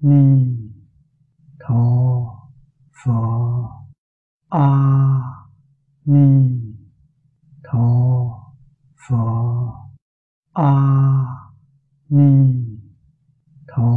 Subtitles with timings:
[0.00, 0.56] ni
[1.60, 1.82] tho
[2.92, 3.20] pho
[4.48, 4.68] a
[6.04, 6.26] ni
[7.62, 7.88] tho
[8.96, 9.24] pho
[10.54, 10.72] a
[12.10, 12.30] ni
[13.68, 13.90] tho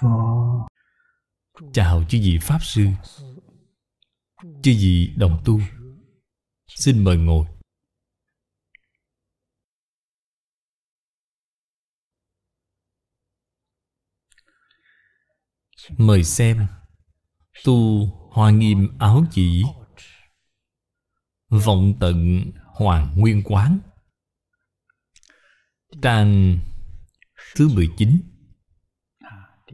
[0.00, 0.66] pho
[1.72, 2.86] chào chư vị pháp sư.
[4.62, 5.60] Chư vị đồng tu,
[6.66, 7.46] xin mời ngồi.
[15.98, 16.66] Mời xem.
[17.64, 19.64] Tu hoa nghiêm áo chỉ.
[21.48, 23.78] Vọng tận hoàng nguyên quán.
[26.02, 26.58] Trang
[27.56, 28.20] thứ 19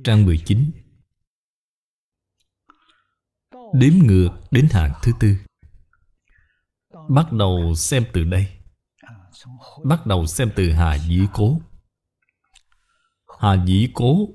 [0.04, 0.70] trang 19
[3.72, 5.36] đếm ngược đến hàng thứ tư.
[7.08, 8.46] Bắt đầu xem từ đây.
[9.84, 11.60] Bắt đầu xem từ hà dĩ cố.
[13.38, 14.28] Hà dĩ cố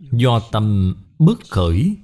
[0.00, 1.96] do tâm bất khởi,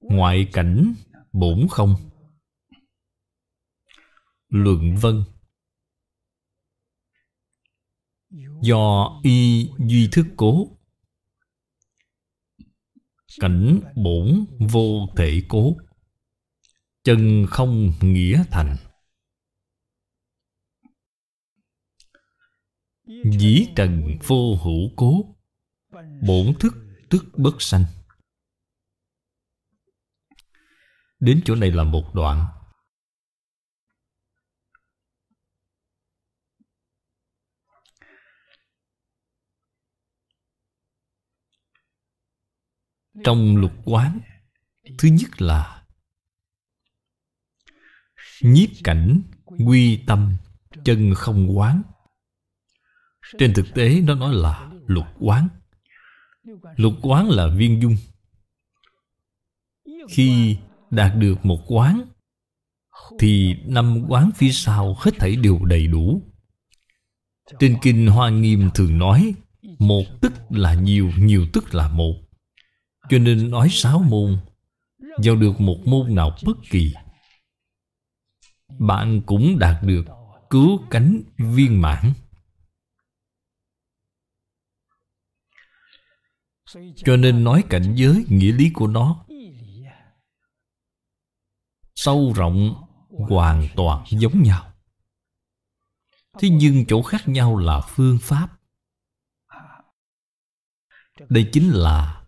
[0.00, 0.94] ngoại cảnh
[1.32, 1.94] bổn không?
[4.48, 5.24] Luận vân.
[8.62, 10.68] Do y duy thức cố,
[13.40, 15.76] cảnh bổn vô thể cố,
[17.04, 18.76] chân không nghĩa thành.
[23.38, 25.31] Dĩ trần vô hữu cố
[26.26, 26.74] bổn thức,
[27.10, 27.84] tức bất sanh.
[31.20, 32.46] Đến chỗ này là một đoạn.
[43.24, 44.20] Trong lục quán,
[44.98, 45.86] thứ nhất là
[48.42, 49.22] nhiếp cảnh
[49.66, 50.36] quy tâm
[50.84, 51.82] chân không quán.
[53.38, 55.48] Trên thực tế, nó nói là lục quán
[56.76, 57.96] lục quán là viên dung.
[60.08, 60.56] Khi
[60.90, 62.02] đạt được một quán,
[63.18, 66.22] thì năm quán phía sau hết thảy đều đầy đủ.
[67.58, 69.34] Trên kinh hoa nghiêm thường nói,
[69.78, 72.14] một tức là nhiều nhiều tức là một.
[73.10, 74.38] Cho nên nói sáu môn,
[75.24, 76.92] Vào được một môn nào bất kỳ,
[78.78, 80.04] Bạn cũng đạt được
[80.50, 82.12] cứu cánh viên mãn.
[86.96, 89.24] Cho nên nói cảnh giới nghĩa lý của nó
[91.94, 94.72] Sâu rộng, hoàn toàn giống nhau.
[96.38, 98.48] Thế nhưng chỗ khác nhau là phương pháp.
[101.28, 102.24] Đây chính là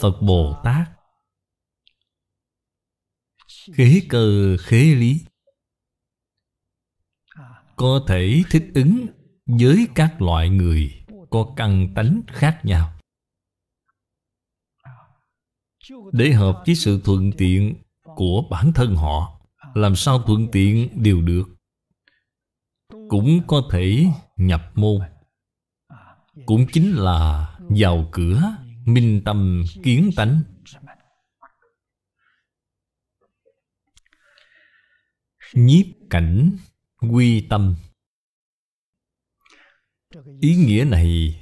[0.00, 0.88] Phật Bồ Tát.
[3.74, 5.20] Khế cơ, khế lý.
[7.76, 9.06] Có thể thích ứng
[9.46, 12.98] với các loại người có căn tánh khác nhau.
[16.12, 17.74] Để hợp với sự thuận tiện
[18.16, 19.40] của bản thân họ,
[19.74, 21.44] Làm sao thuận tiện đều được.
[23.08, 24.06] Cũng có thể
[24.36, 25.00] nhập môn.
[26.46, 28.56] Cũng chính là vào cửa
[28.86, 30.42] minh tâm kiến tánh.
[35.54, 36.56] Nhiếp cảnh
[37.12, 37.76] quy tâm.
[40.40, 41.40] Ý nghĩa này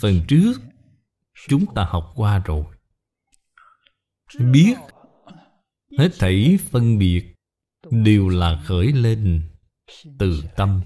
[0.00, 0.52] phần trước
[1.48, 2.77] chúng ta học qua rồi
[4.38, 4.74] biết,
[5.98, 7.34] hết thảy phân biệt
[7.90, 9.50] đều là khởi lên
[10.18, 10.82] từ tâm.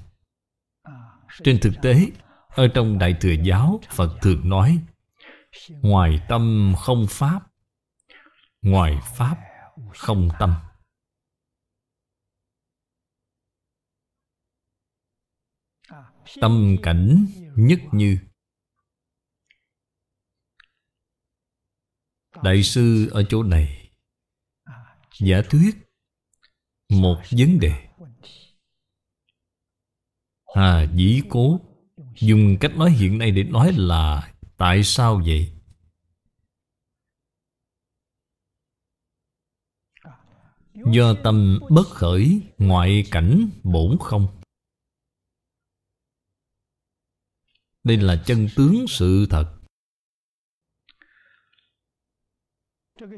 [1.44, 2.06] Trên thực tế,
[2.48, 4.78] ở trong đại thừa giáo, phật thường nói,
[5.68, 7.40] Ngoài tâm không pháp,
[8.62, 9.36] Ngoài pháp
[9.94, 10.54] không tâm.
[16.40, 17.26] Tâm cảnh
[17.56, 18.18] nhất như
[22.42, 23.90] Đại sư ở chỗ này
[25.20, 25.76] Giả thuyết
[26.88, 27.88] Một vấn đề.
[30.54, 31.60] Hà dĩ cố
[32.20, 35.52] Dùng cách nói hiện nay để nói là Tại sao vậy?
[40.92, 44.40] Do tâm bất khởi, ngoại cảnh bổn không?
[47.84, 49.61] Đây là chân tướng sự thật.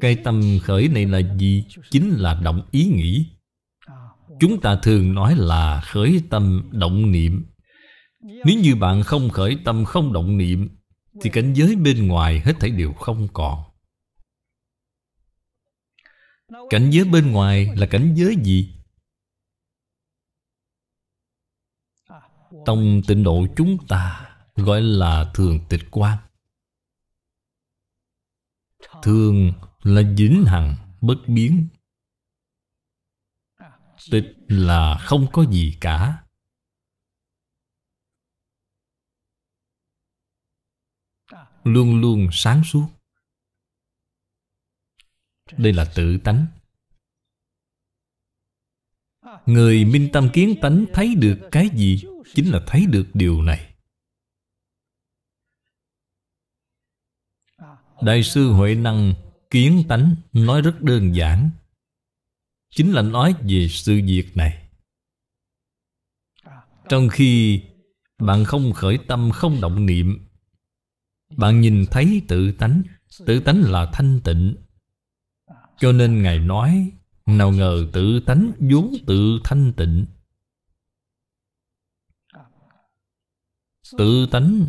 [0.01, 1.65] Cái tâm khởi này là gì?
[1.91, 3.25] Chính là động ý nghĩ
[4.39, 7.45] Chúng ta thường nói là khởi tâm động niệm
[8.21, 10.69] Nếu như bạn không khởi tâm, không động niệm,
[11.21, 13.63] thì cảnh giới bên ngoài hết thảy đều không còn
[16.69, 18.75] Cảnh giới bên ngoài là cảnh giới gì?
[22.65, 26.17] Tông tịnh độ chúng ta Gọi là thường tịch quan
[29.03, 29.51] Thường
[29.85, 31.67] là vĩnh hằng bất biến.
[34.11, 36.23] Tịch là không có gì cả.
[41.63, 42.87] Luôn luôn sáng suốt.
[45.57, 46.47] Đây là tự tánh.
[49.45, 52.03] Người minh tâm kiến tánh thấy được cái gì
[52.33, 53.75] Chính là thấy được điều này.
[58.01, 59.13] Đại sư Huệ Năng
[59.49, 61.49] kiến tánh nói rất đơn giản.
[62.69, 64.67] Chính là nói về sự việc này.
[66.89, 67.61] Trong khi
[68.17, 70.25] bạn không khởi tâm, không động niệm,
[71.37, 72.81] Bạn nhìn thấy tự tánh.
[73.25, 74.55] Tự tánh là thanh tịnh.
[75.77, 76.91] Cho nên Ngài nói,
[77.25, 80.05] nào ngờ tự tánh vốn tự thanh tịnh.
[83.97, 84.65] Tự tánh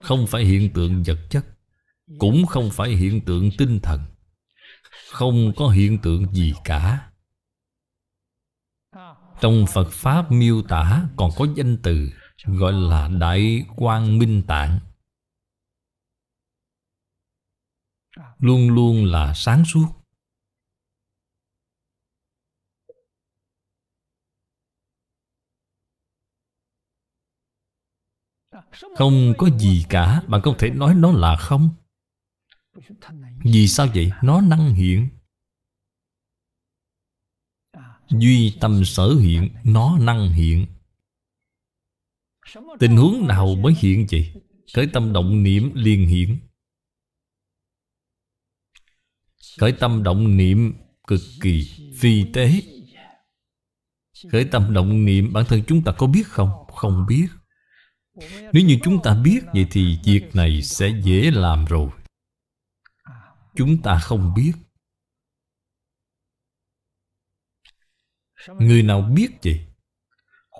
[0.00, 1.46] Không phải hiện tượng vật chất.
[2.18, 4.00] Cũng không phải hiện tượng tinh thần.
[5.12, 7.10] Không có hiện tượng gì cả.
[9.40, 12.08] Trong Phật Pháp miêu tả còn có danh từ
[12.46, 14.80] Gọi là Đại Quang Minh Tạng.
[18.38, 19.86] Luôn luôn là sáng suốt.
[28.96, 30.22] Không có gì cả.
[30.28, 31.70] Bạn không thể nói nó là không?
[33.44, 34.10] Vì sao vậy?
[34.22, 35.08] Nó năng hiện
[38.08, 40.66] Duy tâm sở hiện, Nó năng hiện
[42.78, 44.32] Tình huống nào mới hiện vậy?
[44.74, 46.38] Khởi tâm động niệm liền hiện
[49.58, 50.74] Khởi tâm động niệm
[51.06, 52.62] cực kỳ phi tế
[54.32, 56.50] Khởi tâm động niệm, bản thân chúng ta có biết không?
[56.68, 57.26] Không biết
[58.52, 61.90] nếu như chúng ta biết vậy thì việc này sẽ dễ làm rồi
[63.54, 64.52] Chúng ta không biết.
[68.48, 69.66] Người nào biết vậy?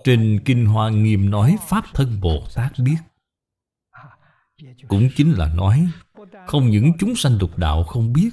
[0.03, 2.97] Trên Kinh Hoa Nghiêm nói Pháp thân Bồ Tát biết.
[4.87, 5.87] Cũng chính là nói,
[6.47, 8.29] Không những chúng sanh lục đạo không biết,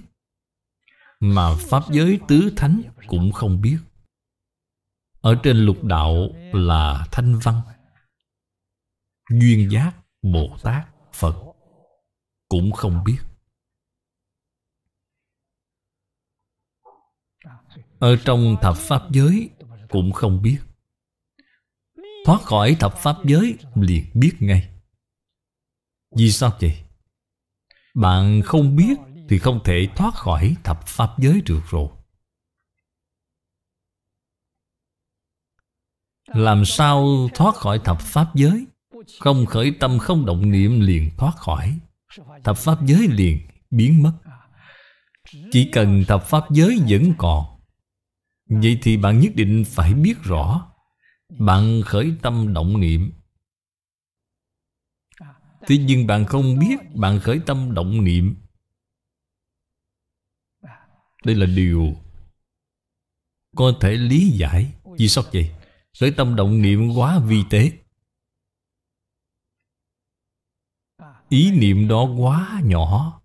[1.21, 3.79] Mà Pháp giới tứ thánh cũng không biết.
[5.21, 6.15] Ở trên lục đạo
[6.53, 7.61] là thanh văn,
[9.31, 9.93] Duyên giác
[10.23, 11.37] Bồ Tát Phật
[12.49, 13.19] Cũng không biết.
[18.03, 19.51] Ở trong thập pháp giới
[19.89, 20.59] Cũng không biết.
[22.27, 24.69] Thoát khỏi thập pháp giới liền biết ngay.
[26.17, 26.85] Vì sao vậy?
[27.95, 31.89] Bạn không biết Thì không thể thoát khỏi thập pháp giới được rồi.
[36.27, 38.67] Làm sao thoát khỏi thập pháp giới?
[39.21, 41.79] Không khởi tâm, không động niệm liền thoát khỏi.
[42.45, 43.39] Thập pháp giới liền
[43.71, 44.13] biến mất.
[45.51, 47.52] Chỉ cần thập pháp giới vẫn còn
[48.61, 50.73] Vậy thì bạn nhất định phải biết rõ.
[51.39, 53.13] Bạn khởi tâm động niệm.
[55.67, 58.37] Tuy nhưng bạn không biết Bạn khởi tâm động niệm.
[61.25, 61.93] Đây là điều
[63.57, 64.75] Có thể lý giải.
[64.99, 65.55] Vì sao vậy?
[66.01, 67.73] Khởi tâm động niệm quá vi tế.
[71.29, 73.21] Ý niệm đó quá nhỏ,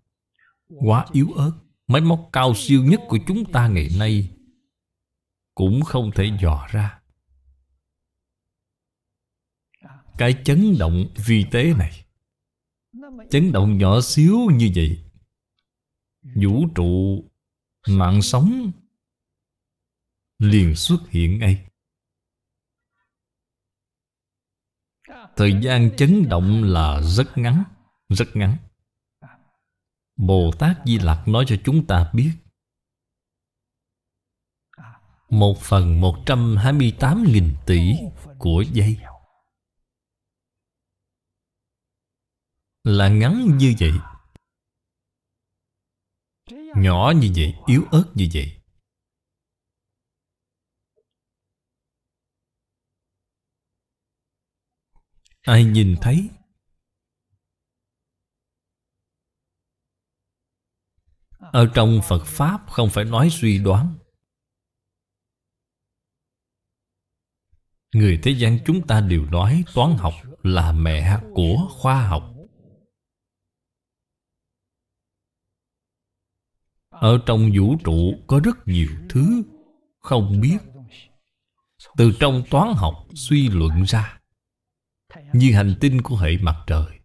[0.68, 1.52] Quá yếu ớt.
[1.86, 4.37] Máy móc cao siêu nhất của chúng ta ngày nay
[5.58, 7.00] cũng không thể dò ra.
[10.18, 12.04] Cái chấn động vi tế này,
[13.30, 15.04] Chấn động nhỏ xíu như vậy,
[16.22, 17.24] Vũ trụ
[17.88, 18.70] Mạng sống
[20.38, 21.66] Liền xuất hiện ngay.
[25.36, 27.64] Thời gian chấn động là rất ngắn
[28.08, 28.56] rất ngắn.
[30.16, 32.32] Bồ Tát Di Lặc nói cho chúng ta biết
[35.28, 37.94] một phần một trăm hai mươi tám nghìn tỷ
[38.38, 38.96] của giây
[42.84, 43.92] Là ngắn như vậy.
[46.76, 48.54] Nhỏ như vậy, yếu ớt như vậy.
[55.40, 56.28] Ai nhìn thấy?
[61.38, 63.98] Ở trong Phật Pháp không phải nói suy đoán.
[67.94, 72.34] Người thế gian chúng ta đều nói toán học là mẹ của khoa học.
[76.90, 79.42] Ở trong vũ trụ có rất nhiều thứ
[80.00, 80.58] không biết.
[81.96, 84.20] Từ trong toán học suy luận ra,
[85.32, 86.98] như hành tinh của hệ mặt trời.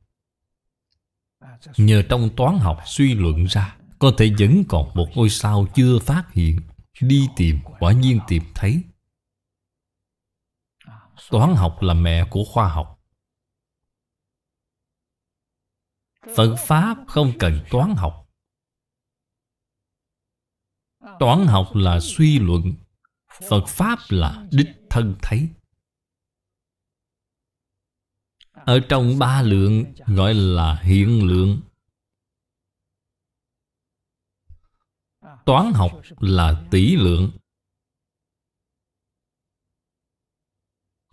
[1.77, 5.99] Nhờ trong toán học suy luận ra, có thể vẫn còn một ngôi sao chưa
[5.99, 6.59] phát hiện,
[7.01, 8.81] đi tìm, quả nhiên tìm thấy
[11.29, 12.99] toán học là mẹ của khoa học.
[16.35, 18.29] Phật pháp không cần toán học.
[21.19, 22.73] Toán học là suy luận,
[23.49, 25.49] phật pháp là đích thân thấy.
[28.51, 31.61] Ở trong ba lượng gọi là hiện lượng.
[35.45, 37.31] Toán học là tỷ lượng.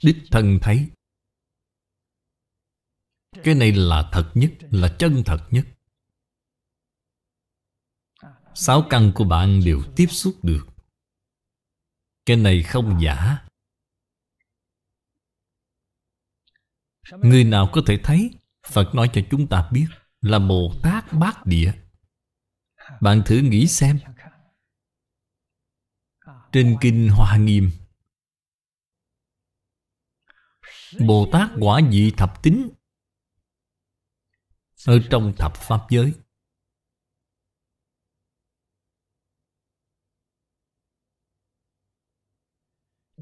[0.02, 0.90] Đích thân thấy.
[3.44, 5.66] Cái này là thật nhất, là chân thật nhất.
[8.54, 10.66] Sáu căn của bạn đều tiếp xúc được.
[12.26, 13.46] Cái này không giả.
[17.12, 18.30] Người nào có thể thấy?
[18.66, 19.86] Phật nói cho chúng ta biết,
[20.20, 21.72] là bồ tát bát địa.
[23.00, 23.98] Bạn thử nghĩ xem.
[26.52, 27.70] Trên kinh hoa nghiêm
[30.98, 32.70] bồ tát quả vị thập tính
[34.86, 36.12] ở trong thập pháp giới.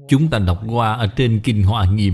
[0.07, 2.13] Chúng ta đọc qua ở trên kinh hoa nghiêm.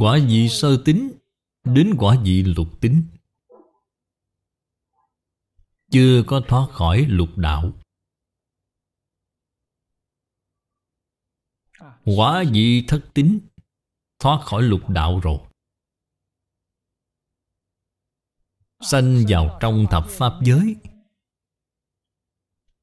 [0.00, 1.12] Quả vị sơ tính
[1.64, 3.13] đến quả vị lục tính
[5.94, 7.72] chưa có thoát khỏi lục đạo.
[12.04, 13.40] Quả vị thất tính
[14.18, 15.38] thoát khỏi lục đạo rồi.
[18.80, 20.76] Sanh vào trong thập pháp giới,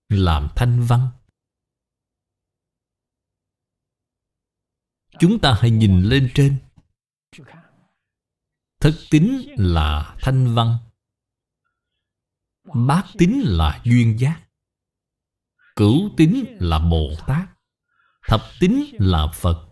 [0.09, 1.09] làm thanh văn.
[5.19, 6.57] Chúng ta hãy nhìn lên trên.
[8.79, 10.90] Thất tính là thanh văn
[12.63, 14.47] bát tính là duyên giác.
[15.75, 17.49] Cửu tính là bồ tát.
[18.27, 19.67] Thập tính là phật.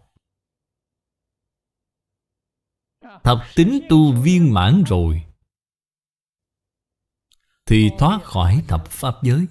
[3.24, 5.26] Thập tính tu viên mãn rồi
[7.66, 9.48] thì thoát khỏi thập pháp giới.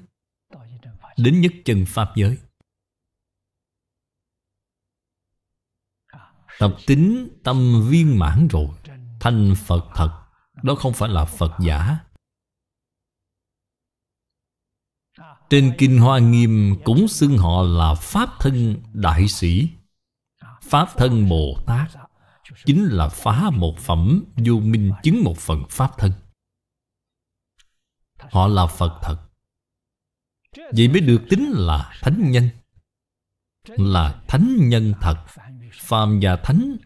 [1.16, 2.38] Đến nhất chân pháp giới.
[6.58, 8.68] Tập tính tâm viên mãn rồi.
[9.20, 10.24] Thành phật thật.
[10.62, 12.07] Đó không phải là phật giả
[15.50, 19.68] trên kinh hoa nghiêm cũng xưng họ là pháp thân đại sĩ.
[20.62, 21.90] Pháp thân bồ tát
[22.64, 26.12] chính là phá một phẩm, vô minh chứng một phần pháp thân.
[28.18, 29.16] Họ là phật thật.
[30.56, 32.48] Vậy mới được tính là thánh nhân.
[33.68, 35.16] Là thánh nhân thật.
[35.72, 36.76] Phàm và thánh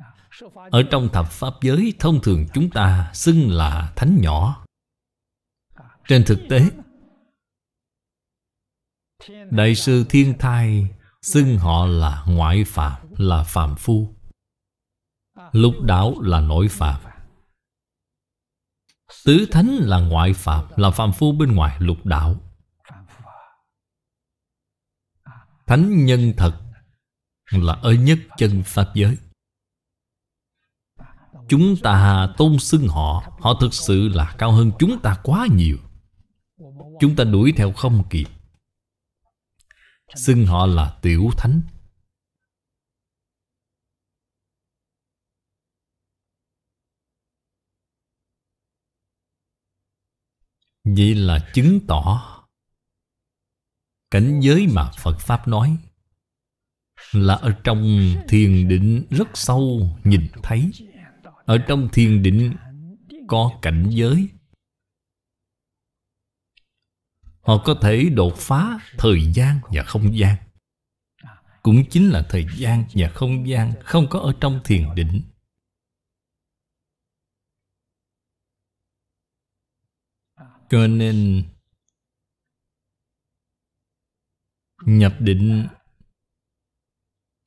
[0.71, 4.64] ở trong thập pháp giới thông thường chúng ta xưng là thánh nhỏ.
[6.09, 6.71] Trên thực tế
[9.50, 10.86] đại sư thiên thai
[11.22, 14.14] xưng họ là ngoại phạm, là phàm phu.
[15.52, 17.00] Lục đạo là nội phạm.
[19.24, 22.40] Tứ thánh là ngoại phạm, là phàm phu bên ngoài lục đạo
[25.72, 26.60] thánh nhân thật
[27.50, 29.16] là ở nhất chân pháp giới.
[31.48, 35.76] Chúng ta tôn xưng họ họ thực sự là cao hơn chúng ta quá nhiều.
[37.00, 38.26] Chúng ta đuổi theo không kịp
[40.14, 41.62] xưng họ là tiểu thánh.
[50.85, 52.28] Vậy là chứng tỏ
[54.11, 55.76] cảnh giới mà phật pháp nói
[57.12, 60.71] là ở trong thiền định rất sâu nhìn thấy.
[61.45, 62.57] Ở trong thiền định
[63.28, 64.28] có cảnh giới
[67.42, 70.37] họ có thể đột phá thời gian và không gian.
[71.62, 75.22] Cũng chính là thời gian và không gian không có ở trong thiền định.
[80.70, 81.44] Cho nên,
[84.87, 85.68] nhập định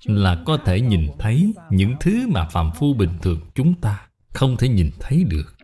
[0.04, 4.58] là có thể nhìn thấy những thứ mà phàm phu bình thường chúng ta không
[4.58, 5.56] thể nhìn thấy được.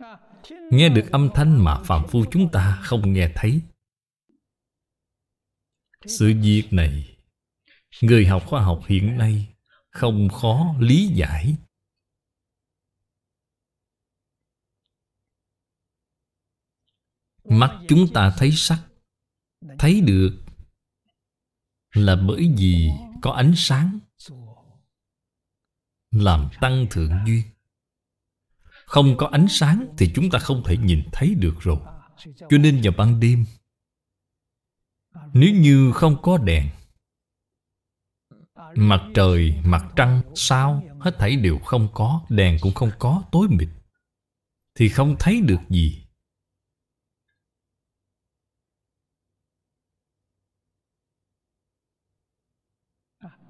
[0.70, 3.60] Nghe được âm thanh mà phàm phu chúng ta không nghe thấy
[6.06, 7.16] sự việc này,
[8.02, 9.54] người học khoa học hiện nay
[9.90, 11.56] không khó lý giải.
[17.44, 18.82] Mắt chúng ta thấy sắc,
[19.78, 20.38] Thấy được
[21.92, 22.88] Là bởi vì
[23.22, 23.98] có ánh sáng
[26.10, 27.42] Làm tăng thượng duyên.
[28.86, 31.78] Không có ánh sáng Thì chúng ta không thể nhìn thấy được rồi.
[32.50, 33.44] Cho nên vào ban đêm
[35.34, 36.68] nếu như không có đèn
[38.74, 40.82] Mặt trời, mặt trăng, sao?
[41.00, 43.68] Hết thảy đều không có Đèn cũng không có, tối mịt
[44.74, 46.04] Thì không thấy được gì.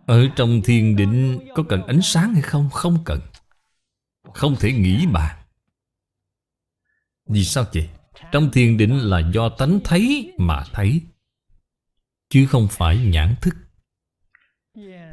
[0.07, 2.71] Ở trong thiền định có cần ánh sáng hay không?
[2.71, 3.21] Không cần.
[4.35, 5.45] Không thể nghĩ bàn
[7.27, 7.89] Vì sao vậy?
[8.33, 11.01] Trong thiền định là do tánh thấy mà thấy.
[12.33, 13.55] Chứ không phải nhãn thức.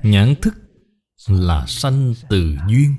[0.04, 0.54] Nhãn thức
[1.28, 2.96] là sanh từ duyên.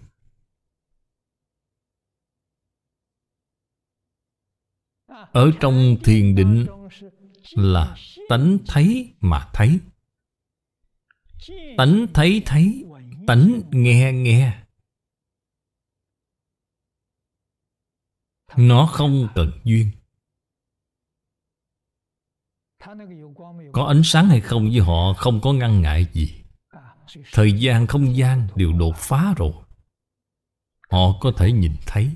[5.32, 6.66] Ở trong thiền định
[7.52, 7.96] là
[8.28, 9.80] tánh thấy mà thấy.
[11.76, 12.84] Tánh thấy thấy
[13.26, 14.64] Tánh nghe nghe.
[18.56, 19.90] Nó không cần duyên
[23.72, 26.42] có ánh sáng hay không với họ Không có ngăn ngại gì.
[27.32, 29.52] Thời gian không gian đều đột phá rồi.
[30.90, 32.10] Họ có thể nhìn thấy.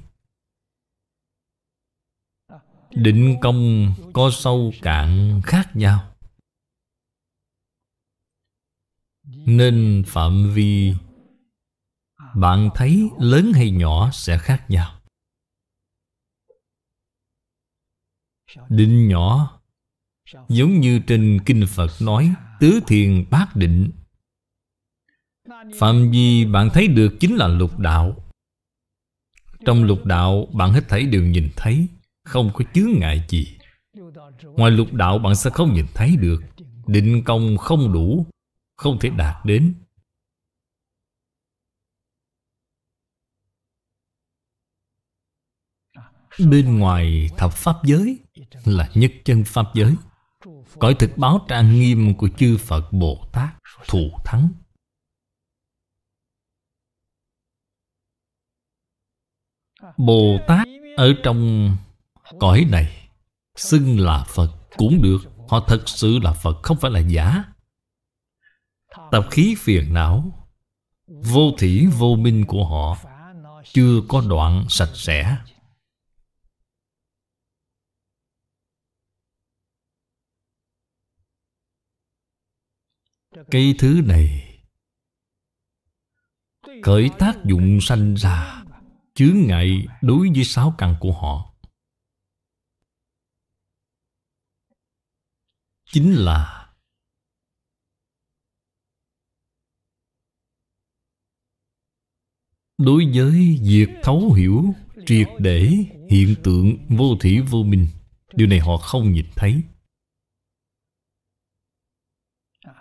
[2.90, 6.14] Định công có sâu cạn khác nhau.
[9.46, 10.94] Nên phạm vi
[12.34, 15.00] Bạn thấy lớn hay nhỏ sẽ khác nhau.
[18.68, 19.53] Định nhỏ
[20.48, 23.90] Giống như trên Kinh Phật nói, Tứ thiền bát định.
[25.78, 28.16] Phạm vi bạn thấy được chính là lục đạo.
[29.66, 31.88] Trong lục đạo, bạn hết thảy đều nhìn thấy,
[32.24, 33.58] Không có chướng ngại gì.
[34.42, 36.42] Ngoài lục đạo, bạn sẽ không nhìn thấy được.
[36.86, 38.26] Định công không đủ,
[38.76, 39.74] Không thể đạt đến.
[46.38, 48.18] Bên ngoài thập pháp giới
[48.64, 49.94] Là nhất chân pháp giới.
[50.80, 53.54] Cõi thực báo trang nghiêm của chư Phật Bồ Tát,
[53.88, 54.48] Thù thắng.
[59.96, 61.70] Bồ Tát ở trong
[62.40, 63.08] cõi này
[63.56, 65.18] Xưng là Phật cũng được.
[65.48, 67.44] Họ thật sự là Phật, không phải là giả.
[69.10, 70.46] Tập khí phiền não,
[71.06, 72.96] Vô thỉ vô minh của họ
[73.64, 75.36] Chưa có đoạn sạch sẽ.
[83.50, 84.54] Cái thứ này
[86.82, 88.64] Khởi tác dụng sanh ra,
[89.14, 91.54] chướng ngại đối với sáu căn của họ.
[95.92, 96.68] Chính là
[102.78, 104.64] đối với việc thấu hiểu
[105.06, 107.88] triệt để hiện tượng vô thủy vô minh.
[108.34, 109.62] Điều này họ không nhìn thấy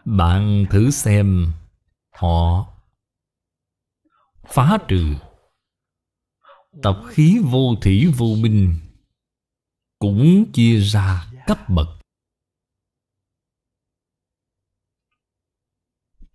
[0.05, 1.51] bạn thử xem
[2.11, 2.67] họ
[4.45, 5.15] phá trừ
[6.81, 8.79] Tập khí vô thủy vô minh
[9.99, 11.87] Cũng chia ra cấp bậc.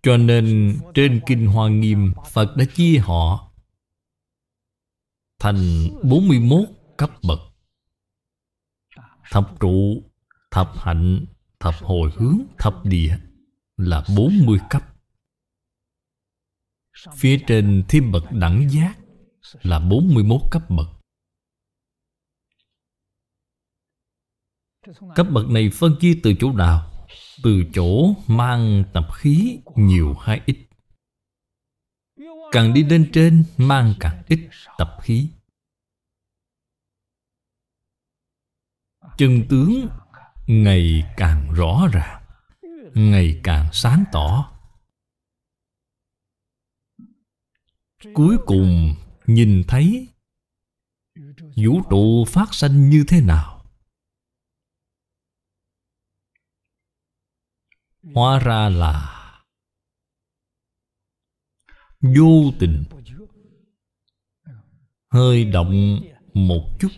[0.01, 3.51] Cho nên trên Kinh Hoa Nghiêm Phật đã chia họ
[5.39, 6.59] Thành 41
[6.97, 7.39] cấp bậc.
[9.31, 10.03] Thập trụ,
[10.51, 11.25] thập hạnh,
[11.59, 13.17] thập hồi hướng, thập địa.
[13.79, 14.83] Là 40 cấp
[17.17, 18.99] Phía trên thêm bậc đẳng giác
[19.61, 20.87] là 41 cấp bậc.
[25.15, 27.07] Cấp bậc này phân chia từ chỗ nào?
[27.43, 30.67] Từ chỗ mang tập khí nhiều hay ít.
[32.51, 35.29] Càng đi lên trên mang càng ít tập khí.
[39.17, 39.87] Chân tướng
[40.47, 42.18] ngày càng rõ ràng,
[42.93, 44.51] ngày càng sáng tỏ.
[48.13, 50.07] Cuối cùng, nhìn thấy
[51.55, 53.65] vũ trụ phát sanh như thế nào?
[58.13, 59.15] Hóa ra là
[62.01, 62.83] vô tình.
[65.09, 66.01] Hơi động
[66.33, 66.89] một chút.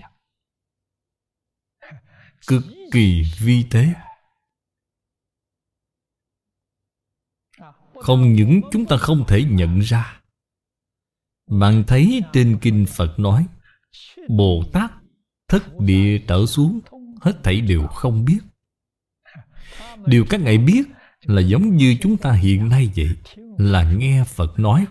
[2.48, 3.94] Cực kỳ vi tế.
[8.02, 10.22] Không những chúng ta không thể nhận ra.
[11.50, 13.48] Bạn thấy trên kinh Phật nói
[14.30, 14.92] Bồ Tát
[15.48, 16.80] thất địa trở xuống,
[17.22, 18.40] hết thảy đều không biết.
[20.06, 20.84] Điều các ngài biết
[21.22, 23.10] là giống như chúng ta hiện nay vậy,
[23.58, 24.88] Là nghe Phật nói.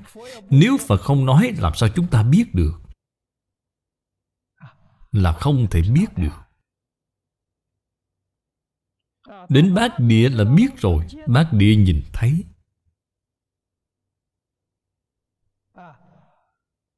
[0.50, 2.80] Nếu Phật không nói, làm sao chúng ta biết được?
[5.12, 6.36] Là không thể biết được.
[9.48, 12.44] Đến bát địa là biết rồi, Bát địa nhìn thấy.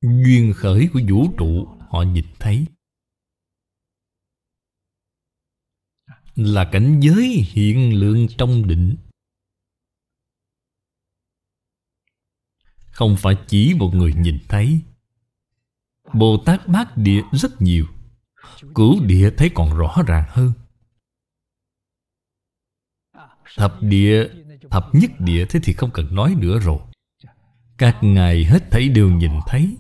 [0.03, 2.67] Duyên khởi của vũ trụ, Họ nhìn thấy.
[6.35, 8.97] Là cảnh giới hiện lượng trong định.
[12.91, 14.81] Không phải chỉ một người nhìn thấy.
[16.15, 17.87] Bồ Tát bát địa rất nhiều.
[18.75, 20.53] Cửu địa thấy còn rõ ràng hơn.
[23.57, 24.29] Thập địa,
[24.71, 26.79] Thập nhất địa thế thì không cần nói nữa rồi.
[27.79, 29.77] Các ngài hết thấy đều nhìn thấy.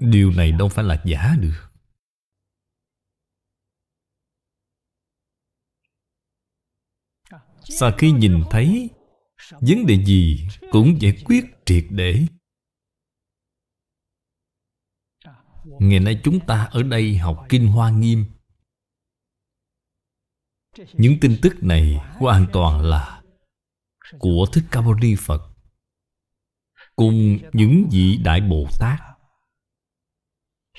[0.00, 1.64] Điều này đâu phải là giả được.
[7.62, 8.90] Sau khi nhìn thấy
[9.52, 12.26] Vấn đề gì cũng giải quyết triệt để.
[15.64, 18.24] Ngày nay chúng ta ở đây học Kinh Hoa Nghiêm.
[20.92, 23.22] Những tin tức này hoàn toàn là
[24.18, 25.50] Của Thích Ca Mâu Ni Phật
[26.96, 29.00] Cùng những vị Đại Bồ Tát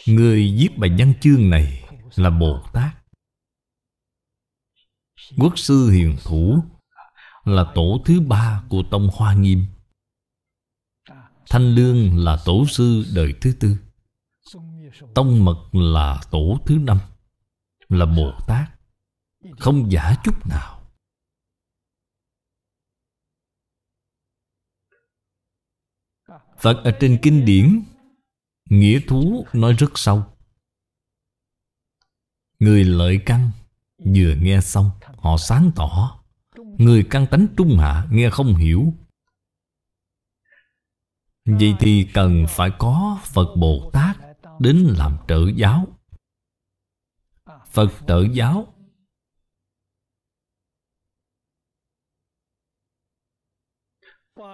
[0.06, 1.84] Người viết bài văn chương này
[2.16, 2.96] là Bồ Tát
[5.38, 6.64] Quốc sư hiền thủ
[7.44, 9.66] Là tổ thứ ba của Tông Hoa Nghiêm.
[11.50, 13.78] Thanh Lương là tổ sư đời thứ tư.
[15.16, 16.98] Tông Mật là tổ thứ năm,
[17.90, 18.70] Là Bồ Tát
[19.60, 20.80] Không giả chút nào.
[26.60, 27.84] Phật ở trên kinh điển
[28.70, 30.24] Nghĩa thú nói rất sâu.
[32.60, 33.52] Người lợi căn
[33.98, 36.22] Vừa nghe xong, Họ sáng tỏ.
[36.78, 38.94] Người căn tánh trung hạ nghe không hiểu.
[41.46, 44.18] Vậy thì cần phải có Phật Bồ Tát
[44.60, 45.88] Đến làm trợ giáo.
[47.66, 48.74] Phật trợ giáo.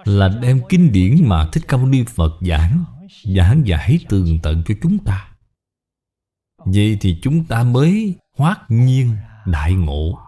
[0.04, 2.95] Là đem kinh điển mà Thích Ca Mâu Ni Phật giảng.
[3.36, 5.36] Giảng giải tường tận cho chúng ta
[6.58, 9.16] Vậy thì chúng ta mới hoát nhiên
[9.46, 10.18] đại ngộ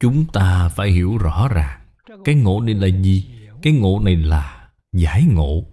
[0.00, 1.86] Chúng ta phải hiểu rõ ràng,
[2.24, 3.48] Cái ngộ này là gì?
[3.62, 5.64] Cái ngộ này là giải ngộ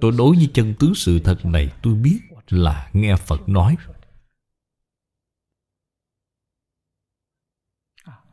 [0.00, 3.76] Tôi đối với chân tướng sự thật này, tôi biết là nghe Phật nói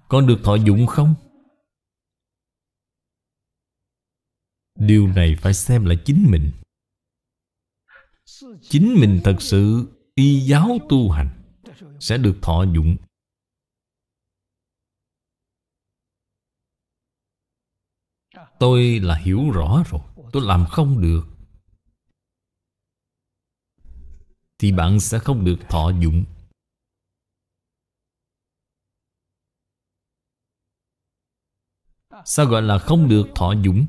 [0.07, 1.15] Con được thọ dụng không?
[4.75, 6.51] Điều này phải xem là chính mình.
[8.61, 11.29] Chính mình thật sự y giáo tu hành
[11.99, 12.95] Sẽ được thọ dụng.
[18.59, 20.01] Tôi là hiểu rõ rồi,
[20.33, 21.27] Tôi làm không được.
[24.57, 26.25] Thì bạn sẽ không được thọ dụng.
[32.25, 33.85] Sao gọi là không được thọ dụng?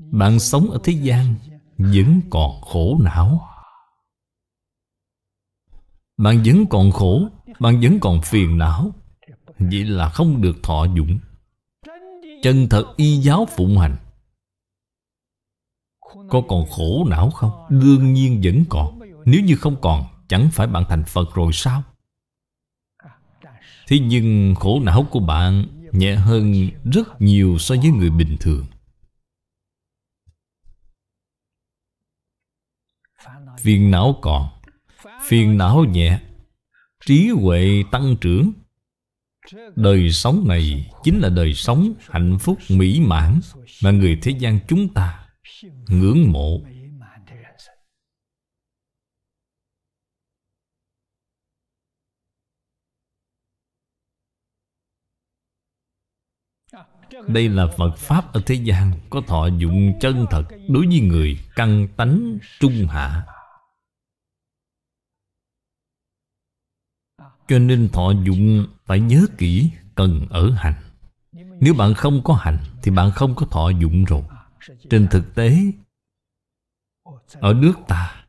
[0.00, 1.34] Bạn sống ở thế gian
[1.78, 3.48] Vẫn còn khổ não.
[6.16, 7.28] Bạn vẫn còn khổ,
[7.60, 8.90] Bạn vẫn còn phiền não.
[9.58, 11.18] Vậy là không được thọ dụng.
[12.42, 13.96] Chân thật y giáo phụng hành.
[16.28, 17.50] Có còn khổ não không?
[17.68, 18.98] Đương nhiên vẫn còn.
[19.24, 21.82] Nếu như không còn, Chẳng phải bạn thành Phật rồi sao?
[23.88, 28.66] Thế nhưng khổ não của bạn Nhẹ hơn rất nhiều so với người bình thường.
[33.62, 34.48] Phiền não còn.
[35.28, 36.20] Phiền não nhẹ,
[37.06, 38.52] Trí huệ tăng trưởng.
[39.76, 43.40] Đời sống này chính là đời sống hạnh phúc mỹ mãn
[43.82, 45.26] mà người thế gian chúng ta
[45.88, 46.60] ngưỡng mộ.
[57.28, 61.38] Đây là Phật Pháp ở thế gian Có thọ dụng chân thật Đối với người
[61.56, 63.26] căn tánh trung hạ.
[67.50, 70.82] Cho nên thọ dụng phải nhớ kỹ cần ở hành.
[71.60, 74.22] Nếu bạn không có hành Thì bạn không có thọ dụng rồi.
[74.90, 75.56] Trên thực tế,
[77.32, 78.26] Ở nước ta,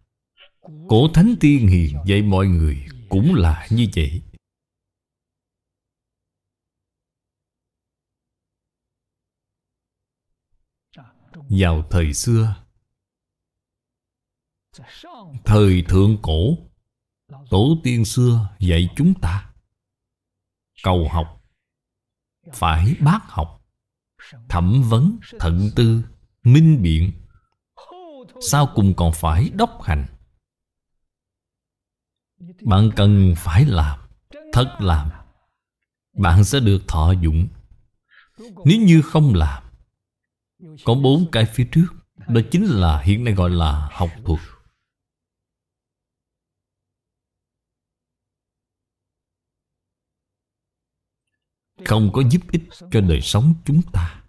[0.88, 4.22] Cổ thánh tiên hiền, dạy mọi người Cũng là như vậy.
[11.50, 12.56] Vào thời xưa,
[15.46, 16.71] Thời thượng cổ
[17.50, 19.50] Tổ tiên xưa dạy chúng ta
[20.84, 21.44] Cầu học
[22.54, 23.62] Phải bác học
[24.50, 26.04] Thẩm vấn, thận tư,
[26.44, 27.12] minh biện
[28.42, 30.06] Sau cùng còn phải đốc hành.
[32.62, 34.00] Bạn cần phải làm
[34.54, 35.10] Thật làm
[36.14, 37.48] Bạn sẽ được thọ dụng.
[38.66, 39.64] Nếu như không làm
[40.86, 41.88] Có bốn cái phía trước
[42.28, 44.40] Đó chính là hiện nay gọi là học thuật.
[51.86, 54.24] Không có giúp ích cho đời sống chúng ta.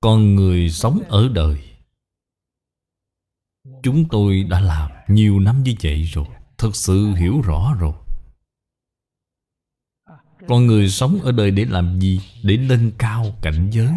[0.00, 1.62] Con người sống ở đời,
[3.82, 6.26] Chúng tôi đã làm nhiều năm như vậy rồi,
[6.58, 7.92] Thật sự hiểu rõ rồi.
[10.48, 12.20] Con người sống ở đời để làm gì?
[12.42, 13.92] Để nâng cao cảnh giới.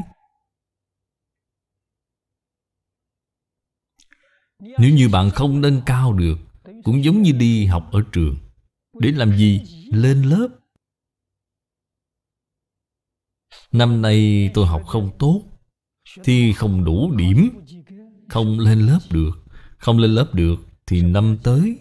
[4.60, 6.38] Nếu như bạn không nâng cao được,
[6.84, 8.36] Cũng giống như đi học ở trường
[9.00, 9.62] để làm gì?
[9.92, 10.48] Lên lớp.
[13.72, 15.44] Năm nay tôi học không tốt,
[16.24, 17.50] Thì không đủ điểm.
[18.30, 19.32] Không lên lớp được,
[19.78, 21.80] Không lên lớp được Thì năm tới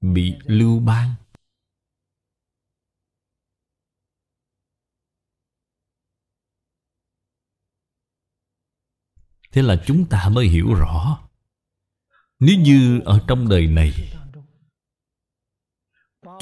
[0.00, 1.14] Bị lưu ban
[9.52, 11.18] Thế là chúng ta mới hiểu rõ,
[12.38, 14.11] Nếu như ở trong đời này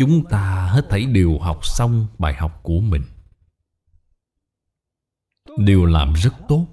[0.00, 3.02] Chúng ta hết thảy đều học xong bài học của mình
[5.58, 6.66] Đều làm rất tốt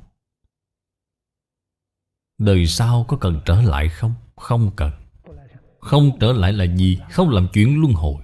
[2.38, 4.14] Đời sau có cần trở lại không?
[4.36, 4.92] Không cần
[5.80, 7.00] Không trở lại là gì?
[7.12, 8.24] Không làm chuyện luân hồi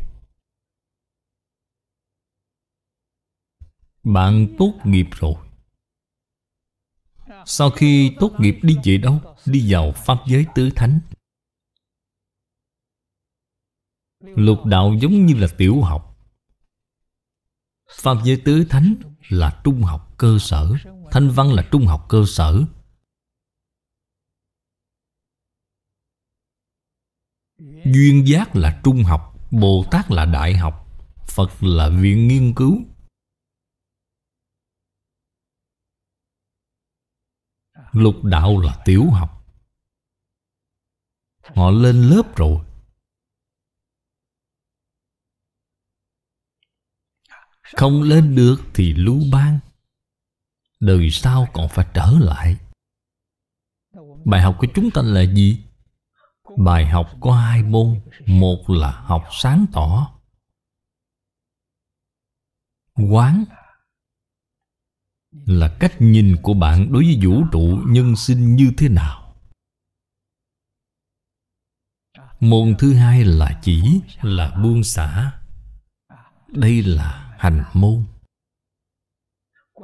[4.04, 5.36] Bạn tốt nghiệp rồi
[7.46, 9.20] Sau khi tốt nghiệp đi về đâu?
[9.46, 11.00] Đi vào Pháp giới tứ thánh
[14.23, 16.17] Lục đạo giống như là tiểu học.
[17.89, 18.95] Pháp giới tứ thánh
[19.29, 20.73] là trung học cơ sở
[21.13, 22.63] Thanh văn là trung học cơ sở.
[27.86, 30.88] Duyên giác là trung học, Bồ Tát là đại học,
[31.27, 32.77] Phật là viện nghiên cứu.
[37.91, 39.45] Lục đạo là tiểu học.
[41.55, 42.65] Họ lên lớp rồi
[47.75, 49.59] Không lên được thì lưu ban
[50.79, 52.57] Đời sau còn phải trở lại.
[54.25, 55.63] Bài học của chúng ta là gì?
[56.57, 58.01] Bài học có hai môn.
[58.27, 60.12] Một là học sáng tỏ.
[63.12, 63.45] Quán
[65.31, 69.36] Là cách nhìn của bạn đối với vũ trụ nhân sinh như thế nào.
[72.39, 75.31] Môn thứ hai là chỉ, là buông xả.
[76.47, 78.06] Đây là hành môn.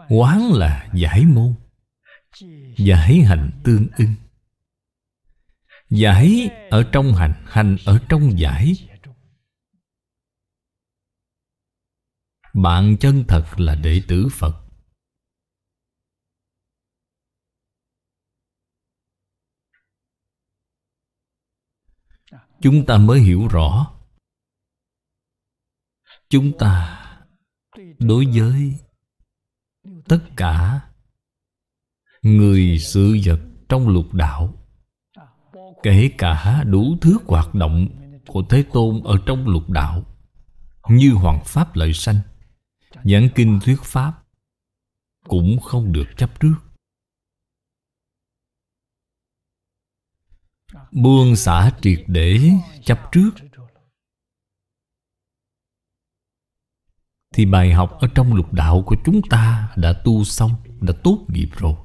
[0.09, 1.55] Quán là giải môn,
[2.77, 4.15] Giải hành tương ưng.
[5.89, 8.73] Giải ở trong hành Hành ở trong giải.
[12.53, 14.65] Bạn chân thật là đệ tử Phật.
[22.61, 23.95] Chúng ta mới hiểu rõ.
[26.29, 26.98] Chúng ta
[27.99, 28.75] Đối với
[30.07, 30.81] tất cả
[32.21, 34.53] Người sự vật trong lục đạo,
[35.83, 37.87] Kể cả đủ thứ hoạt động
[38.27, 40.03] của Thế Tôn ở trong lục đạo,
[40.89, 42.19] Như Hoàng Pháp Lợi Sanh
[43.03, 44.23] Giảng kinh thuyết Pháp,
[45.27, 46.55] Cũng không được chấp trước.
[50.91, 52.39] Buông xả triệt để
[52.83, 53.31] chấp trước.
[57.35, 61.25] Thì bài học ở trong lục đạo của chúng ta Đã tu xong, đã tốt
[61.27, 61.75] nghiệp rồi.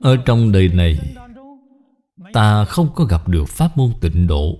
[0.00, 1.14] Ở trong đời này
[2.32, 4.58] Ta không có gặp được pháp môn tịnh độ.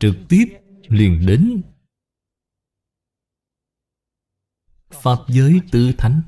[0.00, 0.44] Trực tiếp
[0.88, 1.62] liền đến
[4.90, 6.22] Pháp giới tứ thánh.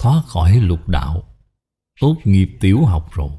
[0.00, 1.36] Thoát khỏi lục đạo.
[2.00, 3.30] Tốt nghiệp tiểu học rồi.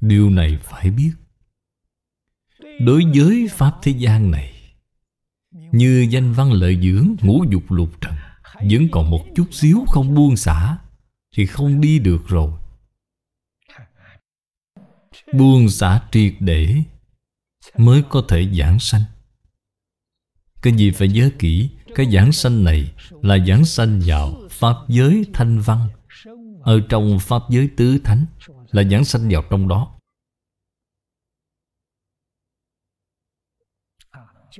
[0.00, 1.12] Điều này phải biết.
[2.80, 4.74] Đối với Pháp thế gian này,
[5.50, 8.14] Như danh văn lợi dưỡng ngũ dục lục trần,
[8.70, 10.78] Vẫn còn một chút xíu không buông xả,
[11.36, 12.52] Thì không đi được rồi.
[15.32, 16.82] Buông xả triệt để
[17.76, 19.02] Mới có thể giảng sanh.
[20.64, 25.26] Cái gì phải nhớ kỹ, Cái giảng sanh này Là giảng sanh vào Pháp giới
[25.32, 25.88] thanh văn.
[26.62, 28.26] Ở trong Pháp giới tứ thánh
[28.70, 29.94] Là giảng sanh vào trong đó.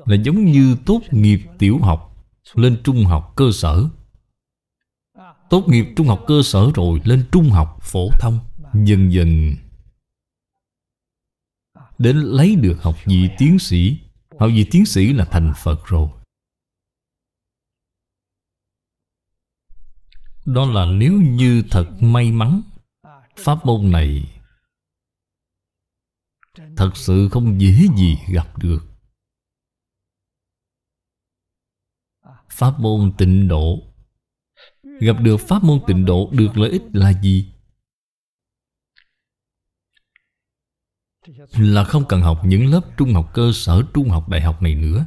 [0.05, 3.85] Là giống như tốt nghiệp tiểu học Lên trung học cơ sở.
[5.51, 8.39] Tốt nghiệp trung học cơ sở rồi Lên trung học phổ thông,
[8.75, 9.55] Dần dần
[11.99, 13.99] Đến lấy được học vị tiến sĩ
[14.39, 16.09] Họ vì tiến sĩ là thành Phật rồi.
[20.47, 22.63] Đó là nếu như thật may mắn,
[23.37, 24.41] Pháp môn này
[26.77, 28.85] Thật sự không dễ gì gặp được.
[32.51, 33.83] Pháp môn tịnh độ.
[35.01, 37.54] Gặp được pháp môn tịnh độ Được lợi ích là gì?
[41.53, 44.75] Là không cần học những lớp trung học cơ sở, Trung học đại học này
[44.75, 45.07] nữa.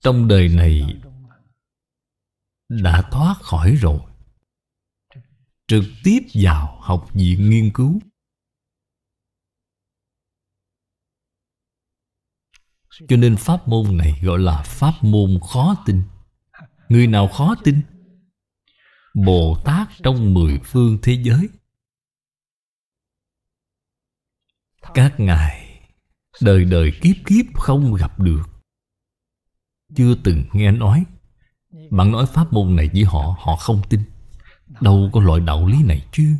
[0.00, 1.00] Trong đời này
[2.68, 4.00] Đã thoát khỏi rồi.
[5.66, 8.00] Trực tiếp vào học viện nghiên cứu.
[13.08, 16.02] Cho nên pháp môn này gọi là pháp môn khó tin.
[16.88, 17.80] Người nào khó tin?
[19.14, 21.48] Bồ Tát trong mười phương thế giới.
[24.94, 25.64] Các ngài
[26.40, 28.42] Đời đời kiếp kiếp không gặp được.
[29.94, 31.04] Chưa từng nghe nói.
[31.90, 34.00] Bạn nói pháp môn này với họ Họ không tin.
[34.80, 36.36] Đâu có loại đạo lý này chứ.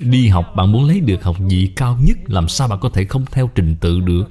[0.00, 3.04] Đi học bạn muốn lấy được học vị cao nhất Làm sao bạn có thể
[3.04, 4.24] không theo trình tự được?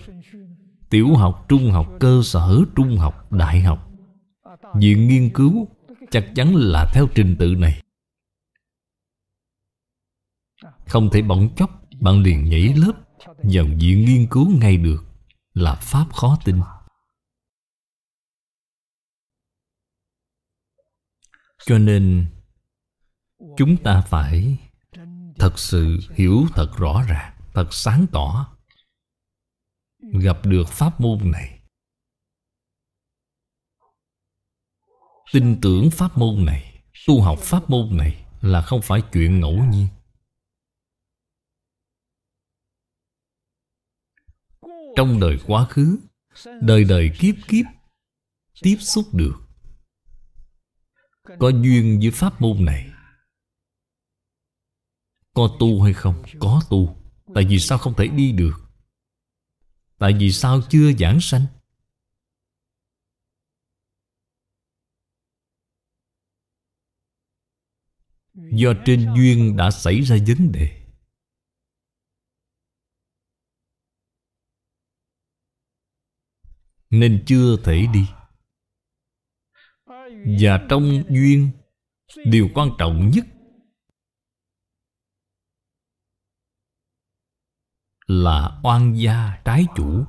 [0.89, 3.91] Tiểu học, trung học, cơ sở, trung học, đại học.
[4.75, 5.67] Viện nghiên cứu
[6.11, 7.81] Chắc chắn là theo trình tự này.
[10.87, 11.69] Không thể bỗng chốc,
[12.01, 12.93] Bạn liền nhảy lớp,
[13.25, 15.03] Vào diện nghiên cứu ngay được.
[15.53, 16.61] Là pháp khó tin.
[21.65, 22.27] Cho nên,
[23.57, 24.57] Chúng ta phải
[25.39, 28.55] Thật sự hiểu thật rõ ràng, Thật sáng tỏ,
[30.21, 31.59] Gặp được pháp môn này.
[35.33, 39.63] Tin tưởng pháp môn này, Tu học pháp môn này Là không phải chuyện ngẫu
[39.71, 39.87] nhiên.
[44.95, 45.99] Trong đời quá khứ,
[46.61, 47.65] Đời đời kiếp kiếp,
[48.61, 49.35] Tiếp xúc được
[51.39, 52.91] Có duyên với pháp môn này
[55.33, 56.23] có tu hay không?
[56.39, 56.97] Có tu
[57.35, 58.53] Tại vì sao không thể đi được?
[59.97, 61.45] Tại vì sao chưa giảng sanh?
[68.33, 70.80] Do trên duyên đã xảy ra vấn đề
[76.91, 78.05] Nên chưa thể đi.
[80.39, 81.51] Và trong duyên,
[82.25, 83.25] Điều quan trọng nhất
[88.07, 90.05] là oan gia trái chủ.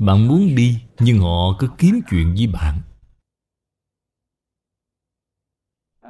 [0.00, 2.82] Bạn muốn đi, nhưng họ cứ kiếm chuyện với bạn.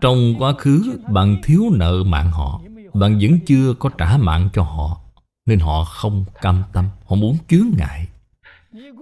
[0.00, 2.60] Trong quá khứ, bạn thiếu nợ mạng họ,
[2.94, 5.05] bạn vẫn chưa có trả mạng cho họ
[5.46, 8.08] nên họ không cam tâm, họ muốn chướng ngại.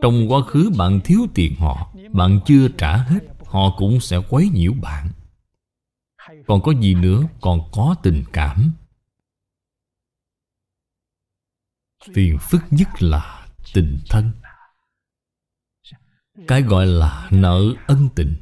[0.02, 4.48] Trong quá khứ bạn thiếu tiền họ, bạn chưa trả hết, họ cũng sẽ quấy
[4.54, 5.10] nhiễu bạn.
[6.46, 7.22] Còn có gì nữa?
[7.40, 8.72] Còn có tình cảm.
[12.14, 14.32] Phiền phức nhất là tình thân.
[16.48, 18.36] Cái gọi là nợ ân tình.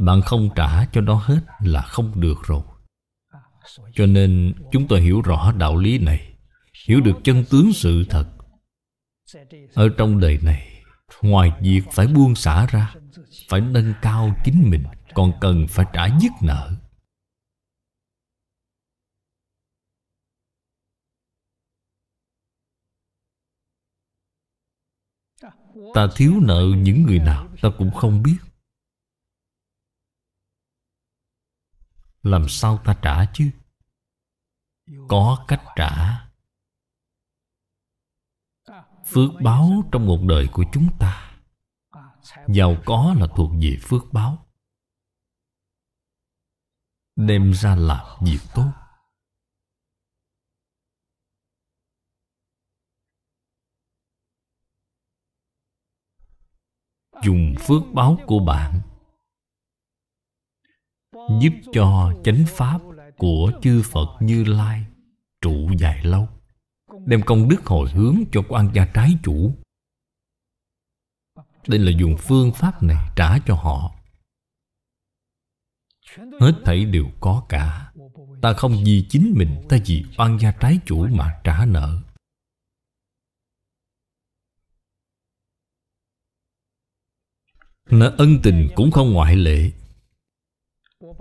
[0.00, 2.62] Bạn không trả cho nó hết là không được rồi.
[3.94, 6.28] Cho nên chúng tôi hiểu rõ đạo lý này,
[6.86, 8.26] Hiểu được chân tướng sự thật.
[9.74, 10.72] Ở trong đời này,
[11.22, 12.94] Ngoài việc phải buông xả ra,
[13.48, 14.84] phải nâng cao chính mình,
[15.14, 16.76] còn cần phải trả dứt nợ.
[25.94, 28.36] Ta thiếu nợ những người nào, ta cũng không biết.
[32.22, 33.50] làm sao ta trả chứ?
[35.08, 36.22] Có cách trả.
[39.06, 41.40] Phước báo trong một đời của chúng ta.
[42.48, 44.46] Giàu có là thuộc về phước báo.
[47.16, 48.72] Đem ra làm việc tốt.
[57.22, 58.91] Dùng phước báo của bạn
[61.28, 62.80] giúp cho chánh pháp
[63.16, 64.84] của chư phật như lai
[65.40, 66.28] trụ dài lâu,
[67.06, 69.54] đem công đức hồi hướng cho quan gia trái chủ.
[71.68, 73.94] Đây là dùng phương pháp này trả cho họ.
[76.40, 77.92] Hết thảy đều có cả.
[78.42, 82.02] Ta không vì chính mình, ta vì oan gia trái chủ mà trả nợ.
[87.90, 89.70] Nợ ân tình cũng không ngoại lệ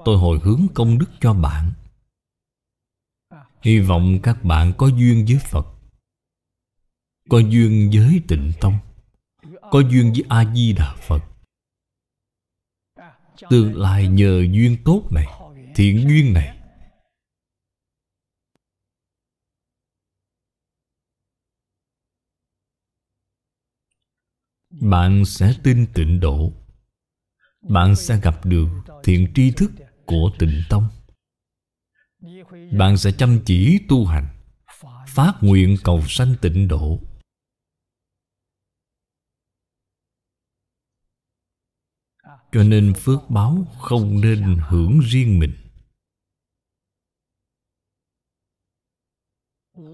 [0.06, 1.74] tôi hồi hướng công đức cho bạn.
[3.62, 5.66] Hy vọng các bạn có duyên với phật,
[7.30, 8.78] có duyên với tịnh tông,
[9.72, 11.22] có duyên với a di đà phật.
[13.50, 15.26] Tương lai nhờ duyên tốt này,
[15.76, 16.58] thiện duyên này.
[24.70, 26.52] Bạn sẽ tin tịnh độ
[27.62, 28.68] bạn sẽ gặp được
[29.04, 29.72] thiện tri thức
[30.06, 30.88] của tịnh tông.
[32.78, 34.28] Bạn sẽ chăm chỉ tu hành,
[35.08, 37.00] phát nguyện cầu sanh tịnh độ.
[42.52, 45.54] Cho nên phước báo không nên hưởng riêng mình.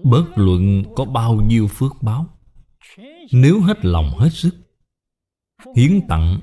[0.04, 2.38] Bất luận có bao nhiêu phước báo,
[3.32, 4.54] nếu hết lòng hết sức,
[5.76, 6.40] hiến tặng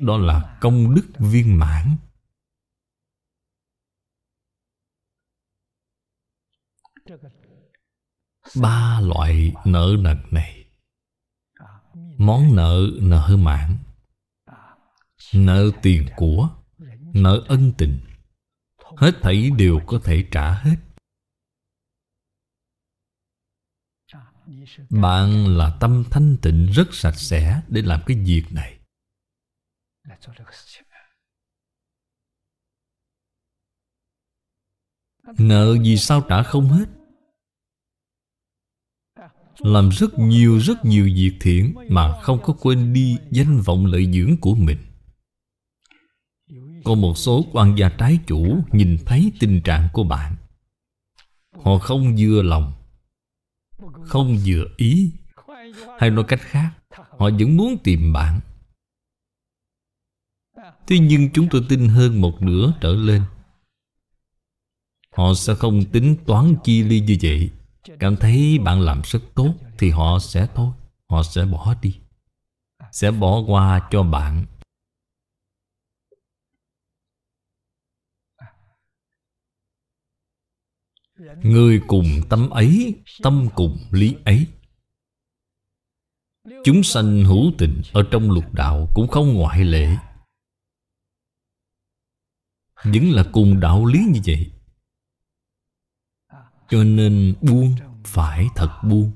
[0.00, 1.96] đó là công đức viên mãn.
[8.62, 10.64] Ba loại nợ nần này.
[12.16, 13.76] Món nợ nợ mạng.
[15.34, 16.48] Nợ tiền của,
[17.14, 18.00] nợ ân tình.
[18.96, 20.76] Hết thảy đều có thể trả hết.
[24.90, 28.79] Bạn là tâm thanh tịnh rất sạch sẽ để làm cái việc này
[35.38, 36.88] nợ vì sao trả không hết?
[39.58, 44.12] Làm rất nhiều rất nhiều việc thiện mà không có quên đi danh vọng lợi
[44.12, 44.78] dưỡng của mình.
[46.84, 50.36] Có một số quan gia trái chủ nhìn thấy tình trạng của bạn.
[51.52, 52.72] Họ không vừa lòng,
[54.02, 55.12] không vừa ý.
[55.98, 58.40] Hay nói cách khác, họ vẫn muốn tìm bạn
[60.86, 63.22] thế nhưng chúng tôi tin hơn một nửa trở lên.
[65.16, 67.50] Họ sẽ không tính toán chi ly như vậy.
[67.98, 70.72] Cảm thấy bạn làm rất tốt thì họ sẽ thôi.
[71.08, 71.98] Họ sẽ bỏ đi.
[72.92, 74.46] Sẽ bỏ qua cho bạn.
[81.42, 84.46] Người cùng tâm ấy, Tâm cùng lý ấy.
[86.64, 89.96] Chúng sanh hữu tình Ở trong lục đạo cũng không ngoại lệ.
[92.84, 94.52] Vẫn là cùng đạo lý như vậy.
[96.68, 97.74] Cho nên buông
[98.04, 99.12] Phải thật buông.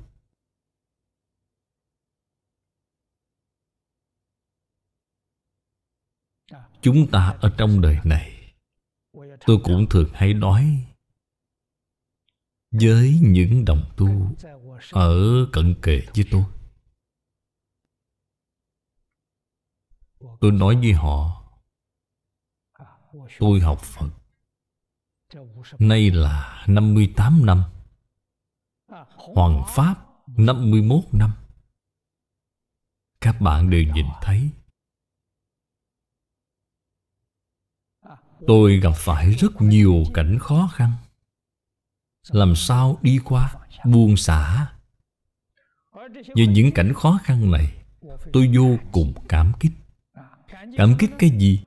[6.81, 8.53] Chúng ta ở trong đời này,
[9.45, 10.85] Tôi cũng thường hay nói,
[12.71, 14.35] với những đồng tu
[14.91, 16.43] ở cận kề với tôi
[20.39, 21.44] tôi nói với họ
[23.39, 24.09] tôi học Phật.
[25.79, 27.63] Nay là 58 năm.
[29.15, 31.31] Hoàng Pháp 51 năm.
[33.21, 34.49] Các bạn đều nhìn thấy.
[38.47, 40.91] Tôi gặp phải rất nhiều cảnh khó khăn.
[42.29, 43.55] Làm sao đi qua
[43.85, 44.73] buông xả?
[46.35, 47.85] Về những cảnh khó khăn này
[48.33, 49.71] Tôi vô cùng cảm kích.
[50.77, 51.63] Cảm kích cái gì?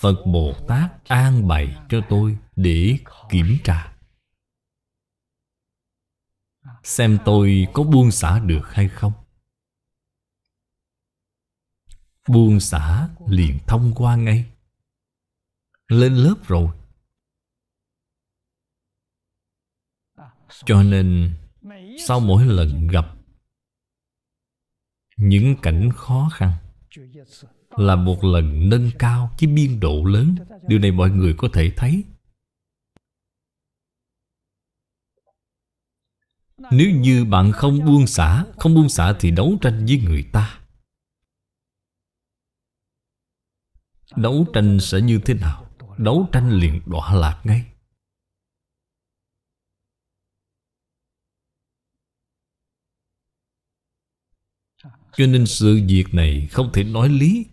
[0.00, 2.98] Phật Bồ Tát an bày cho tôi để
[3.30, 3.96] kiểm tra.
[6.82, 9.12] Xem tôi có buông xả được hay không.
[12.28, 14.44] Buông xả liền thông qua ngay.
[15.88, 16.68] Lên lớp rồi.
[20.64, 21.34] Cho nên,
[22.06, 23.04] Sau mỗi lần gặp,
[25.16, 26.52] Những cảnh khó khăn
[27.76, 30.34] là một lần nâng cao Cái biên độ lớn.
[30.68, 32.04] Điều này mọi người có thể thấy.
[36.70, 40.60] Nếu như bạn không buông xả, Không buông xả thì đấu tranh với người ta.
[44.16, 45.70] Đấu tranh sẽ như thế nào?
[45.98, 47.64] Đấu tranh liền đọa lạc ngay.
[55.12, 57.46] Cho nên sự việc này không thể nói lý.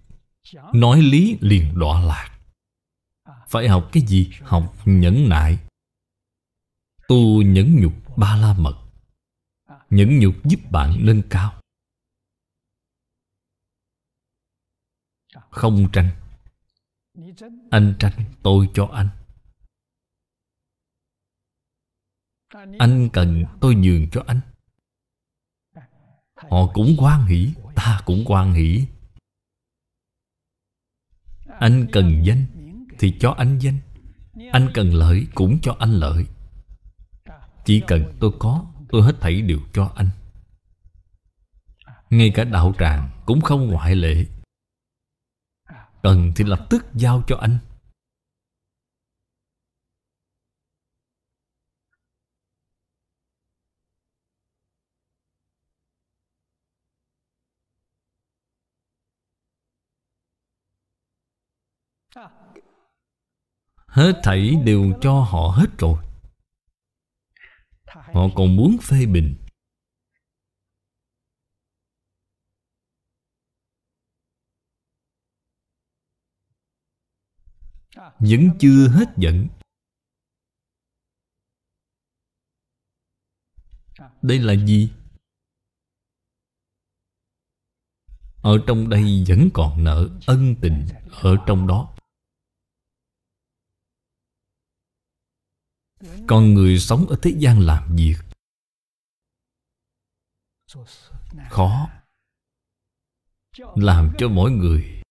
[0.74, 2.40] Nói lý liền đọa lạc.
[3.48, 4.32] Phải học cái gì?
[4.42, 5.60] Học nhẫn nại.
[7.08, 8.84] Tu nhẫn nhục ba la mật
[9.90, 11.62] Nhẫn nhục giúp bạn nâng cao.
[15.50, 16.10] Không tranh.
[17.72, 19.10] Anh tranh tôi cho anh.
[22.80, 24.40] Anh cần tôi nhường cho anh.
[26.36, 28.88] Họ cũng quan hỷ, Ta cũng quan hỷ.
[31.64, 32.46] Anh cần danh
[33.00, 33.80] Thì cho anh danh.
[34.52, 36.26] Anh cần lợi cũng cho anh lợi.
[37.66, 40.10] Chỉ cần tôi có, Tôi hết thảy đều cho anh.
[42.10, 44.26] Ngay cả đạo tràng Cũng không ngoại lệ.
[46.02, 47.58] Cần thì lập tức giao cho anh.
[63.94, 66.04] Hết thảy đều cho họ hết rồi.
[67.86, 69.36] Họ còn muốn phê bình.
[78.20, 79.48] Vẫn chưa hết giận.
[84.22, 84.92] Đây là gì?
[88.42, 91.93] Ở trong đây vẫn còn nợ ân tình Ở trong đó.
[96.28, 98.18] Con người sống ở thế gian làm việc
[101.50, 101.90] Khó.
[103.76, 105.02] Làm cho mỗi người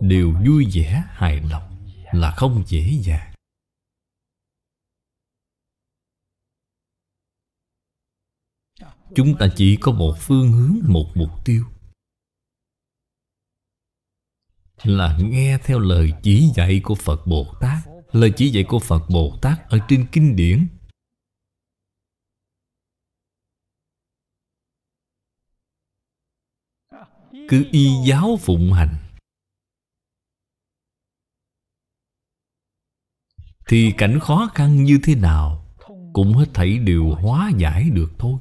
[0.00, 3.30] Đều vui vẻ, hài lòng Là không dễ dàng.
[9.14, 11.64] Chúng ta chỉ có một phương hướng, một mục tiêu.
[14.82, 17.78] Là nghe theo lời chỉ dạy của Phật Bồ Tát.
[18.12, 20.68] Lời chỉ dạy của Phật Bồ Tát Ở trên kinh điển.
[27.48, 28.96] Cứ y giáo phụng hành.
[33.66, 35.64] Thì cảnh khó khăn như thế nào
[36.12, 38.38] Cũng hết thảy đều hóa giải được thôi.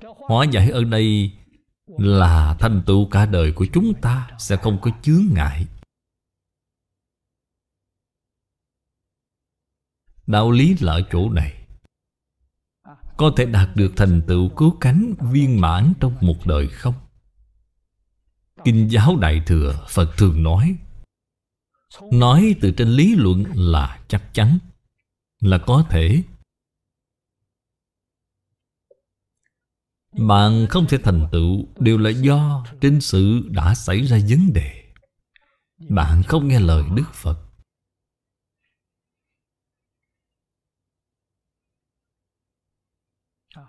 [0.00, 1.32] Hóa giải ở đây
[1.86, 5.66] Là thành tựu cả đời của chúng ta Sẽ không có chướng ngại.
[10.26, 11.66] Đạo lý là ở chỗ này.
[13.16, 16.94] Có thể đạt được thành tựu cứu cánh viên mãn trong một đời không?
[18.64, 20.76] Kinh giáo Đại Thừa Phật thường nói
[22.12, 24.58] Nói từ trên lý luận là chắc chắn,
[25.40, 26.22] Là có thể.
[30.18, 34.84] Bạn không thể thành tựu Đều là do trên sự đã xảy ra vấn đề.
[35.88, 37.51] Bạn không nghe lời Đức Phật.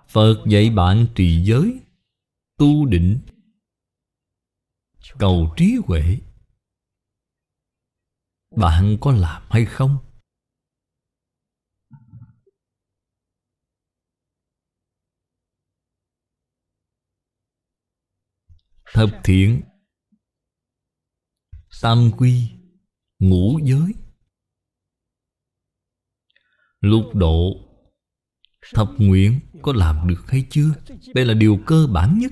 [0.08, 1.82] Phật dạy bạn trì giới,
[2.58, 3.20] Tu định,
[5.20, 6.18] Cầu trí huệ
[8.56, 9.98] Bạn có làm hay không?
[18.94, 19.62] Thập thiện,
[21.82, 22.52] Tam quy,
[23.20, 23.94] Ngũ giới
[26.82, 27.63] Lục độ
[28.72, 30.70] Thập nguyện có làm được hay chưa?
[31.14, 32.32] Đây là điều cơ bản nhất.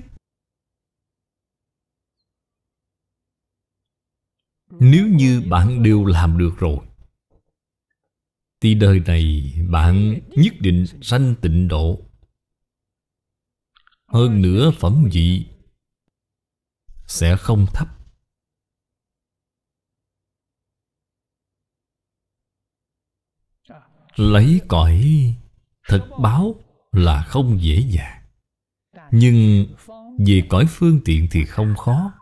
[4.70, 6.78] Nếu như bạn đều làm được rồi,
[8.60, 12.00] Thì đời này bạn nhất định sanh tịnh độ.
[14.06, 15.46] Hơn nữa, phẩm vị
[17.06, 17.88] Sẽ không thấp.
[24.16, 25.04] Lấy cõi
[25.88, 26.54] Thực báo
[26.92, 28.22] là không dễ dàng.
[29.10, 29.66] Nhưng
[30.26, 32.12] về cõi phương tiện thì không khó.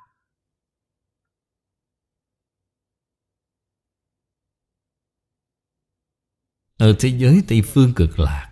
[6.77, 8.51] Ở thế giới Tây Phương cực lạc,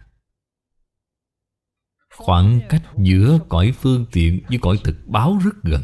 [2.18, 5.82] Khoảng cách giữa cõi phương tiện với cõi thực báo rất gần.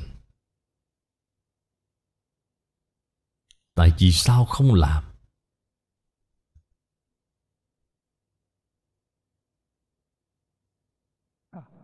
[3.75, 5.14] Tại vì sao không làm?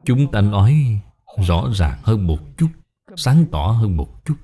[0.05, 1.01] Chúng ta nói
[1.47, 2.69] rõ ràng hơn một chút,
[3.17, 4.37] Sáng tỏ hơn một chút.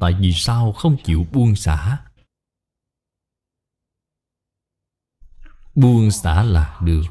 [0.00, 2.06] Tại vì sao không chịu buông xả?
[5.74, 7.02] Buông xả là được.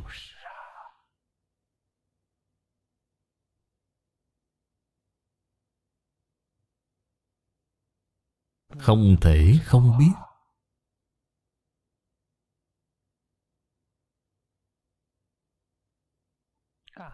[8.78, 10.21] Không thể không biết.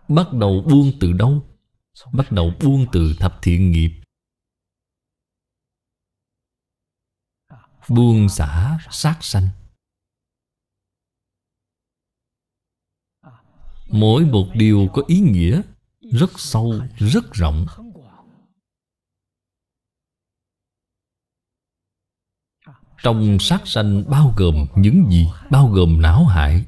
[0.10, 1.44] Bắt đầu buông từ đâu?
[2.14, 3.92] Bắt đầu buông từ thập thiện nghiệp
[7.90, 9.48] Buông xả sát sanh
[13.90, 15.62] Mỗi một điều có ý nghĩa
[16.00, 17.66] Rất sâu, rất rộng
[23.04, 25.28] Trong sát sanh bao gồm những gì?
[25.52, 26.66] Bao gồm não hại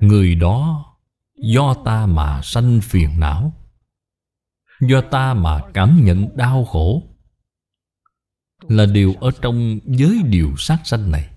[0.00, 0.86] Người đó
[1.34, 3.52] do ta mà sanh phiền não,
[4.80, 7.02] Do ta mà cảm nhận đau khổ,
[8.68, 11.30] Là điều ở trong giới điều sát sanh này.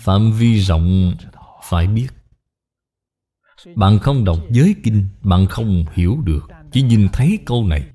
[0.00, 1.14] Phạm vi rộng
[1.62, 2.08] phải biết.
[3.76, 6.48] Bạn không đọc giới kinh, Bạn không hiểu được.
[6.72, 7.92] Chỉ nhìn thấy câu này.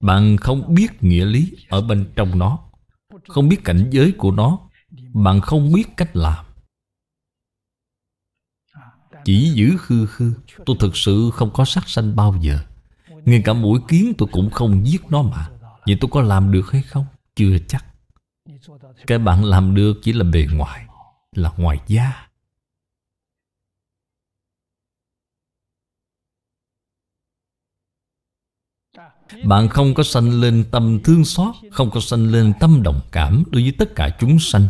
[0.00, 2.58] Bạn không biết nghĩa lý Ở bên trong nó,
[3.28, 4.58] Không biết cảnh giới của nó,
[5.12, 6.44] Bạn không biết cách làm.
[9.24, 10.34] Chỉ giữ khư khư
[10.66, 12.58] Tôi thực sự không có sát sanh bao giờ.
[13.24, 15.48] Ngay cả mũi kiến tôi cũng không giết nó mà.
[15.86, 17.06] Vậy tôi có làm được hay không?
[17.36, 17.84] Chưa chắc.
[19.06, 20.86] Cái bạn làm được chỉ là bề ngoài,
[21.32, 22.25] Là ngoài da.
[29.44, 33.44] Bạn không có sanh lên tâm thương xót, Không có sanh lên tâm đồng cảm
[33.50, 34.66] Đối với tất cả chúng sanh.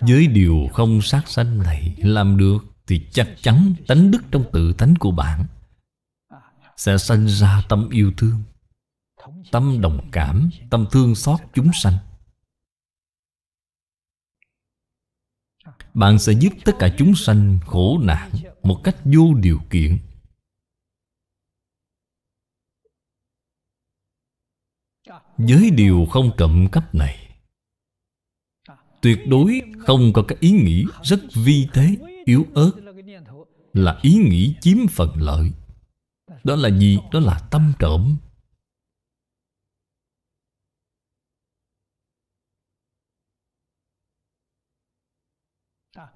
[0.00, 4.72] Với điều không sát sanh này Làm được Thì chắc chắn tánh đức trong tự
[4.72, 5.46] tánh của bạn
[6.76, 8.42] sẽ sanh ra tâm yêu thương,
[9.52, 11.98] tâm đồng cảm, tâm thương xót chúng sanh.
[15.96, 18.30] Bạn sẽ giúp tất cả chúng sanh khổ nạn
[18.62, 19.98] một cách vô điều kiện.
[25.36, 27.28] Với điều không trộm cắp này,
[29.00, 32.72] tuyệt đối không có cái ý nghĩ rất vi tế, yếu ớt,
[33.72, 35.52] là ý nghĩ chiếm phần lợi.
[36.44, 36.98] Đó là gì?
[37.12, 38.16] Đó là tâm trộm.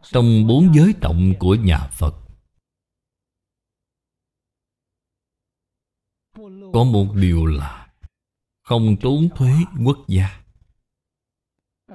[0.03, 2.15] Trong bốn giới trọng của nhà Phật.
[6.73, 7.89] Có một điều là
[8.63, 9.53] Không trốn thuế
[9.85, 10.41] quốc gia.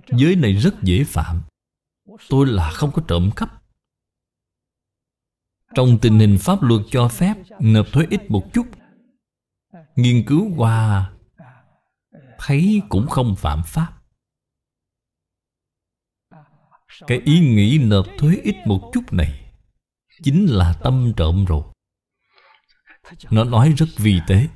[0.08, 1.42] Giới này rất dễ phạm.
[2.30, 3.64] Tôi là không có trộm cắp.
[5.76, 8.68] Trong tình hình pháp luật cho phép Nộp thuế ít một chút,
[9.96, 11.12] Nghiên cứu qua
[12.38, 13.95] Thấy cũng không phạm pháp.
[17.08, 19.46] Cái ý nghĩ nộp thuế ít một chút này
[20.24, 21.64] Chính là tâm trộm rồi.
[23.32, 24.48] Nó nói rất vi tế.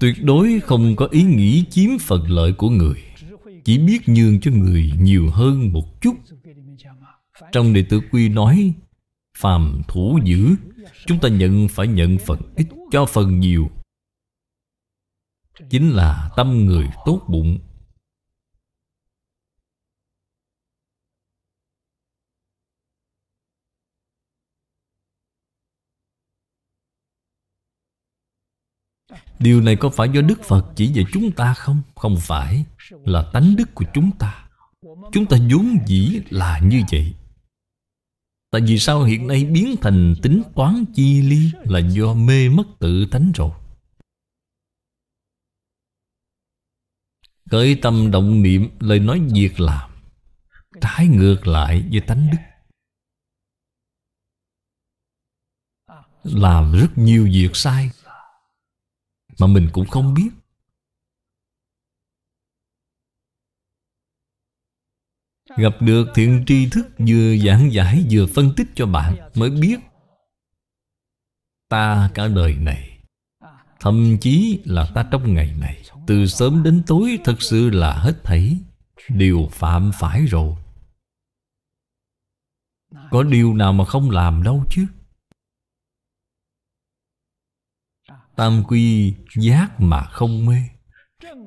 [0.00, 3.04] Tuyệt đối không có ý nghĩ chiếm phần lợi của người.
[3.64, 6.14] Chỉ biết nhường cho người nhiều hơn một chút.
[7.52, 8.74] Trong đệ tử quy nói
[9.38, 10.54] Phàm thủ giữ
[11.06, 13.70] Chúng ta nhận phải nhận phần ít Cho phần nhiều.
[15.70, 17.58] Chính là tâm người tốt bụng
[29.40, 31.82] Điều này có phải do Đức Phật chỉ về chúng ta không?
[31.94, 32.64] Không phải.
[32.90, 34.48] Là tánh đức của chúng ta.
[35.12, 37.14] Chúng ta vốn dĩ là như vậy.
[38.50, 42.64] Tại vì sao hiện nay biến thành tính toán chi ly Là do mê mất
[42.78, 43.50] tự tánh rồi?
[47.50, 49.90] Cởi tâm động niệm, lời nói việc làm,
[50.80, 52.38] Trái ngược lại với tánh đức.
[56.22, 57.90] Làm rất nhiều việc sai
[59.40, 60.30] mà mình cũng không biết.
[65.56, 69.80] Gặp được thiện tri thức Vừa giảng giải vừa phân tích cho bạn Mới biết,
[71.68, 72.98] Ta cả đời này,
[73.80, 78.24] Thậm chí là ta trong ngày này, Từ sớm đến tối Thật sự là hết
[78.24, 78.58] thảy
[79.08, 80.54] Đều phạm phải rồi.
[83.10, 84.86] Có điều nào mà không làm đâu chứ?
[88.40, 90.56] Tam quy giác mà không mê,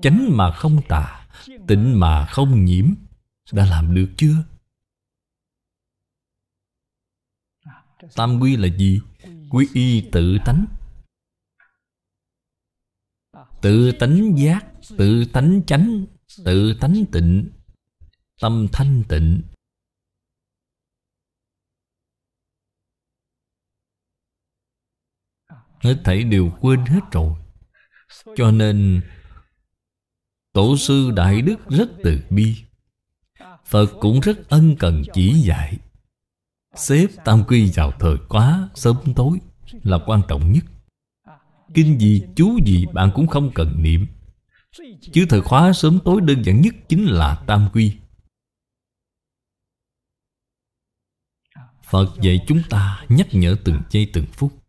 [0.01, 1.27] Chánh mà không tà,
[1.67, 2.93] Tịnh mà không nhiễm,
[3.51, 4.35] đã làm được chưa?
[8.15, 9.01] Tam quy là gì?
[9.49, 10.65] quy y tự tánh
[13.61, 14.65] tự tánh giác,
[14.97, 16.05] tự tánh chánh,
[16.45, 17.49] tự tánh tịnh,
[18.41, 19.41] tâm thanh tịnh
[25.84, 27.34] hết thảy đều quên hết rồi.
[28.36, 29.01] Cho nên,
[30.53, 32.55] tổ sư đại đức rất từ bi.
[33.65, 35.77] Phật cũng rất ân cần chỉ dạy.
[36.75, 39.38] Xếp tam quy vào thời quá sớm tối
[39.84, 40.63] là quan trọng nhất.
[41.73, 44.07] Kinh gì, chú gì bạn cũng không cần niệm.
[45.13, 47.97] Chứ thời khóa sớm tối đơn giản nhất chính là tam quy.
[51.84, 54.62] Phật dạy chúng ta nhắc nhở từng giây từng phút.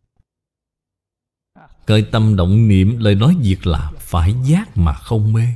[1.85, 5.47] Cởi tâm động niệm, lời nói việc là Phải giác mà không mê.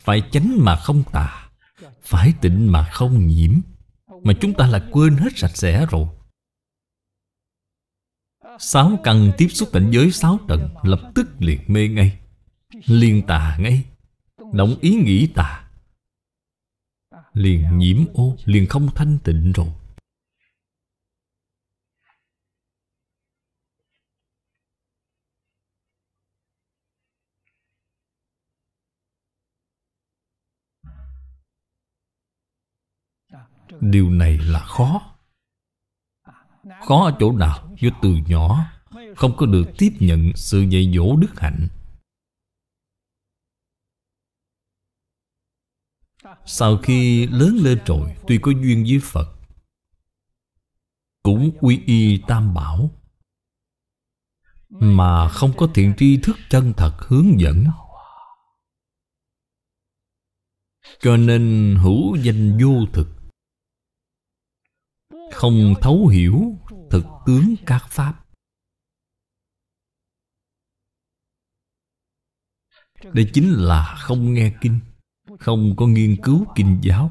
[0.00, 1.48] Phải chánh mà không tà,
[2.02, 3.60] Phải tịnh mà không nhiễm.
[4.24, 6.06] Mà chúng ta là quên hết sạch sẽ rồi.
[8.58, 12.18] Sáu căn tiếp xúc cảnh giới sáu trần Lập tức liền mê ngay,
[12.86, 13.84] Liền tà ngay,
[14.52, 15.64] Động ý nghĩ tà.
[17.32, 19.68] Liền nhiễm ô, Liền không thanh tịnh rồi.
[33.82, 35.16] Điều này là khó.
[36.86, 37.74] Khó ở chỗ nào?
[37.80, 38.66] Do từ nhỏ,
[39.16, 41.68] Không có được tiếp nhận sự dạy dỗ đức hạnh.
[46.46, 49.36] Sau khi lớn lên rồi, Tuy có duyên với Phật,
[51.22, 52.90] Cũng quy y tam bảo,
[54.68, 57.64] Mà không có thiện tri thức chân thật hướng dẫn.
[61.00, 63.21] Cho nên hữu danh vô thực
[65.32, 66.58] không thấu hiểu
[66.90, 68.24] thực tướng các pháp.
[73.12, 74.80] Đây chính là không nghe kinh,
[75.38, 77.10] không có nghiên cứu kinh giáo.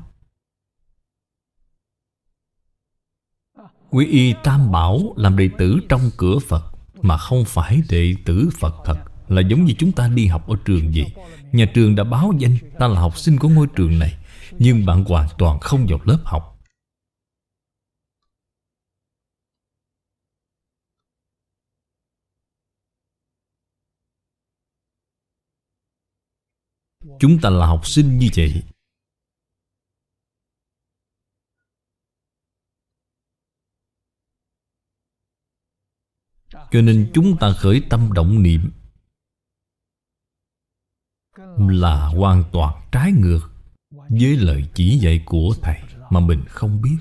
[3.89, 6.63] Quy y tam bảo làm đệ tử trong cửa phật,
[7.01, 10.55] mà không phải đệ tử phật thật, là giống như chúng ta đi học ở
[10.65, 11.05] trường gì
[11.51, 14.17] nhà trường đã báo danh, ta là học sinh của ngôi trường này,
[14.59, 16.50] nhưng bạn hoàn toàn không vào lớp học.
[27.19, 28.63] Chúng ta là học sinh như vậy.
[36.71, 38.71] Cho nên chúng ta khởi tâm động niệm
[41.57, 43.39] Là hoàn toàn trái ngược
[44.09, 46.97] Với lời chỉ dạy của Thầy Mà mình không biết.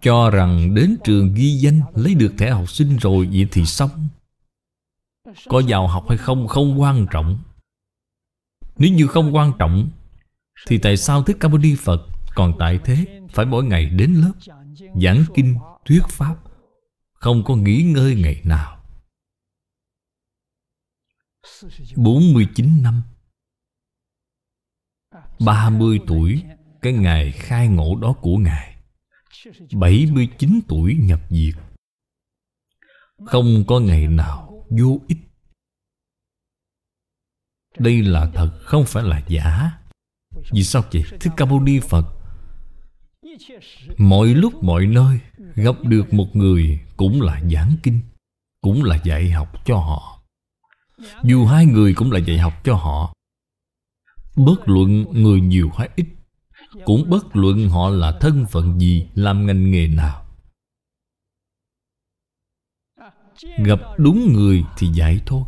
[0.00, 4.08] Cho rằng đến trường ghi danh Lấy được thẻ học sinh rồi Vậy thì xong
[5.48, 7.38] có vào học hay không không quan trọng.
[8.76, 9.90] Nếu như không quan trọng
[10.66, 13.20] Thì tại sao Thích Ca Mâu Ni Phật Còn tại thế?
[13.32, 14.32] Phải mỗi ngày đến lớp
[15.02, 16.36] Giảng kinh, thuyết pháp
[17.14, 18.78] Không có nghỉ ngơi ngày nào.
[21.96, 23.02] 49 năm.
[25.40, 26.42] 30 tuổi
[26.82, 28.76] Cái ngày khai ngộ đó của Ngài.
[29.72, 31.54] 79 tuổi nhập diệt.
[33.26, 35.18] Không có ngày nào vô ích.
[37.78, 39.70] Đây là thật, không phải là giả.
[40.50, 41.04] Vì sao vậy?
[41.20, 42.06] Thích ca mâu ni phật,
[43.98, 45.20] mọi lúc mọi nơi
[45.54, 48.00] gặp được một người cũng là giảng kinh,
[48.60, 50.22] cũng là dạy học cho họ.
[51.24, 53.14] Dù hai người cũng là dạy học cho họ.
[54.36, 56.06] Bất luận người nhiều hay ít,
[56.84, 60.21] cũng bất luận họ là thân phận gì, làm ngành nghề nào
[63.42, 65.44] Gặp đúng người thì dạy thôi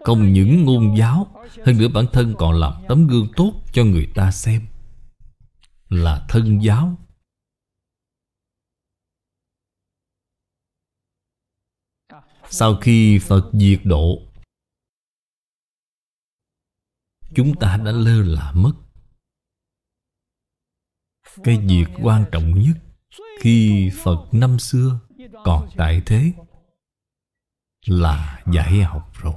[0.00, 4.08] Không những ngôn giáo, Hơn nữa bản thân còn làm tấm gương tốt cho người
[4.14, 4.66] ta xem.
[5.88, 6.96] Là thân giáo.
[12.50, 14.18] Sau khi Phật diệt độ,
[17.34, 18.72] Chúng ta đã lơ là mất
[21.44, 22.76] cái việc quan trọng nhất
[23.40, 24.98] khi phật năm xưa
[25.44, 26.32] còn tại thế
[27.86, 29.34] là dạy học rồi.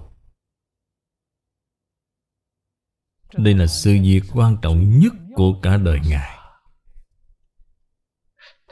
[3.38, 6.38] Đây là sự việc quan trọng nhất của cả đời ngài.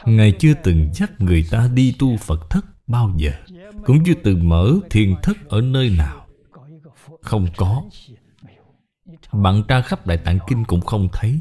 [0.05, 3.31] Ngài chưa từng dắt người ta đi tu phật thất bao giờ,
[3.85, 6.27] cũng chưa từng mở thiền thất ở nơi nào.
[7.21, 7.83] Không có.
[9.31, 11.39] Bạn tra khắp đại tạng kinh cũng không thấy.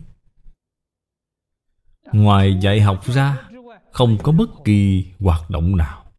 [2.12, 3.48] Ngoài dạy học ra,
[3.92, 6.12] Không có bất kỳ hoạt động nào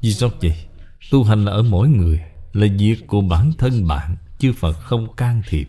[0.00, 0.68] Vì sao vậy?
[1.10, 2.22] Tu hành là ở mỗi người,
[2.52, 5.68] Là việc của bản thân bạn Chư Phật không can thiệp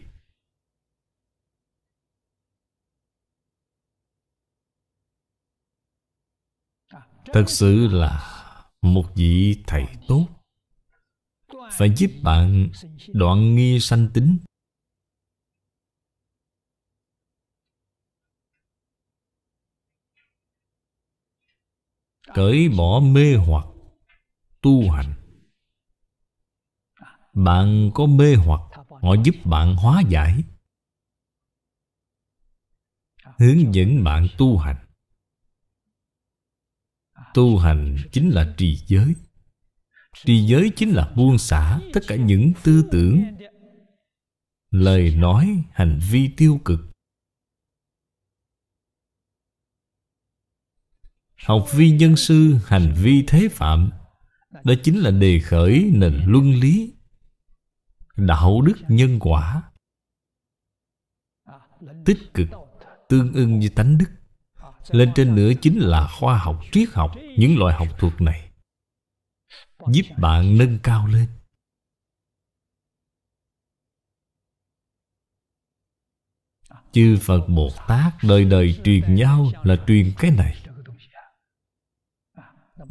[7.26, 8.30] Thật sự là
[8.82, 10.28] Một vị thầy tốt,
[11.72, 12.70] Phải giúp bạn
[13.14, 14.38] đoạn nghi sanh tính
[22.34, 23.66] Cởi bỏ mê hoặc
[24.62, 25.14] Tu hành.
[27.34, 30.44] Bạn có mê hoặc Họ giúp bạn hóa giải.
[33.24, 34.86] Hướng dẫn bạn tu hành.
[37.34, 39.14] Tu hành chính là trì giới.
[40.26, 43.24] Trì giới chính là buông xả Tất cả những tư tưởng
[44.74, 46.93] Lời nói, hành vi tiêu cực.
[51.44, 53.92] Học vi nhân sư, hành vi thế phạm
[54.64, 56.94] Đó chính là đề khởi nền luân lý
[58.16, 59.64] Đạo đức nhân quả.
[62.06, 62.48] Tích cực
[63.10, 64.10] Tương ưng với tánh đức.
[64.90, 68.50] Lên trên nữa chính là khoa học, triết học Những loại học thuật này
[69.88, 71.28] Giúp bạn nâng cao lên.
[76.92, 80.63] Chư Phật Bồ Tát đời đời truyền nhau là truyền cái này.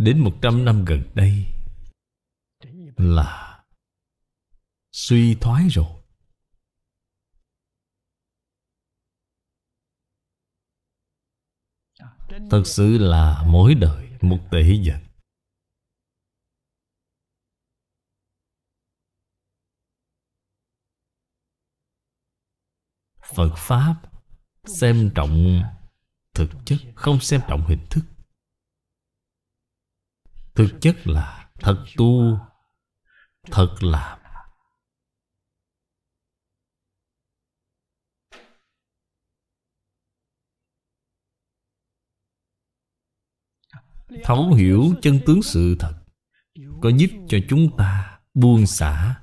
[0.04, 1.46] Đến một trăm năm gần đây
[2.96, 3.64] Là
[4.92, 6.02] Suy thoái rồi.
[12.50, 15.00] Thật sự là mỗi đời một tỷ dần.
[23.34, 23.94] Phật Pháp
[24.64, 25.62] Xem trọng
[26.34, 28.11] thực chất, Không xem trọng hình thức.
[30.54, 32.38] Thực chất là thật tu,
[33.50, 34.18] Thật làm.
[44.24, 45.94] Thấu hiểu chân tướng sự thật,
[46.80, 49.22] Có giúp cho chúng ta buông xả.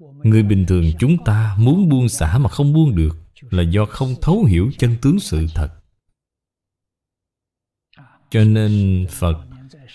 [0.00, 3.16] Người bình thường chúng ta muốn buông xả mà không buông được
[3.50, 5.81] Là do không thấu hiểu chân tướng sự thật.
[8.32, 9.44] Cho nên Phật,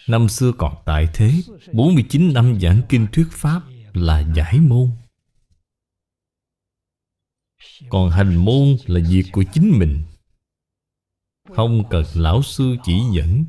[0.07, 1.31] Năm xưa còn tại thế
[1.73, 3.61] 49 năm giảng kinh thuyết Pháp
[3.93, 4.89] Là giải môn.
[7.89, 10.03] Còn hành môn là việc của chính mình.
[11.55, 13.45] Không cần lão sư chỉ dẫn.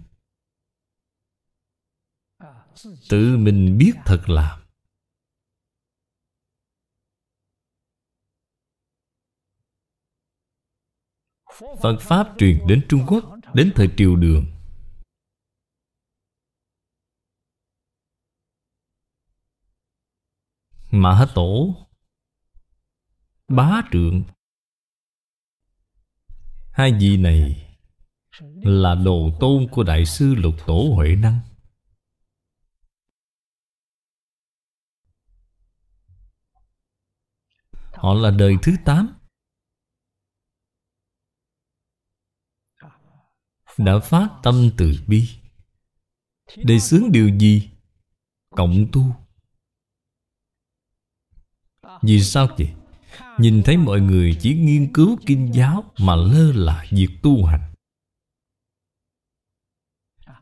[3.08, 4.60] Tự mình biết thật làm
[11.82, 13.24] Phật Pháp truyền đến Trung Quốc,
[13.54, 14.57] Đến thời triều đường.
[20.90, 21.74] Mã Tổ.
[23.48, 24.24] Bá Trượng.
[26.70, 27.76] Hai vị này
[28.62, 31.40] là đồ tôn của Đại sư Lục Tổ Huệ Năng.
[37.92, 39.14] Họ là đời thứ tám.
[43.78, 45.28] Đã phát tâm từ bi
[46.56, 47.70] Đề xướng điều gì?
[48.50, 49.27] Cộng tu.
[52.02, 52.68] Vì sao vậy?
[53.38, 57.72] Nhìn thấy mọi người chỉ nghiên cứu kinh giáo Mà lơ là việc tu hành.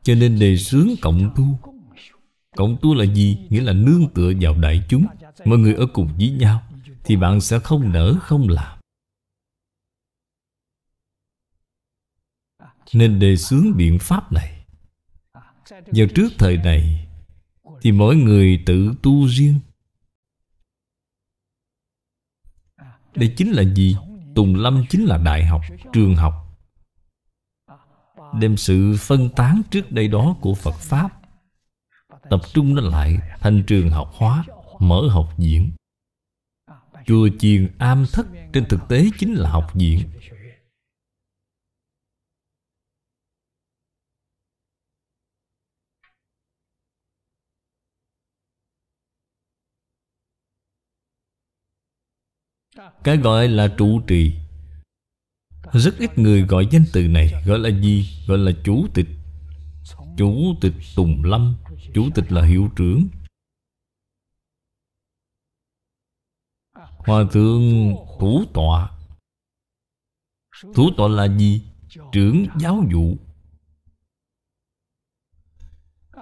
[0.03, 1.59] Cho nên đề xướng cộng tu.
[2.57, 3.39] Cộng tu là gì?
[3.51, 5.07] Nghĩa là nương tựa vào đại chúng.
[5.45, 6.63] Mọi người ở cùng với nhau
[7.05, 8.79] Thì bạn sẽ không nỡ không làm.
[12.93, 14.65] Nên đề xướng biện pháp này.
[15.71, 17.09] Vào trước thời này
[17.81, 19.61] Thì mỗi người tự tu riêng.
[23.17, 23.97] Đây chính là gì?
[24.35, 25.61] Tùng Lâm chính là đại học,
[25.93, 26.35] trường học.
[28.41, 31.09] Đem sự phân tán trước đây đó của Phật Pháp
[32.31, 34.45] Tập trung nó lại thành trường học hóa
[34.79, 35.73] Mở học viện.
[37.07, 40.01] Chùa chiền am thất Trên thực tế chính là học viện.
[53.05, 54.35] Cái gọi là trụ trì.
[55.73, 58.09] Rất ít người gọi danh từ này, Gọi là gì?
[58.27, 59.07] Gọi là chủ tịch.
[60.17, 61.57] Chủ tịch Tùng Lâm,
[61.95, 63.09] Chủ tịch là hiệu trưởng.
[66.75, 68.91] Hòa thượng thủ tọa.
[70.75, 71.63] Thủ tọa là gì?
[72.13, 73.17] Trưởng giáo vụ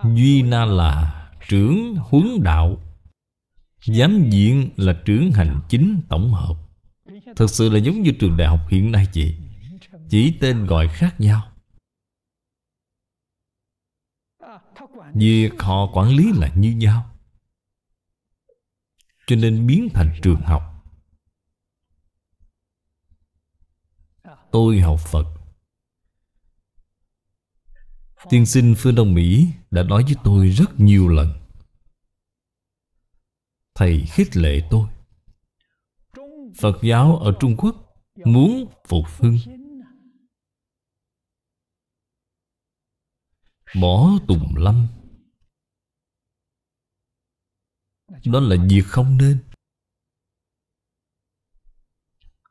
[0.03, 2.79] Duy na là trưởng huấn đạo.
[3.87, 6.64] Giám diện là trưởng hành chính tổng hợp.
[7.37, 9.37] Thực sự là giống như trường đại học hiện nay vậy
[10.11, 11.53] Chỉ tên gọi khác nhau.
[15.15, 17.11] Việc họ quản lý là như nhau.
[19.27, 20.63] Cho nên biến thành trường học.
[24.53, 25.25] Tôi học Phật.
[28.31, 31.29] Tiên sinh phương Đông Mỹ đã nói với tôi rất nhiều lần.
[33.75, 34.89] Thầy khích lệ tôi.
[36.61, 37.77] Phật giáo ở Trung Quốc
[38.25, 39.39] muốn phục hưng.
[43.81, 44.89] Bỏ tùng lâm.
[48.25, 49.39] Đó là việc không nên.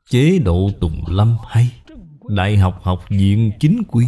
[0.04, 1.82] Chế độ tùng lâm hay.
[2.28, 4.06] Đại học học viện chính quy.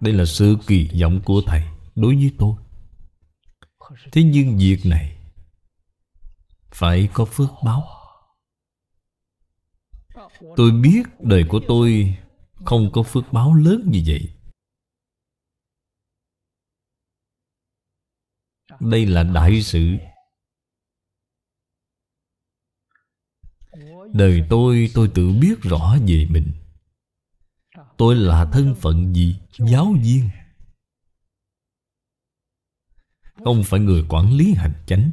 [0.00, 1.62] Đây là sự kỳ vọng của Thầy
[1.94, 2.56] Đối với tôi.
[4.12, 5.11] Thế nhưng việc này
[6.74, 7.84] phải có phước báo.
[10.56, 12.18] Tôi biết đời của tôi
[12.64, 14.34] Không có phước báo lớn như vậy.
[18.80, 19.96] Đây là đại sự.
[24.12, 26.52] Đời tôi tôi tự biết rõ về mình.
[27.96, 29.36] Tôi là thân phận gì?
[29.58, 30.28] Giáo viên.
[33.44, 35.10] Không phải người quản lý hành chánh.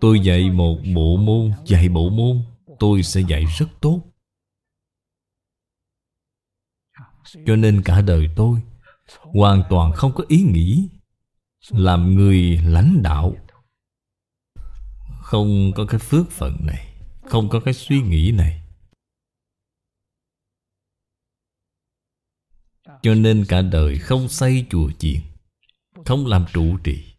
[0.00, 2.42] Tôi dạy một bộ môn, Dạy bộ môn,
[2.78, 4.02] Tôi sẽ dạy rất tốt.
[7.46, 8.62] Cho nên cả đời tôi
[9.16, 10.88] Hoàn toàn không có ý nghĩ
[11.70, 13.36] Làm người lãnh đạo.
[15.22, 18.62] Không có cái phước phận này, Không có cái suy nghĩ này.
[23.02, 25.20] Cho nên cả đời không xây chùa chiền,
[26.04, 27.09] Không làm trụ trì.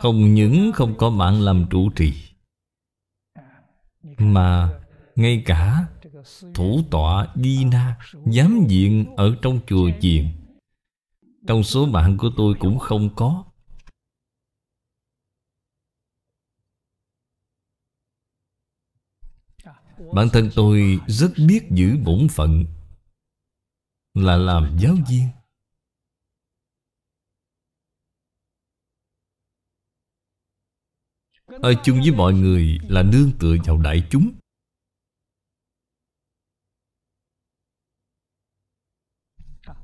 [0.00, 2.12] Không những không có mạng làm trụ trì,
[4.18, 4.80] Mà
[5.16, 5.86] ngay cả
[6.54, 10.28] thủ tọa Di Na Giám diện ở trong chùa chiền,
[11.46, 13.44] Trong số bạn của tôi cũng không có.
[20.14, 22.64] Bản thân tôi rất biết giữ bổn phận
[24.14, 25.28] Là làm giáo viên.
[31.62, 34.30] Ở chung với mọi người là nương tựa vào đại chúng.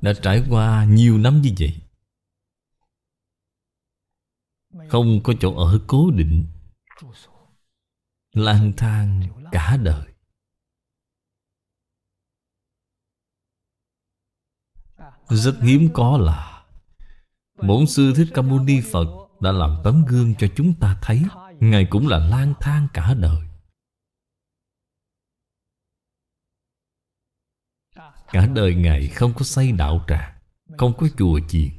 [0.01, 1.81] Đã trải qua nhiều năm như vậy,
[4.89, 6.47] Không có chỗ ở cố định,
[8.33, 9.23] lang thang
[9.53, 10.07] cả đời.
[15.29, 16.65] Rất hiếm có là
[17.67, 21.23] bổn sư thích ca mâu ni phật đã làm tấm gương cho chúng ta thấy
[21.61, 23.47] ngài cũng là lang thang cả đời.
[28.27, 30.39] Cả đời ngài không có xây đạo tràng
[30.79, 31.71] không có chùa chiền.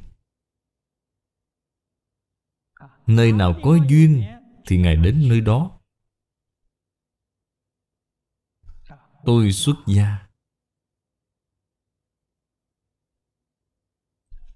[3.07, 4.23] Nơi nào có duyên
[4.65, 5.80] thì ngài đến nơi đó.
[9.25, 10.28] Tôi xuất gia.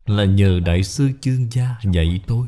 [0.05, 2.47] Là nhờ đại sư chương gia dạy tôi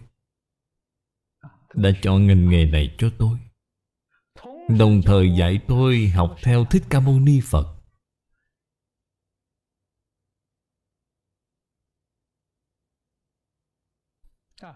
[1.74, 3.38] đã chọn ngành nghề này cho tôi.
[4.80, 7.80] Đồng thời dạy tôi học theo thích ca mâu ni phật.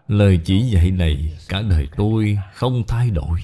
[0.06, 3.40] Lời chỉ dạy này cả đời tôi không thay đổi.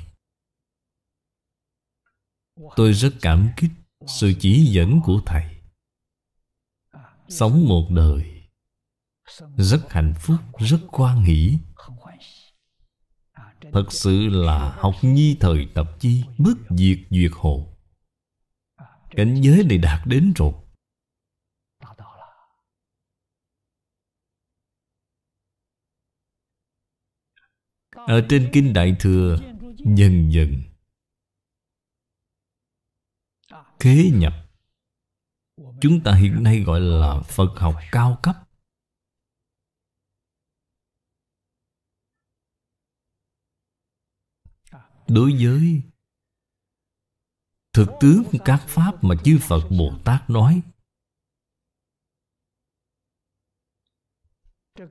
[2.77, 3.71] Tôi rất cảm kích
[4.07, 5.45] sự chỉ dẫn của thầy.
[7.29, 8.35] Sống một đời
[9.57, 11.59] rất hạnh phúc, rất quan hỷ
[13.73, 17.77] thật sự là học nhi thời tập chi bất diệt duyệt hồ.
[19.11, 20.53] Cảnh giới này đạt đến rồi.
[27.95, 29.39] Ở trên kinh đại thừa,
[29.97, 30.63] dần dần
[33.85, 34.33] khế nhập.
[35.81, 38.37] Chúng ta hiện nay gọi là phật học cao cấp.
[45.09, 45.83] Đối với
[47.73, 50.63] thực tướng các pháp mà chư phật bồ tát nói.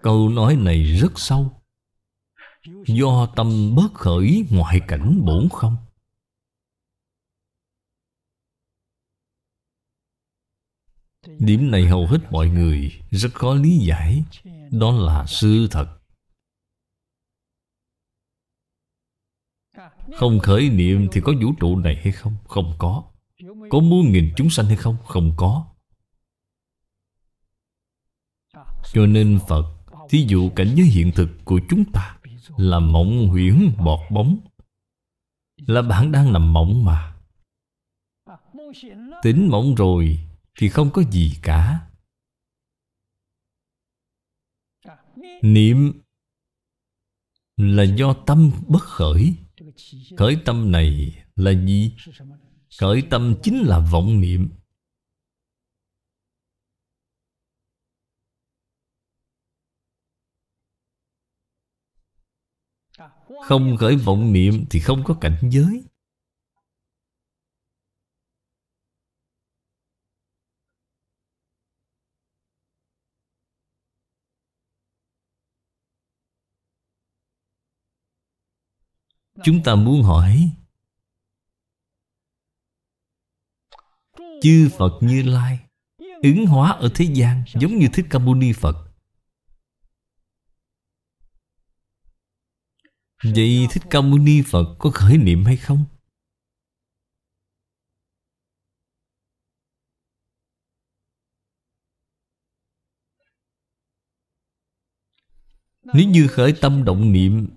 [0.02, 1.62] Câu nói này rất sâu.
[2.88, 5.78] Do tâm bất khởi ngoại cảnh bổn không?
[11.40, 14.24] Điểm này hầu hết mọi người rất khó lý giải.
[14.72, 16.03] Đó là sự thật.
[20.16, 22.36] Không khởi niệm thì có vũ trụ này hay không?
[22.48, 23.04] Không có.
[23.70, 24.98] Có muôn nghìn chúng sanh hay không?
[25.06, 25.66] Không có.
[28.94, 29.66] Cho nên Phật,
[30.10, 32.18] Thí dụ cảnh giới hiện thực của chúng ta
[32.58, 34.38] Là mộng huyễn bọt bóng,
[35.58, 37.16] Là bạn đang nằm mộng mà.
[39.24, 40.20] Tính mộng rồi
[40.60, 41.88] Thì không có gì cả.
[45.42, 46.02] Niệm
[47.58, 49.36] Là do tâm bất khởi.
[50.18, 51.96] Khởi tâm này là gì?
[52.80, 54.50] Khởi tâm chính là vọng niệm
[63.44, 65.84] Không khởi vọng niệm thì không có cảnh giới
[79.44, 80.52] Chúng ta muốn hỏi,
[84.42, 85.60] Chư Phật Như Lai
[86.22, 88.76] Ứng hóa ở thế gian Giống như Thích Ca Mâu Ni Phật
[93.24, 95.86] Vậy Thích Ca Mâu Ni Phật có khởi niệm hay không?
[105.84, 107.48] Nếu như khởi tâm động niệm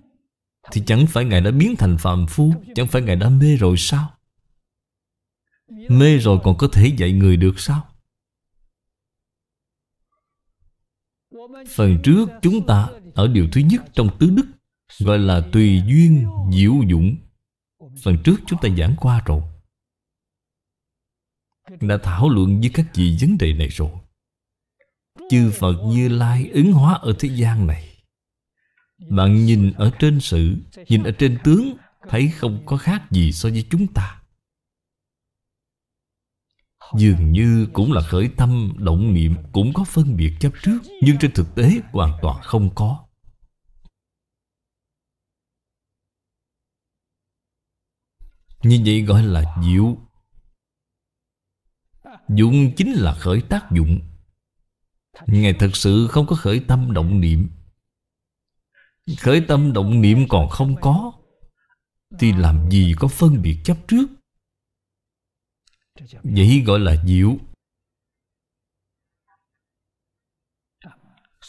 [0.71, 3.77] thì chẳng phải Ngài đã biến thành phàm phu, Chẳng phải Ngài đã mê rồi
[3.77, 4.13] sao?
[5.89, 7.87] Mê rồi còn có thể dạy người được sao?
[11.75, 14.45] Phần trước chúng ta Ở điều thứ nhất trong tứ đức
[14.99, 17.15] Gọi là tùy duyên diệu dụng.
[18.03, 19.41] Phần trước chúng ta giảng qua rồi.
[21.81, 23.89] Đã thảo luận với các vị vấn đề này rồi.
[25.29, 27.96] Chư Phật Như Lai ứng hóa ở thế gian này.
[28.97, 30.55] Bạn nhìn ở trên sự,
[30.89, 31.77] Nhìn ở trên tướng,
[32.09, 34.21] Thấy không có khác gì so với chúng ta.
[36.97, 41.17] Dường như cũng là khởi tâm động niệm Cũng có phân biệt chấp trước, Nhưng
[41.19, 43.07] trên thực tế hoàn toàn không có.
[48.63, 49.97] Như vậy gọi là diệu.
[52.29, 53.99] Dụng chính là khởi tác dụng.
[55.27, 57.49] Ngài thật sự không có khởi tâm động niệm.
[59.15, 61.13] Khởi tâm động niệm còn không có,
[62.19, 64.07] Thì làm gì có phân biệt chấp trước?
[66.23, 67.37] Vậy gọi là diệu.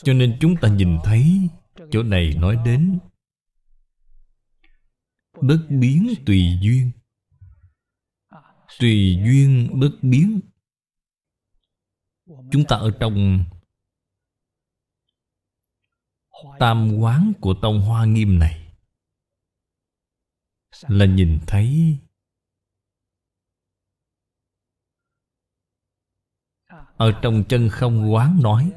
[0.05, 1.49] Cho nên chúng ta nhìn thấy
[1.91, 2.99] Chỗ này nói đến
[5.43, 6.91] Bất biến tùy duyên.
[8.79, 10.41] Tùy duyên bất biến.
[12.27, 13.45] Chúng ta ở trong
[16.59, 18.73] Tam quán của Tông Hoa Nghiêm này
[20.89, 21.99] Là nhìn thấy
[26.97, 28.73] Ở trong chân không quán nói,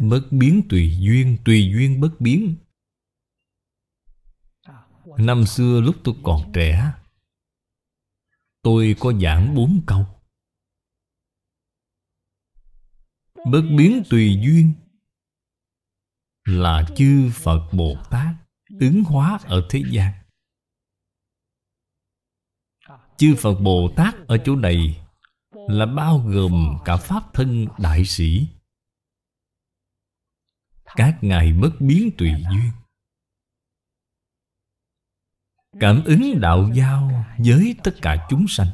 [0.00, 2.56] Bất biến tùy duyên Tùy duyên bất biến.
[5.18, 6.92] Năm xưa lúc tôi còn trẻ,
[8.62, 10.17] Tôi có giảng bốn câu.
[13.46, 14.72] Bất biến tùy duyên
[16.44, 18.34] Là chư Phật Bồ Tát
[18.80, 20.12] Ứng hóa ở thế gian.
[23.16, 25.06] Chư Phật Bồ Tát ở chỗ này
[25.68, 28.46] Là bao gồm cả Pháp thân đại sĩ.
[30.96, 32.70] Các ngài bất biến tùy duyên.
[35.80, 38.68] Cảm ứng đạo giao với tất cả chúng sanh.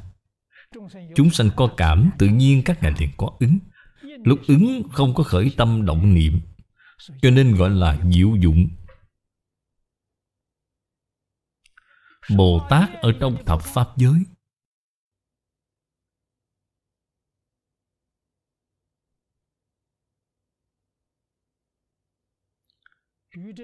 [1.17, 3.59] Chúng sanh có cảm Tự nhiên các ngài liền có ứng.
[4.25, 6.41] Lúc ứng không có khởi tâm động niệm,
[7.23, 8.69] Cho nên gọi là diệu dụng.
[12.37, 14.25] Bồ Tát ở trong thập Pháp giới.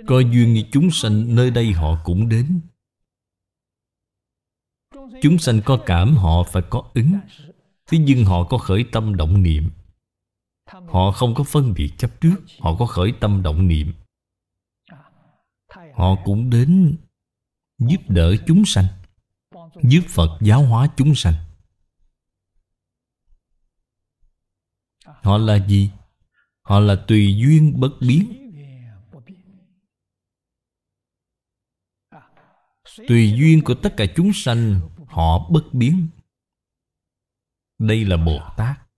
[0.07, 2.61] Coi duyên như chúng sanh nơi đây họ cũng đến.
[5.23, 7.13] Chúng sanh có cảm, họ phải có ứng.
[7.87, 9.71] Thế nhưng họ có khởi tâm động niệm.
[10.73, 13.93] Họ không có phân biệt chấp trước, Họ có khởi tâm động niệm.
[15.95, 16.97] Họ cũng đến
[17.79, 18.87] Giúp đỡ chúng sanh,
[19.83, 21.35] Giúp Phật giáo hóa chúng sanh.
[25.05, 25.91] Họ là gì?
[26.63, 28.37] Họ là tùy duyên bất biến.
[33.09, 36.09] Tùy duyên của tất cả chúng sanh, Họ bất biến.
[37.79, 38.90] Đây là Bồ Tát.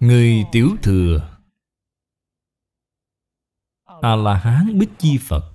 [0.00, 1.38] Người tiểu thừa.
[3.84, 5.54] A-la-hán Bích Chi Phật.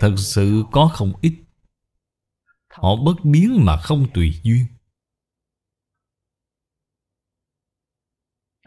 [0.00, 1.44] Thật sự có không ít.
[2.68, 4.66] Họ bất biến mà không tùy duyên.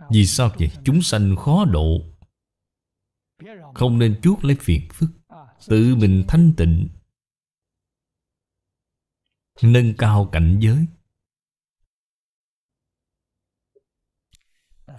[0.09, 0.71] Vì sao vậy?
[0.85, 2.01] Chúng sanh khó độ.
[3.75, 5.09] Không nên chuốc lấy phiền phức.
[5.67, 6.89] Tự mình thanh tịnh.
[9.61, 10.85] Nâng cao cảnh giới.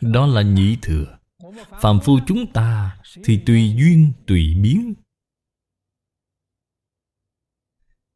[0.00, 1.18] Đó là nhị thừa.
[1.80, 4.94] Phạm phu chúng ta Thì tùy duyên, tùy biến.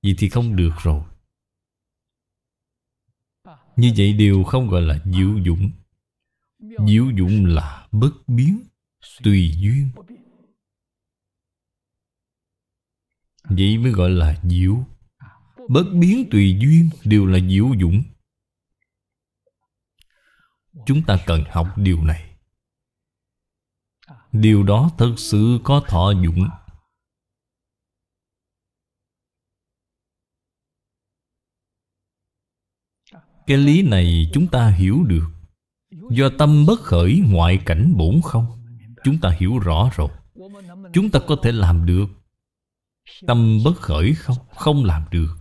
[0.03, 1.05] Vậy thì không được rồi.
[3.77, 5.71] Như vậy đều không gọi là diệu dụng.
[6.87, 8.63] Diệu dụng là bất biến,
[9.23, 9.91] Tùy duyên.
[13.45, 14.85] Vậy mới gọi là diệu.
[15.69, 18.03] Bất biến tùy duyên đều là diệu dụng.
[20.87, 22.31] Chúng ta cần học điều này.
[24.33, 26.49] Điều đó thật sự có thọ dụng.
[33.47, 35.27] Cái lý này chúng ta hiểu được.
[36.11, 38.47] Do tâm bất khởi ngoại cảnh bổn không?
[39.05, 40.09] Chúng ta hiểu rõ rồi.
[40.93, 42.07] Chúng ta có thể làm được
[43.27, 44.37] Tâm bất khởi không?
[44.57, 45.37] Không làm được.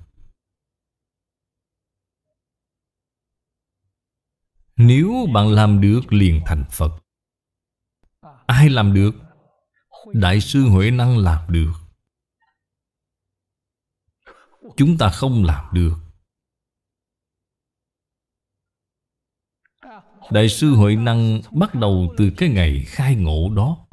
[4.87, 6.91] Nếu bạn làm được liền thành Phật,
[8.45, 9.11] Ai làm được?
[10.13, 11.71] Đại sư Huệ Năng làm được.
[14.77, 15.93] Chúng ta không làm được.
[20.31, 23.87] Đại sư Huệ Năng bắt đầu từ cái ngày khai ngộ đó.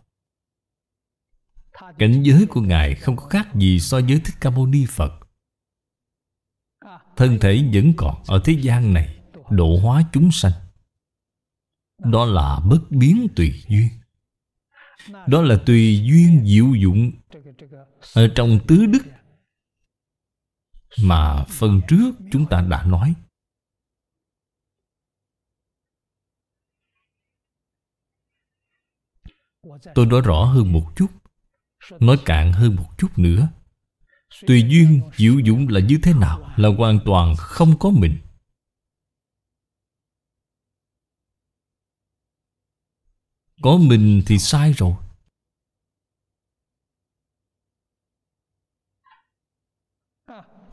[1.99, 5.13] Cảnh giới của Ngài không có khác gì so với Thích Ca Mâu Ni Phật.
[7.17, 9.19] Thân thể vẫn còn ở thế gian này,
[9.51, 10.68] Độ hóa chúng sanh.
[11.99, 13.89] Đó là bất biến tùy duyên.
[15.27, 17.11] Đó là tùy duyên diệu dụng
[18.15, 19.03] Ở trong tứ đức
[21.03, 23.15] Mà phần trước chúng ta đã nói.
[29.95, 31.07] Tôi nói rõ hơn một chút,
[32.01, 33.49] Nói cạn hơn một chút nữa.
[34.47, 38.19] Tùy duyên diệu dụng là như thế nào Là hoàn toàn không có mình.
[43.63, 44.95] Có mình thì sai rồi.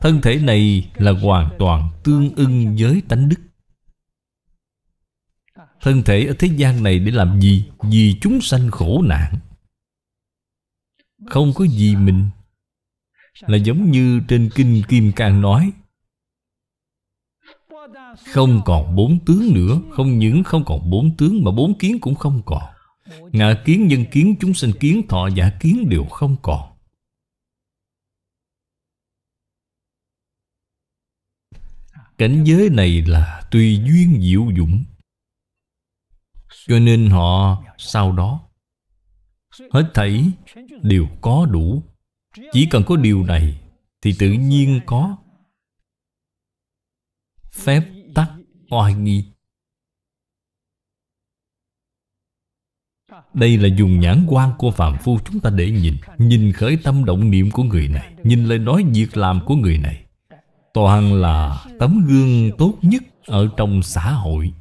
[0.00, 3.36] Thân thể này là hoàn toàn tương ưng với tánh đức.
[5.80, 7.70] Thân thể ở thế gian này để làm gì?
[7.78, 9.38] Vì chúng sanh khổ nạn.
[11.26, 12.30] Không có gì mình.
[13.40, 15.72] Là giống như trên Kinh Kim Cang nói,
[18.34, 22.14] Không còn bốn tướng nữa, Không những không còn bốn tướng Mà bốn kiến cũng
[22.14, 22.75] không còn
[23.32, 26.76] ngã kiến, nhân kiến, chúng sinh kiến, thọ giả kiến đều không còn.
[32.18, 34.84] Cảnh giới này là tùy duyên diệu dụng.
[36.66, 38.48] Cho nên họ sau đó.
[39.70, 40.24] Hết thảy
[40.82, 41.82] đều có đủ.
[42.52, 43.60] Chỉ cần có điều này
[44.00, 45.16] Thì tự nhiên có.
[47.52, 47.82] Phép
[48.14, 48.30] tắc
[48.70, 49.24] oai nghi.
[53.36, 55.96] Đây là dùng nhãn quan của Phạm Phu, chúng ta để nhìn.
[56.18, 59.78] Nhìn khởi tâm động niệm của người này, Nhìn lời nói việc làm của người
[59.78, 60.04] này.
[60.74, 64.52] Toàn là tấm gương tốt nhất ở trong xã hội.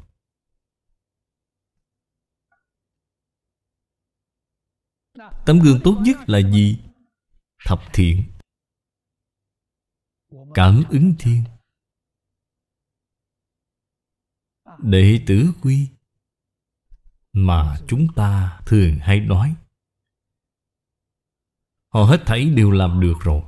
[5.46, 6.80] Tấm gương tốt nhất là gì?
[7.66, 8.24] Thập thiện.
[10.54, 11.44] Cảm ứng thiên.
[14.80, 15.88] Đệ tử quy.
[17.38, 19.56] Mà chúng ta thường hay nói.
[21.94, 23.42] Họ hết thảy đều làm được rồi.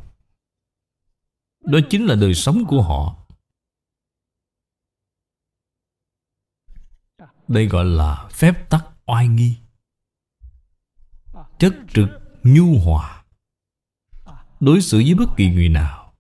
[1.64, 3.26] Đó chính là đời sống của họ.
[7.48, 9.58] Đây gọi là phép tắc oai nghi.
[11.60, 12.10] Chất trực
[12.44, 13.26] nhu hòa.
[14.60, 16.14] Đối xử với bất kỳ người nào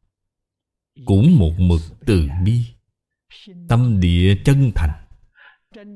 [1.05, 2.65] cũng một mực từ bi.
[3.69, 5.07] Tâm địa chân thành.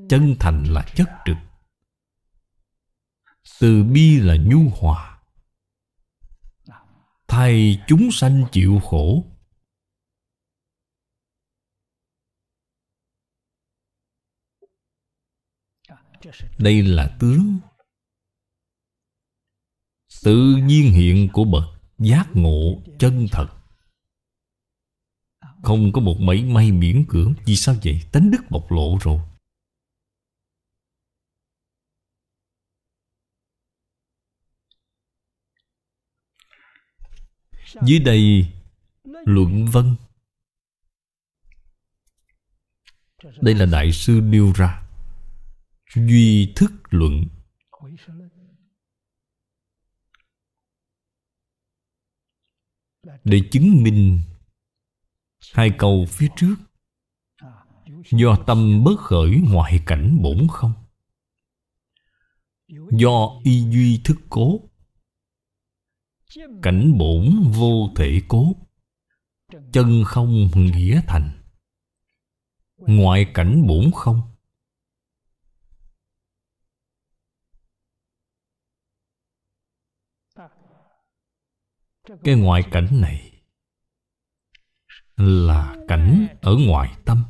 [0.10, 1.38] Chân thành là chất trực
[3.62, 5.22] từ bi là nhu hòa.
[7.28, 9.26] Thay chúng sanh chịu khổ.
[16.58, 17.60] Đây là tướng
[20.24, 21.64] tự nhiên hiện của bậc
[21.98, 23.48] giác ngộ chân thật.
[25.64, 28.02] Không có một mảy may miễn cưỡng, vì sao vậy?
[28.12, 29.20] Tánh đức bộc lộ rồi.
[37.86, 38.52] Dưới đây
[39.04, 39.96] Luận vân
[43.42, 44.84] Đây là Đại sư nêu ra
[45.96, 47.26] Duy thức luận.
[53.24, 54.20] Để chứng minh
[55.54, 56.56] Hai câu phía trước,
[58.12, 60.74] Do tâm bất khởi ngoại cảnh bổn không?
[62.92, 64.71] Do y duy thức cố
[66.62, 68.56] Cảnh bổn vô thể cố.
[69.74, 71.42] Chân không nghĩa thành.
[72.78, 74.22] Ngoại cảnh bổn không.
[82.24, 83.44] Cái ngoại cảnh này
[85.16, 87.24] Là cảnh ở ngoài tâm.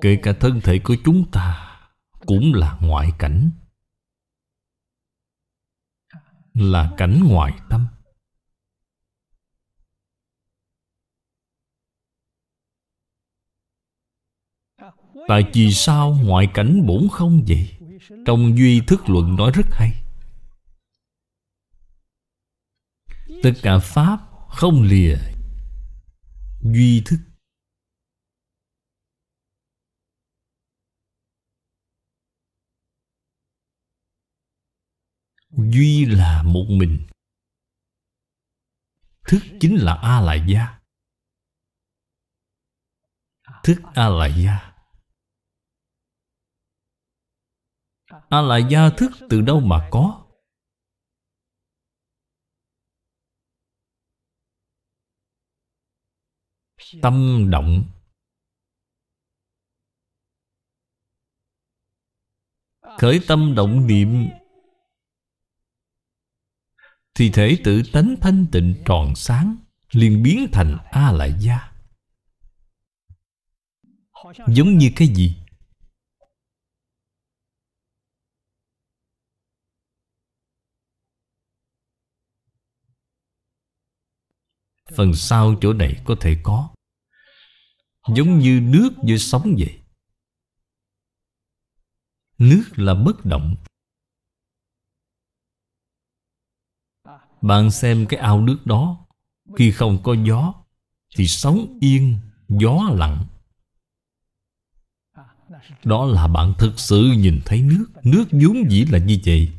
[0.00, 1.78] Kể cả thân thể của chúng ta
[2.26, 3.50] Cũng là ngoại cảnh.
[6.54, 7.86] Là cảnh ngoài tâm.
[15.28, 17.70] Tại vì sao ngoại cảnh bổn không vậy?
[18.26, 20.02] Trong Duy Thức Luận nói rất hay.
[23.42, 24.18] Tất cả Pháp
[24.48, 25.18] không lìa
[26.62, 27.18] Duy thức.
[35.56, 37.06] Duy là một mình.
[39.28, 40.80] Thức chính là A-lại gia
[43.62, 44.74] Thức A-lại gia
[48.28, 50.26] A lại gia thức từ đâu mà có?
[57.02, 57.84] Tâm động.
[62.98, 64.28] Khởi tâm động niệm.
[67.14, 69.56] Thì thể tự tánh thanh tịnh tròn sáng
[69.90, 71.74] liền biến thành A lại gia
[74.46, 75.36] Giống như cái gì?
[84.96, 86.74] Phần sau chỗ này có thể có.
[88.16, 89.80] Giống như nước như sóng vậy.
[92.38, 93.56] Nước là bất động.
[97.44, 99.06] Bạn xem cái ao nước đó
[99.56, 100.54] Khi không có gió
[101.16, 102.18] Thì sóng yên,
[102.48, 103.26] gió lặng.
[105.84, 107.86] Đó là bạn thực sự nhìn thấy nước.
[108.02, 109.52] Nước vốn dĩ là như vậy.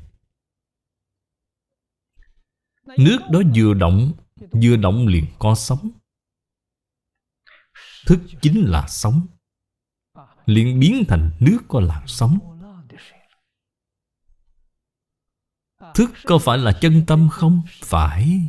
[2.98, 5.90] Nước đó vừa động Vừa động liền có sóng
[8.06, 9.28] Thức chính là sống.
[10.46, 12.55] Liền biến thành nước có làn sóng.
[15.96, 17.62] Thức có phải là chân tâm không?
[17.84, 18.42] Phải.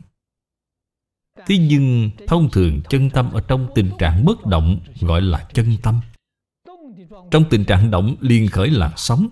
[1.47, 5.77] Thế nhưng thông thường chân tâm ở trong tình trạng bất động gọi là chân
[5.82, 6.01] tâm.
[7.31, 9.28] Trong tình trạng động liền khởi là sống.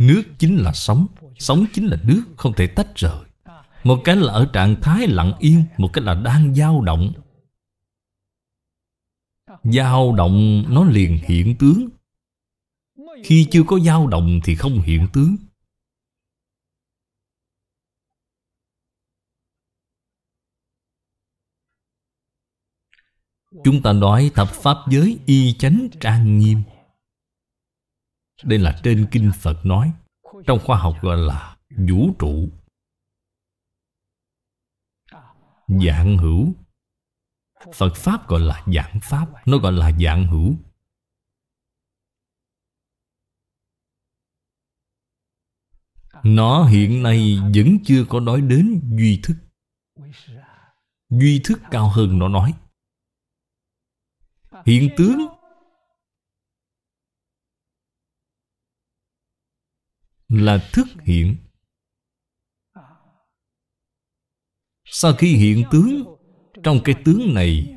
[0.00, 1.06] Nước chính là sống
[1.38, 3.24] Sống chính là nước, Không thể tách rời.
[3.84, 7.12] Một cái là ở trạng thái lặng yên, Một cái là đang dao động.
[9.64, 11.88] Dao động nó liền hiện tướng.
[13.24, 15.36] Khi chưa có dao động thì không hiện tướng.
[23.64, 26.62] Chúng ta nói thập pháp giới y chánh trang nghiêm.
[28.44, 29.92] Đây là trên kinh Phật nói,
[30.46, 31.56] Trong khoa học gọi là
[31.88, 32.48] vũ trụ.
[35.68, 36.52] Dạng hữu.
[37.74, 40.54] Phật Pháp gọi là dạng Pháp, Nó gọi là dạng hữu.
[46.22, 49.36] Nó hiện nay vẫn chưa có nói đến duy thức.
[51.10, 52.54] Duy thức cao hơn nó nói.
[54.66, 55.18] Hiện tướng.
[60.28, 61.36] Là thức hiện.
[64.84, 66.04] Sau khi hiện tướng,
[66.62, 67.76] Trong cái tướng này,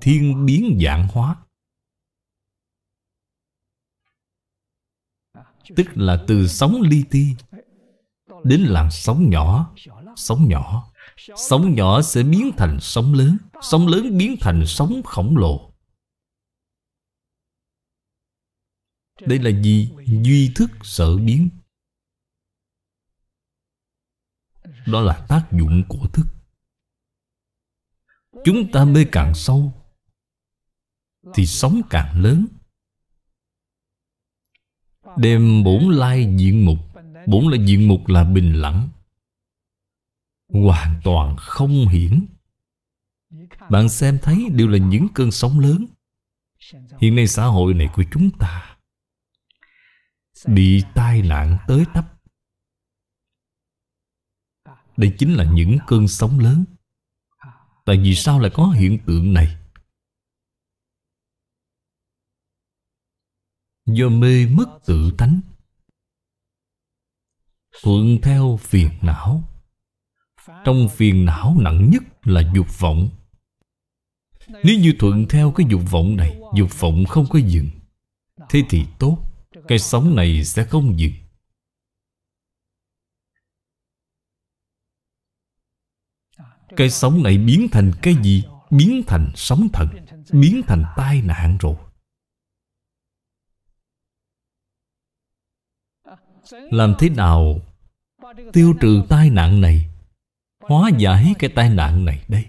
[0.00, 1.36] Thiên biến dạng hóa.
[5.76, 7.26] Tức là từ sóng li ti
[8.44, 9.74] Đến làn sóng nhỏ
[10.16, 10.92] Sóng nhỏ.
[11.36, 15.69] Sóng nhỏ sẽ biến thành sóng lớn Sóng lớn biến thành sóng khổng lồ.
[19.26, 19.90] Đây là gì?
[20.06, 21.48] Duy thức sở biến.
[24.86, 26.26] Đó là tác dụng của thức.
[28.44, 29.72] Chúng ta mê càng sâu,
[31.34, 32.46] Thì sóng càng lớn.
[35.16, 36.78] Đem bổn lai diện mục.
[37.26, 38.88] Bổn là diện mục là bình lặng,
[40.48, 42.26] Hoàn toàn không hiển.
[43.70, 45.86] Bạn xem thấy đều là những cơn sóng lớn.
[47.00, 48.69] Hiện nay xã hội này của chúng ta
[50.46, 52.04] Bị tai nạn tới tấp.
[54.96, 56.64] Đây chính là những cơn sóng lớn.
[57.84, 59.56] Tại vì sao lại có hiện tượng này?
[63.86, 65.40] Do mê mất tự tánh.
[67.82, 69.42] Thuận theo phiền não.
[70.64, 73.08] Trong phiền não nặng nhất là dục vọng.
[74.48, 77.70] Nếu như thuận theo cái dục vọng này, Dục vọng không có dừng,
[78.48, 79.29] Thế thì tốt.
[79.70, 81.12] Cái sống này sẽ không dừng.
[86.76, 88.44] Cái sống này biến thành cái gì?
[88.70, 89.88] Biến thành sóng thần,
[90.32, 91.76] Biến thành tai nạn rồi.
[96.50, 97.60] Làm thế nào
[98.52, 99.90] Tiêu trừ tai nạn này,
[100.60, 102.46] Hóa giải cái tai nạn này đây?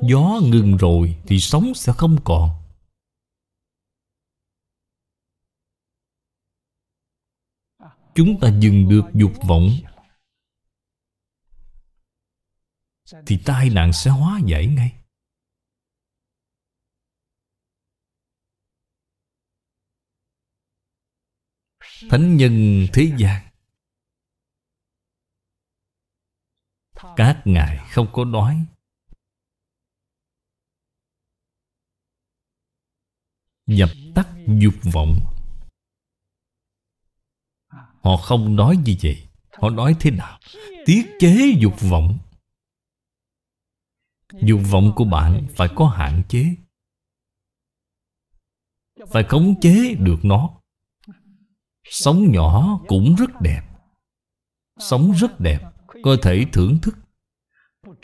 [0.00, 2.67] Gió ngừng rồi Thì sóng sẽ không còn.
[8.18, 9.68] Chúng ta dừng được dục vọng,
[13.26, 14.92] Thì tai nạn sẽ hóa giải ngay.
[22.10, 23.50] Thánh nhân thế gian,
[27.16, 28.66] Các ngài không có nói.
[33.66, 34.28] Dập tắt
[34.60, 35.37] dục vọng.
[38.02, 39.28] Họ không nói như vậy
[39.60, 40.38] Họ nói thế nào?
[40.86, 42.18] Tiết chế dục vọng.
[44.32, 46.54] Dục vọng của bạn phải có hạn chế.
[49.08, 50.50] Phải khống chế được nó.
[51.84, 53.62] Sống nhỏ cũng rất đẹp.
[54.78, 55.60] Sống rất đẹp
[56.02, 56.96] Có thể thưởng thức.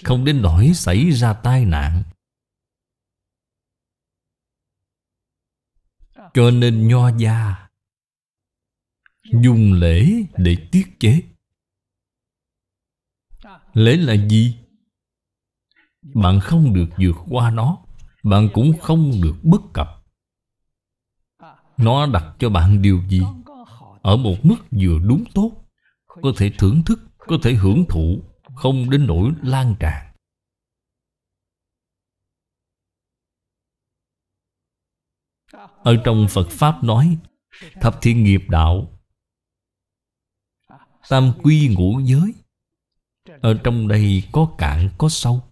[0.05, 2.03] Không đến nỗi xảy ra tai nạn.
[6.35, 7.64] Cho nên nho gia
[9.25, 10.07] Dùng lễ
[10.37, 11.23] để tiết chế
[13.73, 14.57] Lễ là gì?
[16.03, 17.79] Bạn không được vượt qua nó
[18.23, 19.89] Bạn cũng không được bất cập
[21.77, 23.21] Nó đặt cho bạn điều gì?
[24.03, 25.53] Ở một mức vừa đúng tốt,
[26.07, 28.23] Có thể thưởng thức, Có thể hưởng thụ,
[28.55, 30.15] Không đến nỗi lan tràn
[35.83, 37.19] Ở trong Phật Pháp nói,
[37.81, 38.94] Thập thiên nghiệp đạo
[41.09, 42.35] Tam quy ngũ giới.
[43.41, 45.43] Ở trong đây có cạn, có sâu.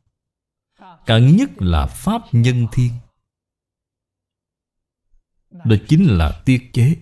[1.07, 2.93] Cạn nhất là Pháp nhân thiên.
[5.51, 6.97] Đó chính là tiết chế.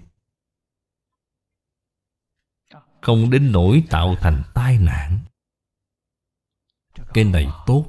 [3.00, 5.18] Không đến nỗi tạo thành tai nạn.
[7.14, 7.86] Cái này tốt.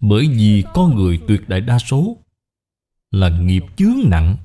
[0.00, 2.24] Bởi vì có người tuyệt đại đa số
[3.10, 4.36] Là nghiệp chướng nặng.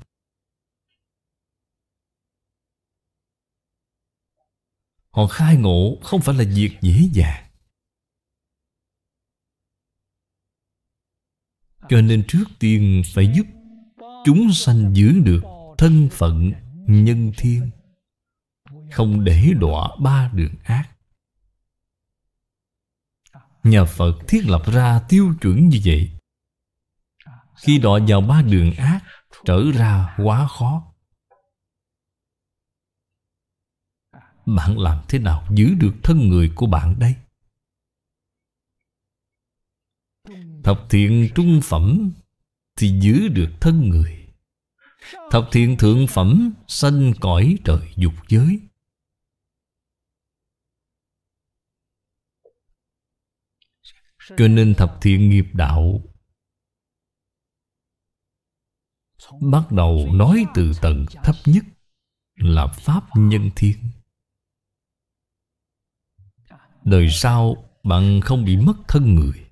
[5.10, 7.50] Họ khai ngộ không phải là việc dễ dàng.
[11.88, 13.46] Cho nên trước tiên phải giúp
[14.24, 15.40] Chúng sanh giữ được
[15.78, 16.52] thân phận
[16.86, 17.70] nhân thiên,
[18.92, 20.90] Không để đọa ba đường ác.
[23.62, 26.10] Nhà Phật thiết lập ra tiêu chuẩn như vậy.
[27.56, 29.00] Khi đọa vào ba đường ác,
[29.44, 30.89] Trở ra quá khó.
[34.56, 37.14] Bạn làm thế nào giữ được thân người của bạn đây?
[40.64, 42.12] Thập thiện trung phẩm
[42.76, 44.28] Thì giữ được thân người.
[45.30, 48.60] Thập thiện thượng phẩm Sanh cõi trời dục giới.
[54.36, 56.02] Cho nên thập thiện nghiệp đạo
[59.40, 61.64] Bắt đầu nói từ tầng thấp nhất
[62.34, 63.76] Là Pháp Nhân Thiên.
[66.90, 69.46] Đời sau, bạn không bị mất thân người.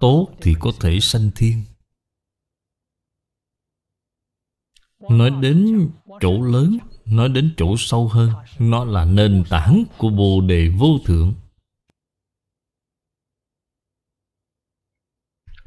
[0.00, 1.64] Tốt thì có thể sanh thiên.
[5.10, 5.90] Nói đến
[6.20, 10.98] chỗ lớn, Nói đến chỗ sâu hơn, Nó là nền tảng của Bồ Đề Vô
[11.04, 11.34] Thượng.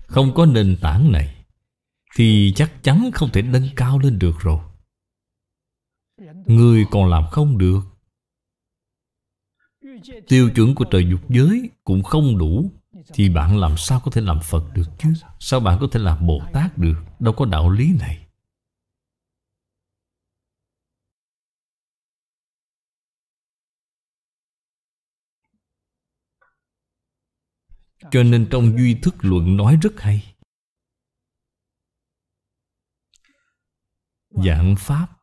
[0.07, 1.45] Không có nền tảng này,
[2.15, 4.59] Thì chắc chắn không thể nâng cao lên được rồi.
[6.45, 7.94] Người còn làm không được.
[10.27, 12.71] Tiêu chuẩn của trời dục giới cũng không đủ,
[13.13, 15.13] Thì bạn làm sao có thể làm Phật được chứ?
[15.39, 16.95] Sao bạn có thể làm Bồ Tát được?
[17.19, 18.27] Đâu có đạo lý này.
[28.11, 30.35] Cho nên trong duy thức luận nói rất hay.
[34.29, 35.14] Dạng Pháp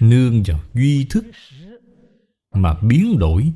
[0.00, 1.24] Nương vào duy thức
[2.50, 3.52] Mà biến đổi.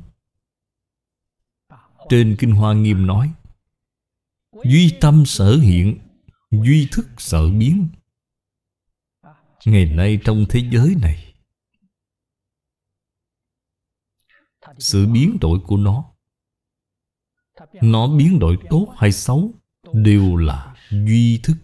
[2.09, 3.33] Trên Kinh Hoa Nghiêm nói,
[4.63, 5.99] Duy tâm sở hiện,
[6.51, 7.87] Duy thức sở biến.
[9.65, 11.33] Ngày nay trong thế giới này,
[14.79, 16.11] sự biến đổi của nó
[17.81, 19.53] nó biến đổi tốt hay xấu
[19.93, 21.57] đều là duy thức.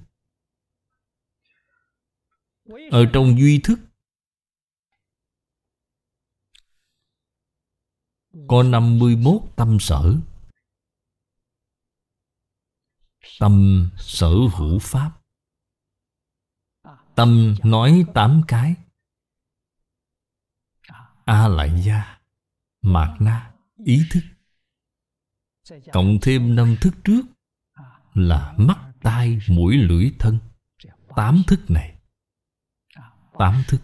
[2.92, 3.80] Ở trong duy thức
[8.48, 10.16] có 51 tâm sở.
[13.40, 15.12] Tâm sở hữu pháp.
[17.16, 18.76] Tâm nói tám cái.
[21.26, 22.20] A lại gia
[22.82, 23.54] mạt na
[23.86, 24.24] ý thức.
[25.94, 27.22] Cộng thêm năm thức trước
[28.14, 30.40] là mắt, tai, mũi, lưỡi, thân.
[31.16, 32.00] Tám thức này.
[33.40, 33.82] Tám thức.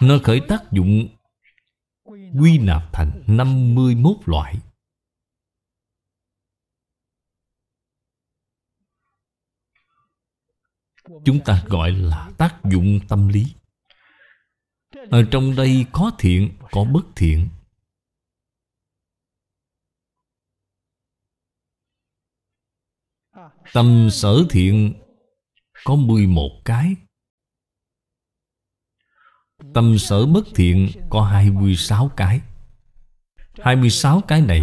[0.00, 1.08] Nó khởi tác dụng
[2.40, 4.58] quy nạp thành 51 loại.
[11.24, 13.54] Chúng ta gọi là tác dụng tâm lý.
[15.10, 17.48] Ở trong đây có thiện, có bất thiện.
[23.72, 24.94] Tâm sở thiện
[25.84, 26.94] có 11 cái.
[29.74, 32.40] Tâm sở bất thiện có 26 cái
[33.60, 34.62] 26 cái này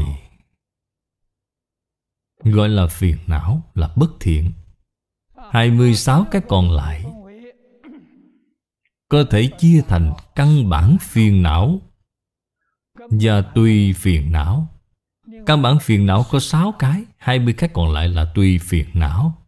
[2.44, 4.52] Gọi là phiền não là bất thiện
[5.52, 7.06] 26 cái còn lại
[9.10, 11.82] cơ thể chia thành căn bản phiền não
[13.10, 14.68] và tùy phiền não.
[15.46, 19.46] Căn bản phiền não có 6 cái, 20 cái còn lại là tùy phiền não.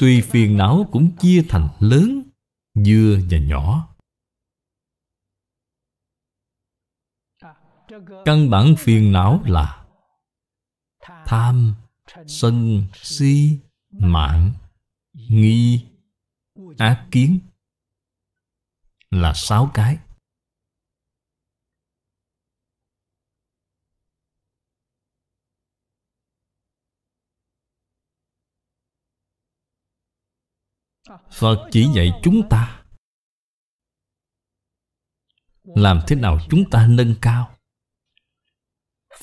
[0.00, 2.22] Tùy phiền não cũng chia thành lớn,
[2.74, 3.93] dưa và nhỏ.
[8.24, 9.84] Căn bản phiền não là
[11.26, 11.74] tham,
[12.26, 13.58] sân, si,
[13.90, 14.52] mạng,
[15.12, 15.86] nghi,
[16.78, 17.38] ác kiến
[19.10, 19.98] là sáu cái.
[31.30, 32.84] Phật chỉ dạy chúng ta
[35.64, 37.53] Làm thế nào chúng ta nâng cao.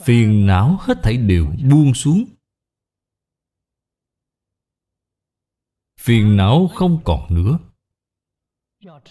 [0.05, 2.25] Phiền não hết thảy đều buông xuống.
[5.99, 7.59] Phiền não không còn nữa.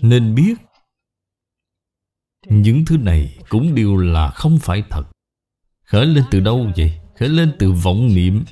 [0.00, 0.54] Nên biết,
[2.46, 5.10] những thứ này cũng đều là không phải thật.
[5.84, 7.00] Khởi lên từ đâu vậy?
[7.16, 8.44] Khởi lên từ vọng niệm.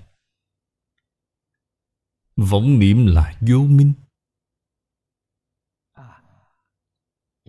[2.36, 3.92] Vọng niệm là vô minh.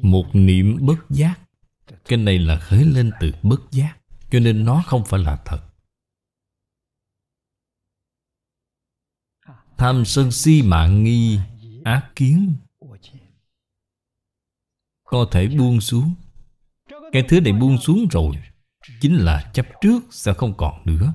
[0.02, 1.40] Một niệm bất giác.
[2.06, 3.99] Cái này là khởi lên từ bất giác.
[4.32, 5.60] Cho nên nó không phải là thật.
[9.78, 11.40] Tham sân si mạng nghi
[11.84, 12.56] Ác kiến,
[15.04, 16.16] Có thể buông xuống.
[17.12, 18.36] Cái thứ này buông xuống rồi,
[19.02, 21.14] Chính là chấp trước sẽ không còn nữa.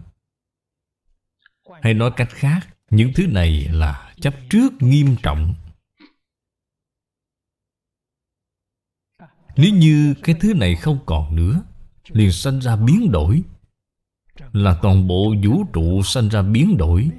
[1.82, 2.60] Hay nói cách khác,
[2.90, 5.54] Những thứ này là chấp trước nghiêm trọng.
[9.56, 11.62] Nếu như cái thứ này không còn nữa
[12.08, 13.42] Liền sanh ra biến đổi
[14.52, 17.10] Là toàn bộ vũ trụ sanh ra biến đổi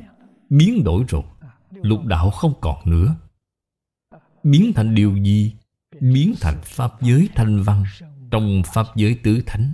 [0.49, 1.23] Biến đổi rồi,
[1.71, 3.15] Lục đạo không còn nữa
[4.43, 5.55] Biến thành điều gì?
[6.01, 7.83] Biến thành Pháp giới thanh văn
[8.31, 9.73] trong Pháp giới tứ thánh.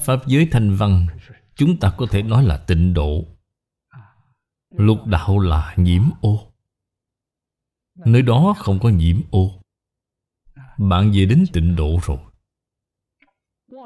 [0.00, 1.06] Pháp giới thanh văn,
[1.54, 3.24] chúng ta có thể nói là tịnh độ.
[4.70, 6.52] Lục đạo là nhiễm ô.
[8.06, 9.62] Nơi đó không có nhiễm ô.
[10.78, 12.18] Bạn về đến tịnh độ rồi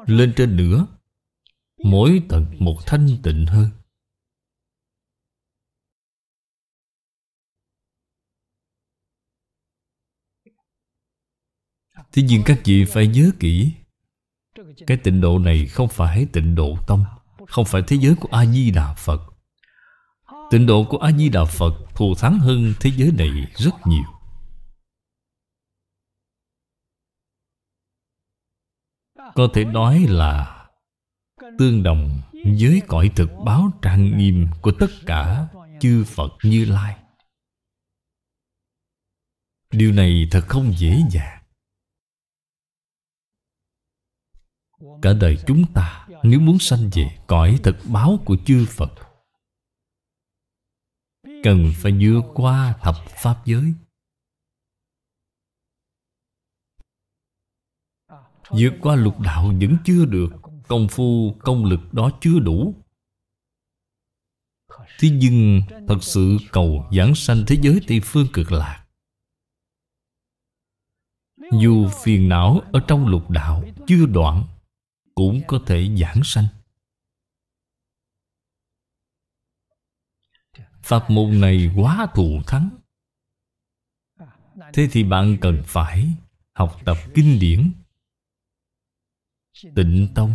[0.05, 0.87] lên trên nữa,
[1.83, 3.69] mỗi tầng một thanh tịnh hơn.
[12.11, 13.71] Tuy nhiên các vị phải nhớ kỹ,
[14.87, 17.05] cái tịnh độ này không phải tịnh độ tông
[17.47, 19.21] không phải thế giới của a di đà phật.
[20.51, 24.16] Tịnh độ của a di đà phật thù thắng hơn thế giới này rất nhiều.
[29.37, 30.53] Có thể nói là
[31.57, 32.21] Tương đồng
[32.59, 35.47] với cõi thực báo trang nghiêm Của tất cả
[35.79, 36.97] chư Phật Như Lai.
[39.71, 41.43] Điều này thật không dễ dàng.
[45.01, 48.91] Cả đời chúng ta, Nếu muốn sanh về cõi thực báo của chư Phật,
[51.43, 53.73] Cần phải vượt qua thập Pháp giới.
[58.49, 60.29] Vượt qua lục đạo vẫn chưa được.
[60.67, 62.75] Công phu, công lực đó chưa đủ.
[64.99, 68.85] Thế nhưng thật sự cầu giảng sanh thế giới Tây Phương cực lạc.
[71.51, 74.43] Dù phiền não ở trong lục đạo chưa đoạn
[75.15, 76.47] Cũng có thể giảng sanh.
[80.81, 82.69] Pháp môn này quá thù thắng.
[84.73, 86.07] Thế thì bạn cần phải
[86.53, 87.71] học tập kinh điển.
[89.75, 90.31] Tịnh Tông.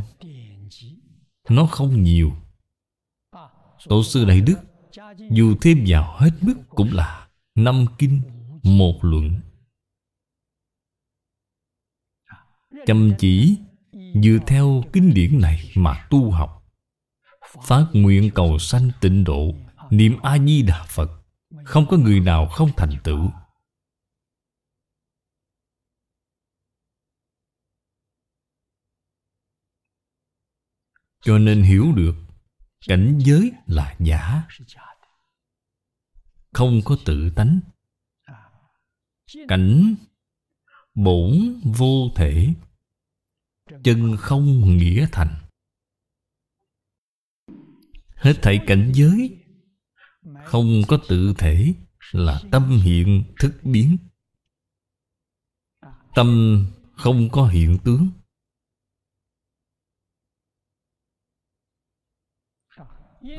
[1.48, 2.32] Nó không nhiều.
[3.88, 4.56] Tổ sư Đại Đức,
[5.30, 8.22] Dù thêm vào hết mức cũng là Năm kinh
[8.62, 9.40] Một luận.
[12.86, 13.56] Chăm chỉ
[13.92, 16.64] Dựa theo kinh điển này mà tu học.
[17.62, 19.54] Phát nguyện cầu sanh tịnh độ,
[19.90, 21.10] Niệm A-di-đà Phật.
[21.64, 23.30] Không có người nào không thành tựu.
[31.22, 32.14] Cho nên hiểu được,
[32.88, 34.42] Cảnh giới là giả.
[36.52, 37.60] Không có tự tánh.
[39.48, 39.94] Cảnh
[40.94, 42.54] bổn vô thể,
[43.84, 45.34] Chân không nghĩa thành.
[48.14, 49.38] Hết thảy cảnh giới,
[50.44, 51.74] Không có tự thể
[52.12, 53.96] Là tâm hiện thức biến.
[56.14, 56.66] Tâm
[56.96, 58.10] không có hiện tướng.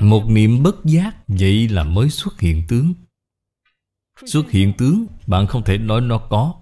[0.00, 2.94] Một niệm bất giác, Vậy là mới xuất hiện tướng.
[4.26, 6.54] Xuất hiện tướng, Bạn không thể nói nó có.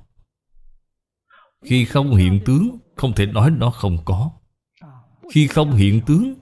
[1.65, 4.31] Khi không hiện tướng, Không thể nói nó không có.
[5.31, 6.35] Khi không hiện tướng,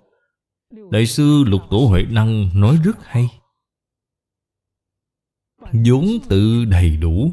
[0.91, 3.29] Đại sư Lục Tổ Huệ Năng nói rất hay.
[5.73, 7.33] Vốn tự đầy đủ.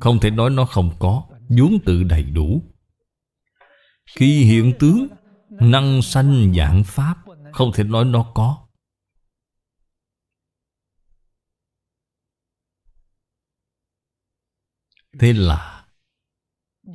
[0.00, 2.62] Không thể nói nó không có, vốn tự đầy đủ.
[4.06, 5.06] Khi hiện tướng,
[5.50, 7.23] Năng sanh dạng Pháp.
[7.54, 8.66] Không thể nói nó có.
[15.18, 15.86] Thế là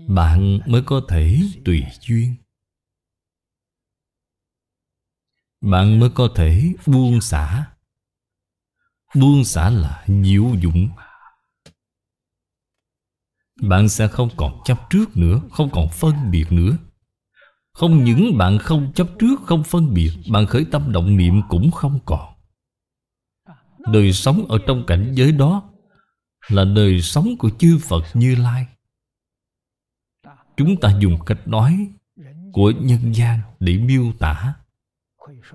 [0.08, 2.36] Bạn mới có thể tùy duyên.
[5.62, 7.76] Bạn mới có thể buông xả.
[9.16, 10.90] Buông xả là diệu dụng
[13.62, 16.78] Bạn sẽ không còn chấp trước nữa, Không còn phân biệt nữa
[17.80, 21.72] không những bạn không chấp trước, Không phân biệt, Bạn khởi tâm động niệm cũng
[21.72, 22.34] không còn.
[23.80, 25.70] Đời sống ở trong cảnh giới đó
[26.48, 28.68] Là đời sống của chư Phật Như Lai.
[30.58, 31.88] Chúng ta dùng cách nói
[32.54, 34.54] Của nhân gian để miêu tả.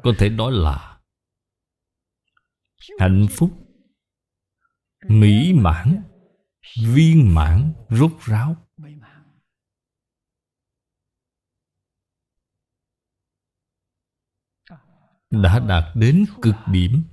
[0.03, 0.99] Có thể nói là
[2.99, 3.51] Hạnh phúc,
[5.09, 6.03] Mỹ mãn,
[6.83, 8.57] Viên mãn, rốt ráo.
[15.43, 17.05] Đã đạt đến cực điểm.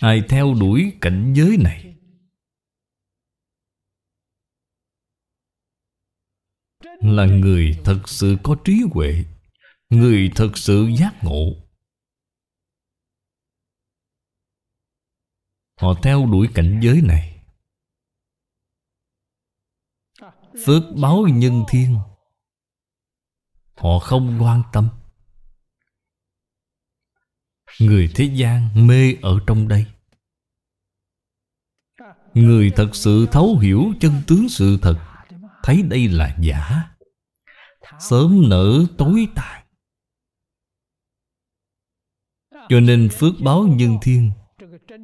[0.00, 1.96] Ai theo đuổi cảnh giới này?
[7.00, 9.24] Là người thật sự có trí huệ,
[9.88, 11.70] người thật sự giác ngộ.
[15.76, 17.39] Họ theo đuổi cảnh giới này.
[20.66, 21.98] Phước báo nhân thiên.
[23.76, 24.88] Họ không quan tâm.
[27.80, 29.86] Người thế gian mê ở trong đây.
[32.34, 34.98] Người thật sự thấu hiểu chân tướng sự thật,
[35.62, 36.90] Thấy đây là giả.
[37.98, 39.66] Sớm nở tối tàn.
[42.68, 44.30] Cho nên phước báo nhân thiên,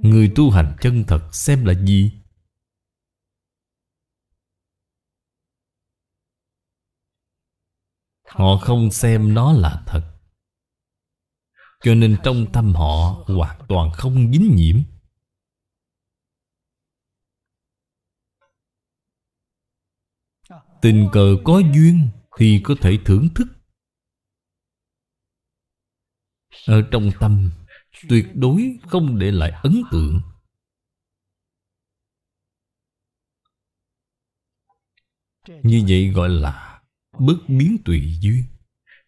[0.02, 2.12] Người tu hành chân thật xem là gì?
[8.36, 10.12] Họ không xem nó là thật.
[11.80, 14.76] Cho nên trong tâm họ hoàn toàn không dính nhiễm.
[20.82, 22.08] Tình cờ có duyên
[22.38, 23.46] Thì có thể thưởng thức.
[26.66, 27.50] Ở trong tâm,
[28.08, 30.20] Tuyệt đối không để lại ấn tượng.
[35.62, 36.75] Như vậy gọi là
[37.18, 38.44] Bất biến tùy duyên.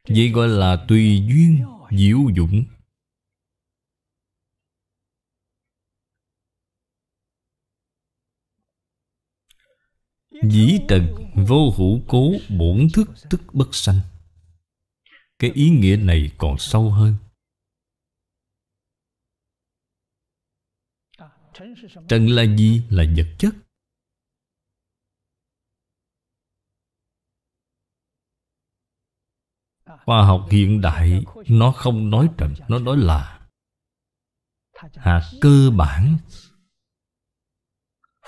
[0.08, 2.64] Vậy gọi là tùy duyên diệu dụng.
[10.42, 11.14] Dĩ trần
[11.48, 14.00] vô hữu cố bổn thức tức bất sanh.
[15.38, 17.14] Cái ý nghĩa này còn sâu hơn.
[22.08, 22.82] Trần là gì?
[22.90, 23.54] Là vật chất.
[30.08, 33.48] Khoa học hiện đại, Nó không nói trần, Nó nói là.
[34.94, 36.18] Hạt cơ bản.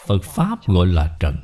[0.07, 1.37] Phật Pháp gọi là trần.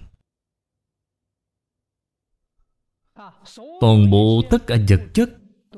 [3.81, 5.31] Toàn bộ tất cả vật chất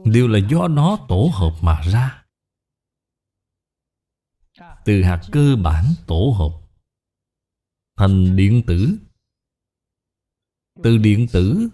[0.04, 2.24] Đều là do nó tổ hợp mà ra.
[4.84, 6.68] Từ hạt cơ bản tổ hợp
[7.96, 8.98] Thành điện tử.
[10.82, 11.68] Từ điện tử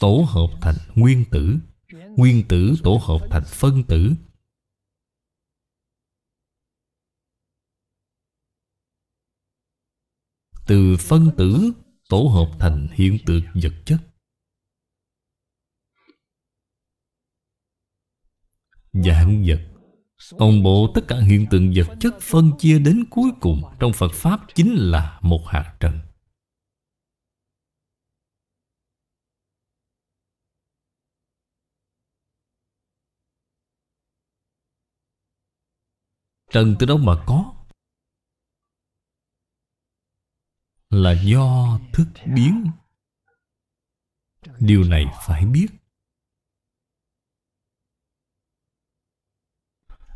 [0.00, 1.58] Tổ hợp thành nguyên tử.
[1.92, 4.12] Nguyên tử tổ hợp thành phân tử.
[10.66, 11.72] Từ phân tử
[12.08, 13.98] tổ hợp thành hiện tượng vật chất.
[18.92, 19.60] Dạng vật.
[20.38, 24.12] Toàn bộ tất cả hiện tượng vật chất phân chia đến cuối cùng Trong Phật
[24.12, 26.00] Pháp chính là một hạt trần.
[36.56, 37.54] Trần từ đâu mà có?
[40.90, 42.70] Là do thức biến.
[44.58, 45.66] Điều này phải biết.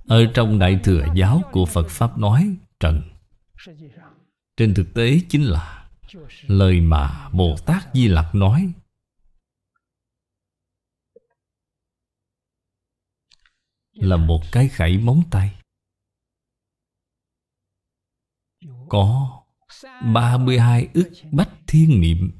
[0.06, 3.02] Ở trong Đại Thừa Giáo của Phật Pháp nói Trần
[4.56, 5.90] Trên thực tế chính là
[6.46, 8.72] Lời mà Bồ Tát Di Lặc nói.
[13.92, 15.59] Là một cái khẩy móng tay.
[18.88, 19.36] Có
[20.14, 22.30] 32 ức bách thiên niệm.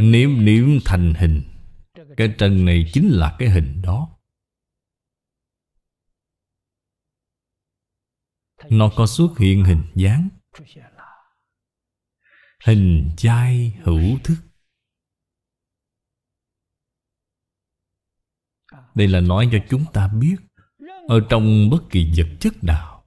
[0.00, 1.42] Niệm niệm thành hình.
[2.16, 4.08] Cái trần này chính là cái hình đó.
[8.70, 10.28] Nó có xuất hiện hình dáng.
[12.64, 14.36] Hình chai hữu thức.
[18.94, 20.36] Đây là nói cho chúng ta biết,
[21.08, 22.99] Ở trong bất kỳ vật chất nào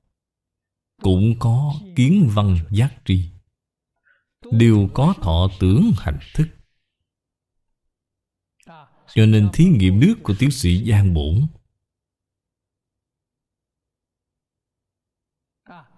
[1.03, 3.29] cũng có kiến văn giác tri.
[4.51, 6.47] Đều có thọ tưởng hành thức.
[9.15, 11.47] Cho nên thí nghiệm nước của tiến sĩ Giang Bổn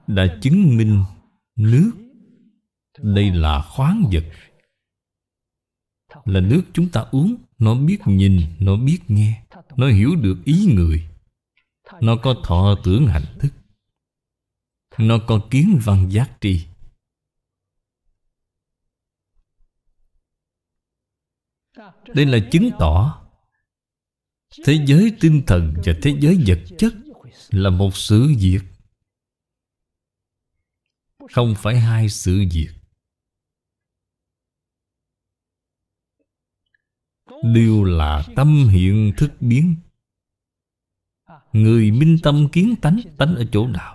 [0.07, 1.03] đã chứng minh
[1.55, 1.91] nước
[2.97, 4.23] đây là khoáng vật.
[6.25, 9.43] Là nước chúng ta uống, nó biết nhìn, nó biết nghe,
[9.77, 11.07] nó hiểu được ý người,
[12.01, 13.49] nó có thọ tưởng hành thức
[14.97, 16.67] nó có kiến văn giác tri.
[22.07, 23.25] Đây là chứng tỏ
[24.63, 26.93] thế giới tinh thần và thế giới vật chất
[27.49, 28.61] là một sự việc.
[31.31, 32.69] Không phải hai sự việc.
[37.43, 39.75] Đều là tâm hiện thức biến.
[41.53, 43.94] Người minh tâm kiến tánh tánh ở chỗ nào?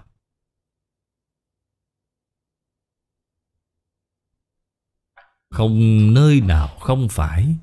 [5.51, 7.55] Không nơi nào không phải,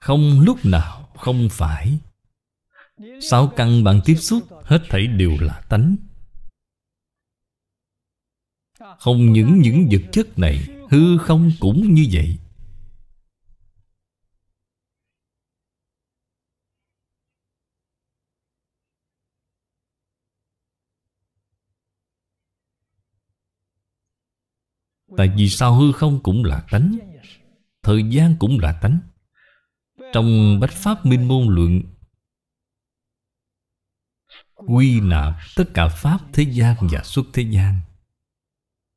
[0.00, 1.98] không lúc nào không phải.
[3.20, 5.96] Sáu căn bạn tiếp xúc, hết thảy đều là tánh.
[8.98, 12.38] Không những những vật chất này, Hư không cũng như vậy.
[25.16, 27.13] Tại vì sao hư không cũng là tánh?
[27.84, 28.98] Thời gian cũng là tánh.
[30.12, 31.82] Trong Bách Pháp Minh Môn Luận,
[34.54, 37.80] Quy nạp tất cả Pháp thế gian và xuất thế gian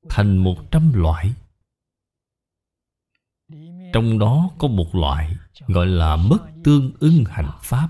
[0.09, 1.34] thành một trăm loại.
[3.93, 5.35] Trong đó có một loại
[5.68, 7.89] gọi là mất tương ưng hành pháp.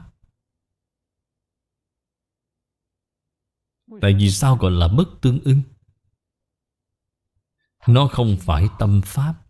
[4.02, 5.62] Tại vì sao gọi là bất tương ưng?
[7.88, 9.47] Nó không phải tâm pháp.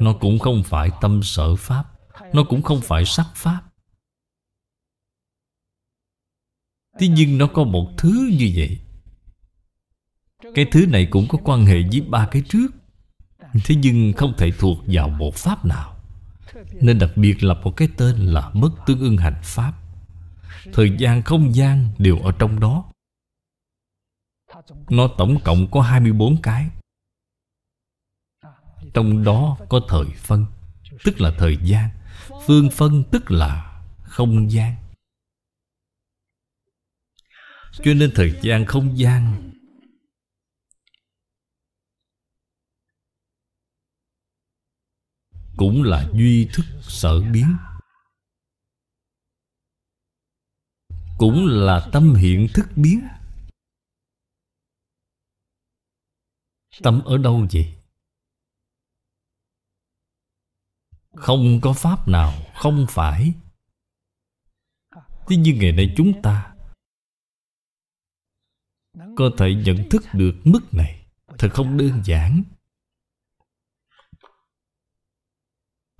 [0.00, 1.84] Nó cũng không phải tâm sở pháp.
[2.32, 3.62] Nó cũng không phải sắc pháp.
[6.98, 8.78] Thế nhưng nó có một thứ như vậy.
[10.54, 12.68] Cái thứ này cũng có quan hệ với ba cái trước.
[13.64, 15.96] Thế nhưng không thể thuộc vào một pháp nào.
[16.80, 19.72] Nên đặc biệt là một cái tên là Bất tương ưng hành pháp.
[20.72, 22.84] Thời gian không gian đều ở trong đó.
[24.90, 26.68] Nó tổng cộng có 24 cái.
[28.94, 30.46] Trong đó có thời phân,
[31.04, 31.90] Tức là thời gian.
[32.46, 34.74] Phương phân tức là không gian.
[37.72, 39.52] Cho nên thời gian không gian
[45.56, 47.56] Cũng là duy thức sở biến,
[51.18, 53.08] cũng là tâm hiện thức biến.
[56.82, 57.81] Tâm ở đâu vậy?
[61.12, 63.32] Không có pháp nào, không phải.
[65.28, 66.54] Thế nhưng ngày nay chúng ta
[69.16, 71.06] có thể nhận thức được mức này,
[71.38, 72.42] thật không đơn giản.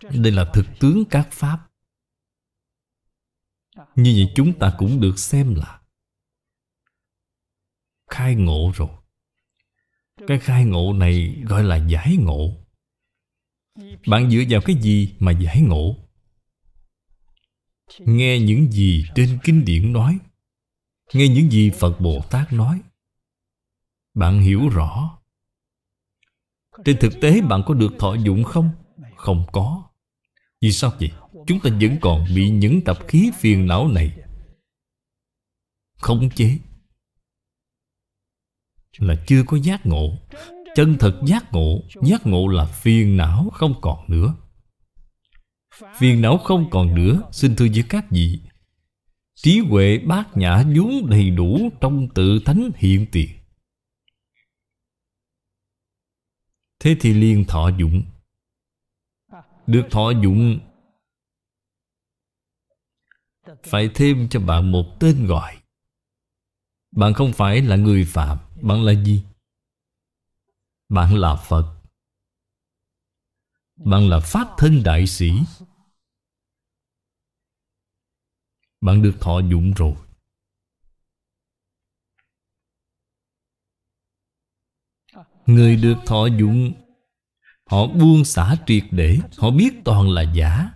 [0.02, 1.68] Đây là thực tướng các pháp.
[3.94, 5.80] Như vậy chúng ta cũng được xem là
[8.10, 8.88] khai ngộ rồi.
[10.26, 12.61] Cái khai ngộ này gọi là giải ngộ
[14.06, 15.96] bạn dựa vào cái gì mà giải ngộ?
[17.98, 20.18] Nghe những gì trên kinh điển nói,
[21.12, 22.80] nghe những gì phật bồ tát nói,
[24.14, 25.18] bạn hiểu rõ.
[26.84, 28.70] Trên thực tế, bạn có được thọ dụng không?
[29.16, 29.88] Không có.
[30.60, 31.10] Vì sao vậy?
[31.46, 34.12] Chúng ta vẫn còn bị những tập khí phiền não này.
[35.96, 36.58] Khống chế.
[38.98, 40.18] Là chưa có giác ngộ.
[40.74, 44.34] Chân thật giác ngộ Giác ngộ là phiền não không còn nữa.
[45.98, 48.40] Phiền não không còn nữa, Xin thưa với các vị.
[49.34, 53.30] Trí huệ bát nhã vốn đầy đủ Trong tự thánh hiện tiền.
[56.80, 58.02] Thế thì liền thọ dụng.
[59.66, 60.58] Được thọ dụng,
[63.62, 65.56] phải thêm cho bạn một tên gọi.
[66.96, 69.22] Bạn không phải là người phạm, bạn là gì?
[70.92, 71.74] Bạn là phật.
[73.76, 75.30] Bạn là pháp thân đại sĩ.
[78.80, 79.94] Bạn được thọ dụng rồi.
[85.46, 86.72] Người được thọ dụng,
[87.66, 90.70] họ buông xả triệt để, họ biết toàn là giả.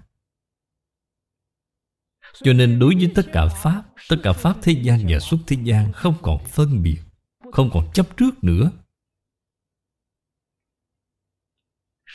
[2.42, 5.56] Cho nên đối với tất cả Pháp, Tất cả Pháp thế gian và xuất thế
[5.64, 6.98] gian Không còn phân biệt,
[7.52, 8.70] Không còn chấp trước nữa.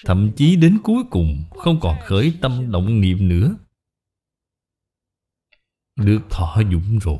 [0.05, 3.55] Thậm chí đến cuối cùng Không còn khởi tâm động niệm nữa.
[5.95, 7.19] Được thọ dụng rồi.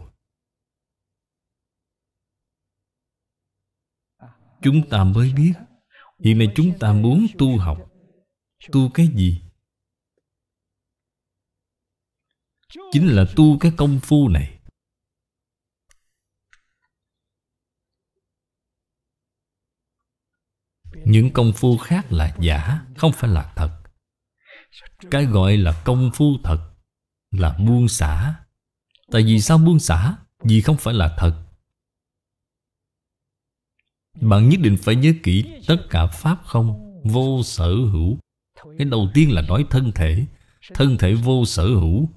[4.61, 5.53] Chúng ta mới biết
[6.23, 7.77] Hiện nay chúng ta muốn tu học.
[8.71, 9.41] Tu cái gì?
[12.91, 14.60] chính là tu cái công phu này.
[21.11, 23.71] Những công phu khác là giả, không phải là thật.
[25.11, 26.71] Cái gọi là công phu thật
[27.31, 28.35] là buông xả.
[29.11, 30.15] Tại vì sao buông xả?
[30.43, 31.43] Vì không phải là thật.
[34.21, 38.17] Bạn nhất định phải nhớ kỹ tất cả pháp không vô sở hữu.
[38.77, 40.25] Cái đầu tiên là nói thân thể.
[40.73, 42.09] Thân thể vô sở hữu.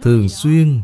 [0.00, 0.82] Thường xuyên.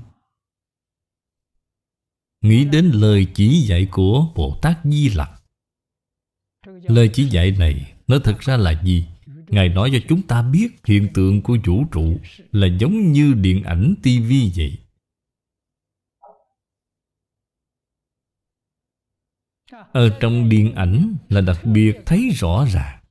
[2.41, 5.31] Nghĩ đến lời chỉ dạy của bồ tát di lặc.
[6.67, 9.07] Lời chỉ dạy này, nó thực ra là gì?
[9.27, 12.21] Ngài nói cho chúng ta biết hiện tượng của vũ trụ
[12.53, 14.79] là giống như điện ảnh tivi vậy.
[19.93, 23.03] Ở trong điện ảnh là đặc biệt thấy rõ ràng.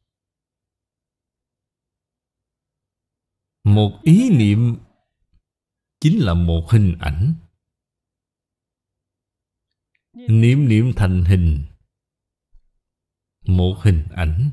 [3.64, 4.76] Một ý niệm
[6.00, 7.34] chính là một hình ảnh.
[10.14, 11.66] Niệm niệm thành hình.
[13.48, 14.52] Một hình ảnh.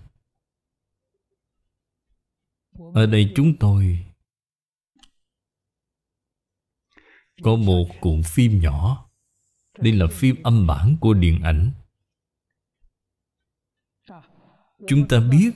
[2.95, 4.07] Ở đây chúng tôi
[7.43, 9.11] có một cuộn phim nhỏ.
[9.79, 11.73] Đây là phim âm bản của điện ảnh.
[14.89, 15.51] Chúng ta biết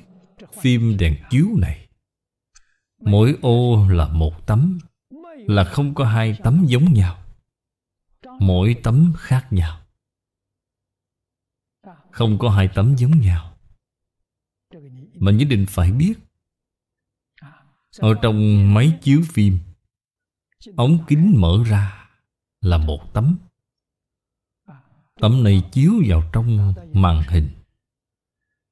[0.53, 1.89] phim đèn chiếu này
[2.99, 4.79] Mỗi ô là một tấm.
[5.49, 7.25] Là không có hai tấm giống nhau,
[8.41, 9.81] Mỗi tấm khác nhau.
[12.11, 13.57] Không có hai tấm giống nhau.
[15.15, 16.15] Mà nhất định phải biết,
[17.99, 19.59] Ở trong máy chiếu phim,
[20.77, 22.09] Ống kính mở ra
[22.61, 23.39] Là một tấm.
[25.21, 27.49] Tấm này chiếu vào trong màn hình.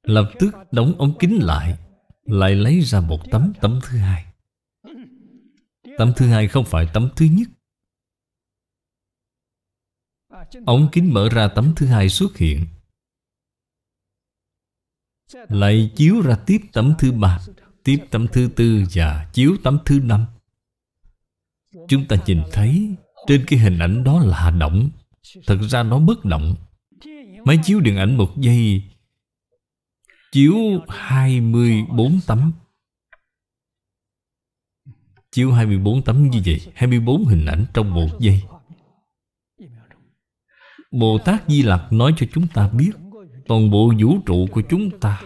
[0.03, 1.77] Lập tức đóng ống kính lại
[2.23, 4.26] Lại lấy ra một tấm tấm thứ hai.
[5.97, 7.47] Tấm thứ hai không phải tấm thứ nhất.
[10.65, 12.65] Ống kính mở ra tấm thứ hai xuất hiện.
[15.33, 17.39] Lại chiếu ra tiếp tấm thứ ba,
[17.83, 20.25] Tiếp tấm thứ tư và chiếu tấm thứ năm.
[21.87, 22.95] Chúng ta nhìn thấy
[23.27, 24.89] Trên cái hình ảnh đó là động
[25.47, 26.55] Thật ra nó bất động.
[27.45, 28.83] Máy chiếu điện ảnh một giây,
[30.31, 30.55] Chiếu
[30.87, 32.51] 24 tấm.
[35.31, 38.41] Chiếu 24 tấm như vậy 24 hình ảnh trong một giây.
[40.91, 42.91] Bồ Tát Di Lặc nói cho chúng ta biết
[43.47, 45.21] Toàn bộ vũ trụ của chúng ta.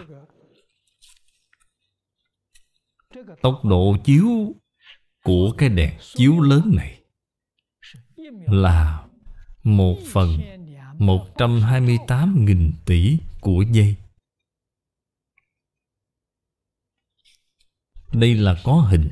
[3.42, 4.54] Tốc độ chiếu
[5.24, 7.00] của cái đèn chiếu lớn này
[8.46, 9.06] Là
[9.62, 10.38] một phần
[10.98, 13.96] 128.000 tỷ của giây.
[18.12, 19.10] Đây là có hình.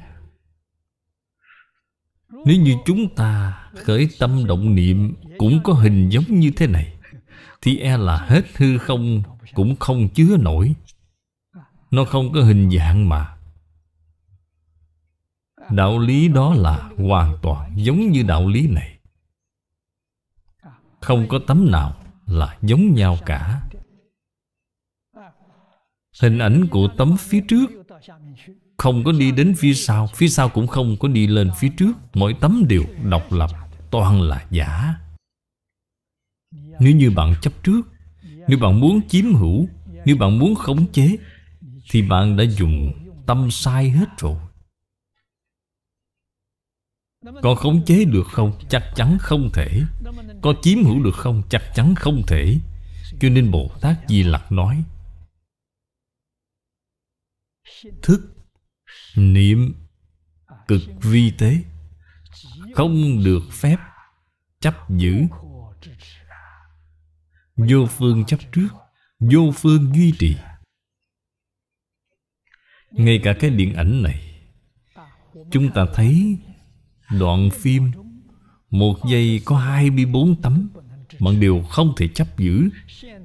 [2.45, 6.95] Nếu như chúng ta khởi tâm động niệm Cũng có hình giống như thế này,
[7.61, 9.23] Thì e là hết hư không
[9.55, 10.75] Cũng không chứa nổi.
[11.91, 13.37] Nó không có hình dạng mà.
[15.71, 18.99] Đạo lý đó là hoàn toàn giống như đạo lý này.
[21.01, 21.97] Không có tấm nào
[22.27, 23.63] là giống nhau cả.
[26.23, 27.80] Hình ảnh của tấm phía trước
[28.81, 31.93] không có đi đến phía sau Phía sau cũng không có đi lên phía trước.
[32.15, 33.51] Mỗi tấm đều độc lập,
[33.91, 34.95] Toàn là giả.
[36.81, 37.81] Nếu như bạn chấp trước,
[38.23, 39.69] Nếu bạn muốn chiếm hữu,
[40.05, 41.17] Nếu bạn muốn khống chế,
[41.91, 42.93] Thì bạn đã dùng
[43.27, 44.37] tâm sai hết rồi.
[47.43, 48.53] Có khống chế được không?
[48.69, 49.83] Chắc chắn không thể.
[50.43, 51.43] Có chiếm hữu được không?
[51.51, 52.59] Chắc chắn không thể.
[53.21, 54.85] Cho nên Bồ Tát Di Lặc nói,
[58.03, 58.40] Thức
[59.17, 59.75] Niệm
[60.69, 61.59] Cực vi tế,
[62.75, 63.77] Không được phép
[64.61, 65.23] Chấp giữ.
[67.57, 68.69] Vô phương chấp trước,
[69.21, 70.37] Vô phương duy trì.
[72.91, 74.31] Ngay cả cái điện ảnh này,
[75.51, 76.39] Chúng ta thấy
[77.19, 77.91] Đoạn phim
[78.71, 80.69] Một giây có 24 tấm
[81.21, 82.69] Bạn đều không thể chấp giữ.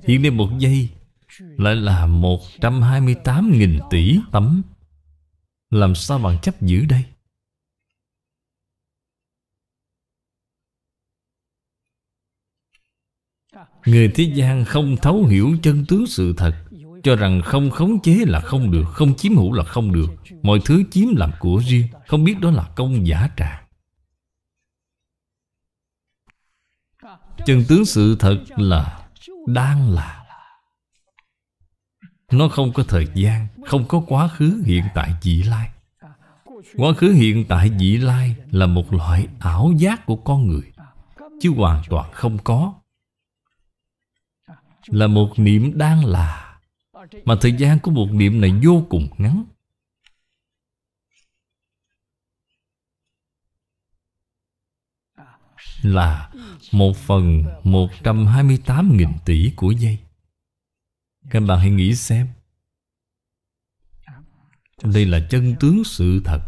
[0.07, 0.89] Hiện nay một giây
[1.37, 4.61] Lại là 128.000 tỷ tấm.
[5.75, 7.03] Làm sao bạn chấp giữ đây?
[13.85, 16.65] Người thế gian không thấu hiểu chân tướng sự thật,
[17.03, 20.07] Cho rằng không khống chế là không được, Không chiếm hữu là không được.
[20.43, 23.65] Mọi thứ chiếm làm của riêng, Không biết đó là công giả tràng
[27.45, 29.09] Chân tướng sự thật là
[29.47, 30.24] Đang là.
[32.35, 35.69] Nó không có thời gian, Không có quá khứ hiện tại vị lai.
[36.77, 40.71] Quá khứ hiện tại vị lai Là một loại ảo giác của con người,
[41.41, 42.73] Chứ hoàn toàn không có.
[44.87, 46.59] Là một niệm đang là,
[47.25, 49.43] Mà thời gian của một niệm này vô cùng ngắn.
[55.81, 56.29] Là
[56.71, 60.04] một phần 128.000 tỷ của giây.
[61.29, 62.27] Các bạn hãy nghĩ xem.
[64.83, 66.39] Đây là chân tướng sự thật.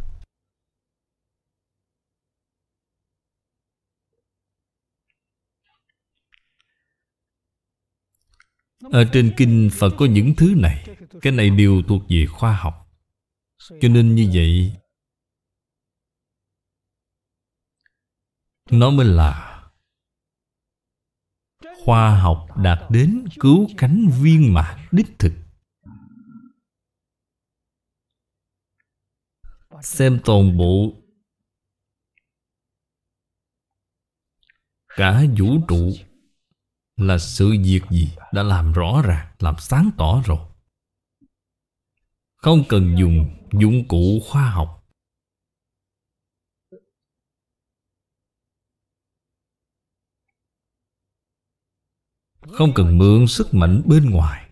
[8.91, 10.87] Ở trên kinh Phật có những thứ này.
[11.21, 12.73] Cái này đều thuộc về khoa học.
[13.81, 14.77] Cho nên như vậy,
[18.71, 19.56] Nó mới là
[21.87, 25.33] Khoa học đạt đến cứu cánh viên mãn đích thực.
[29.81, 30.93] Xem toàn bộ
[34.87, 35.93] Cả vũ trụ
[36.97, 40.47] Là sự việc gì Đã làm rõ ràng, Làm sáng tỏ rồi.
[42.35, 44.76] Không cần dùng dụng cụ khoa học
[52.53, 54.51] Không cần mượn sức mạnh bên ngoài.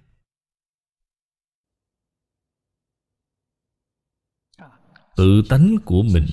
[5.15, 6.25] Tự tánh của mình.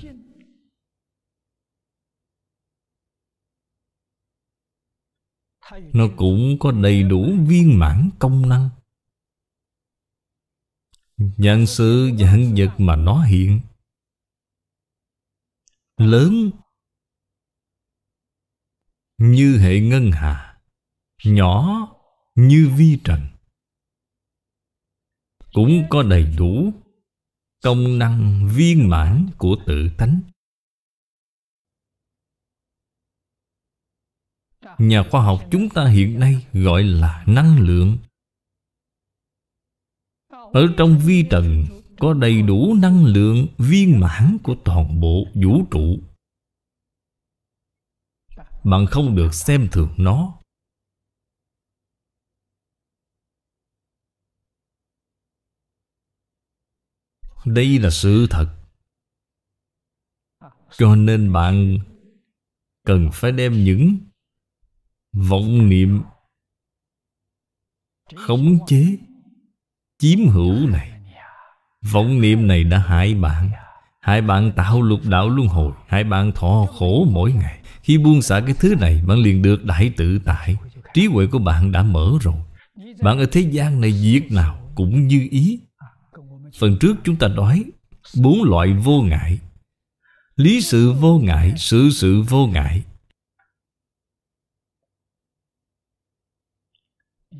[5.71, 8.69] Nó cũng có đầy đủ viên mãn công năng.
[11.17, 13.61] Nhân sự dạng vật mà nó hiện.
[15.97, 16.51] Lớn
[19.19, 20.52] Như hệ ngân hà
[21.25, 21.89] nhỏ
[22.35, 23.21] như vi trần.
[25.53, 26.73] Cũng có đầy đủ
[27.63, 30.21] công năng viên mãn của tự tánh.
[34.79, 37.99] Nhà khoa học chúng ta hiện nay gọi là năng lượng.
[40.29, 41.65] Ở trong vi trần
[41.99, 45.99] có đầy đủ năng lượng viên mãn của toàn bộ vũ trụ.
[48.65, 50.42] Bạn không được xem thường nó.
[57.45, 58.47] Đây là sự thật.
[60.79, 61.79] Cho nên bạn
[62.87, 63.97] cần phải đem những
[65.13, 66.03] vọng niệm
[68.17, 68.97] khống chế,
[69.99, 70.89] chiếm hữu này.
[71.93, 73.51] Vọng niệm này đã hại bạn.
[74.01, 75.73] Hại bạn tạo lục đạo luân hồi.
[75.87, 77.61] Hại bạn thọ khổ mỗi ngày.
[77.83, 80.57] Khi buông xả cái thứ này, bạn liền được đại tự tại.
[80.95, 82.35] Trí huệ của bạn đã mở rồi.
[83.03, 85.61] Bạn ở thế gian này việc nào cũng như ý
[86.59, 87.65] phần trước chúng ta nói
[88.23, 89.39] bốn loại vô ngại.
[90.37, 92.85] Lý sự vô ngại, sự sự vô ngại.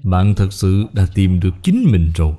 [0.05, 2.37] Bạn thật sự đã tìm được chính mình rồi.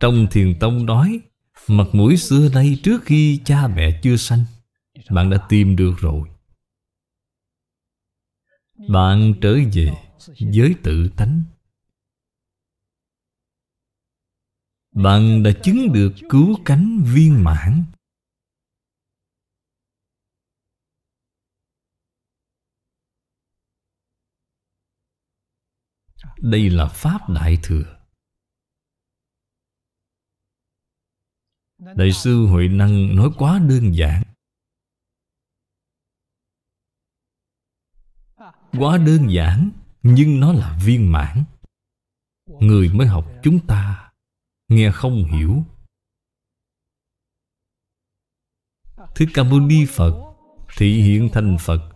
[0.00, 1.20] Trong thiền tông nói,
[1.68, 4.44] mặt mũi xưa nay trước khi cha mẹ chưa sanh,
[5.10, 6.28] bạn đã tìm được rồi.
[8.88, 9.92] Bạn trở về
[10.54, 11.42] với tự tánh.
[14.92, 17.84] Bạn đã chứng được cứu cánh viên mãn.
[26.38, 27.98] Đây là pháp đại thừa.
[31.78, 34.22] Đại sư huệ năng nói quá đơn giản.
[38.72, 39.70] Quá đơn giản,
[40.02, 41.44] nhưng nó là viên mãn.
[42.46, 44.01] Người mới học chúng ta
[44.74, 45.64] nghe không hiểu.
[49.14, 50.34] Thứ Ca Mâu Ni Phật,
[50.76, 51.92] Thị hiện thành Phật,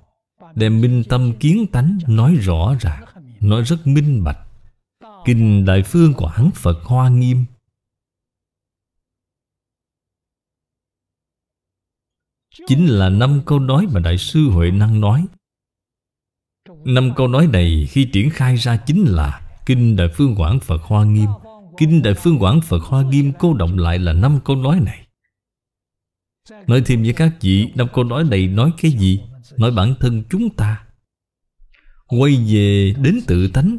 [0.55, 3.05] Đem minh tâm kiến tánh Nói rõ ràng
[3.41, 4.39] Nói rất minh bạch.
[5.25, 7.45] Kinh Đại Phương Quảng Phật Hoa Nghiêm.
[12.67, 15.27] Chính là năm câu nói mà Đại sư Huệ Năng nói.
[16.85, 20.83] Năm câu nói này khi triển khai ra chính là Kinh Đại Phương Quảng Phật
[20.83, 21.29] Hoa Nghiêm.
[21.77, 25.07] Kinh Đại Phương Quảng Phật Hoa Nghiêm cô động lại là năm câu nói này.
[26.67, 29.21] Nói thêm với các vị, Năm câu nói này nói cái gì?
[29.57, 30.85] Nói bản thân chúng ta.
[32.07, 33.77] Quay về đến tự tánh.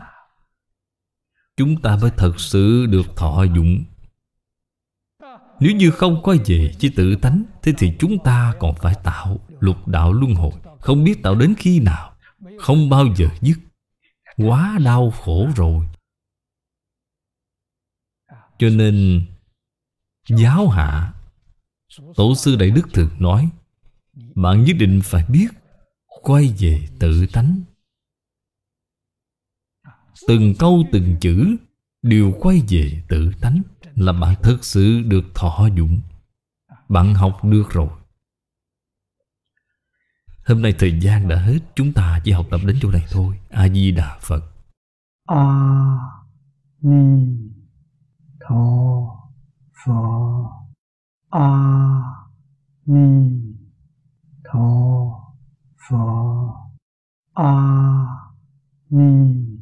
[1.57, 3.83] Chúng ta mới thật sự được thọ dụng.
[5.59, 9.39] Nếu như không quay về chỉ tự tánh, Thế thì chúng ta còn phải tạo
[9.59, 10.51] lục đạo luân hồi.
[10.79, 12.13] Không biết tạo đến khi nào,
[12.59, 13.57] Không bao giờ dứt.
[14.37, 15.85] Quá đau khổ rồi
[18.59, 19.25] cho nên,
[20.29, 21.13] Giáo hạ
[22.15, 23.49] Tổ sư Đại Đức thường nói
[24.35, 25.47] Bạn nhất định phải biết
[26.21, 27.61] Quay về tự tánh.
[30.27, 31.55] Từng câu, từng chữ
[32.01, 33.61] Đều quay về tự tánh
[33.95, 36.01] Là bạn thực sự được thọ dụng.
[36.89, 37.89] Bạn học được rồi.
[40.45, 43.39] Hôm nay thời gian đã hết, Chúng ta chỉ học tập đến chỗ này thôi.
[43.49, 44.43] A-di-đà Phật.
[45.25, 46.27] A-ni
[48.47, 49.33] 陀
[49.73, 50.49] 佛
[51.31, 52.29] 阿
[52.85, 53.57] 弥
[54.41, 55.35] 陀
[55.75, 56.71] 佛
[57.33, 58.31] 阿
[58.87, 59.59] 弥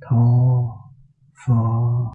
[0.00, 0.90] 陀
[1.34, 2.00] 佛。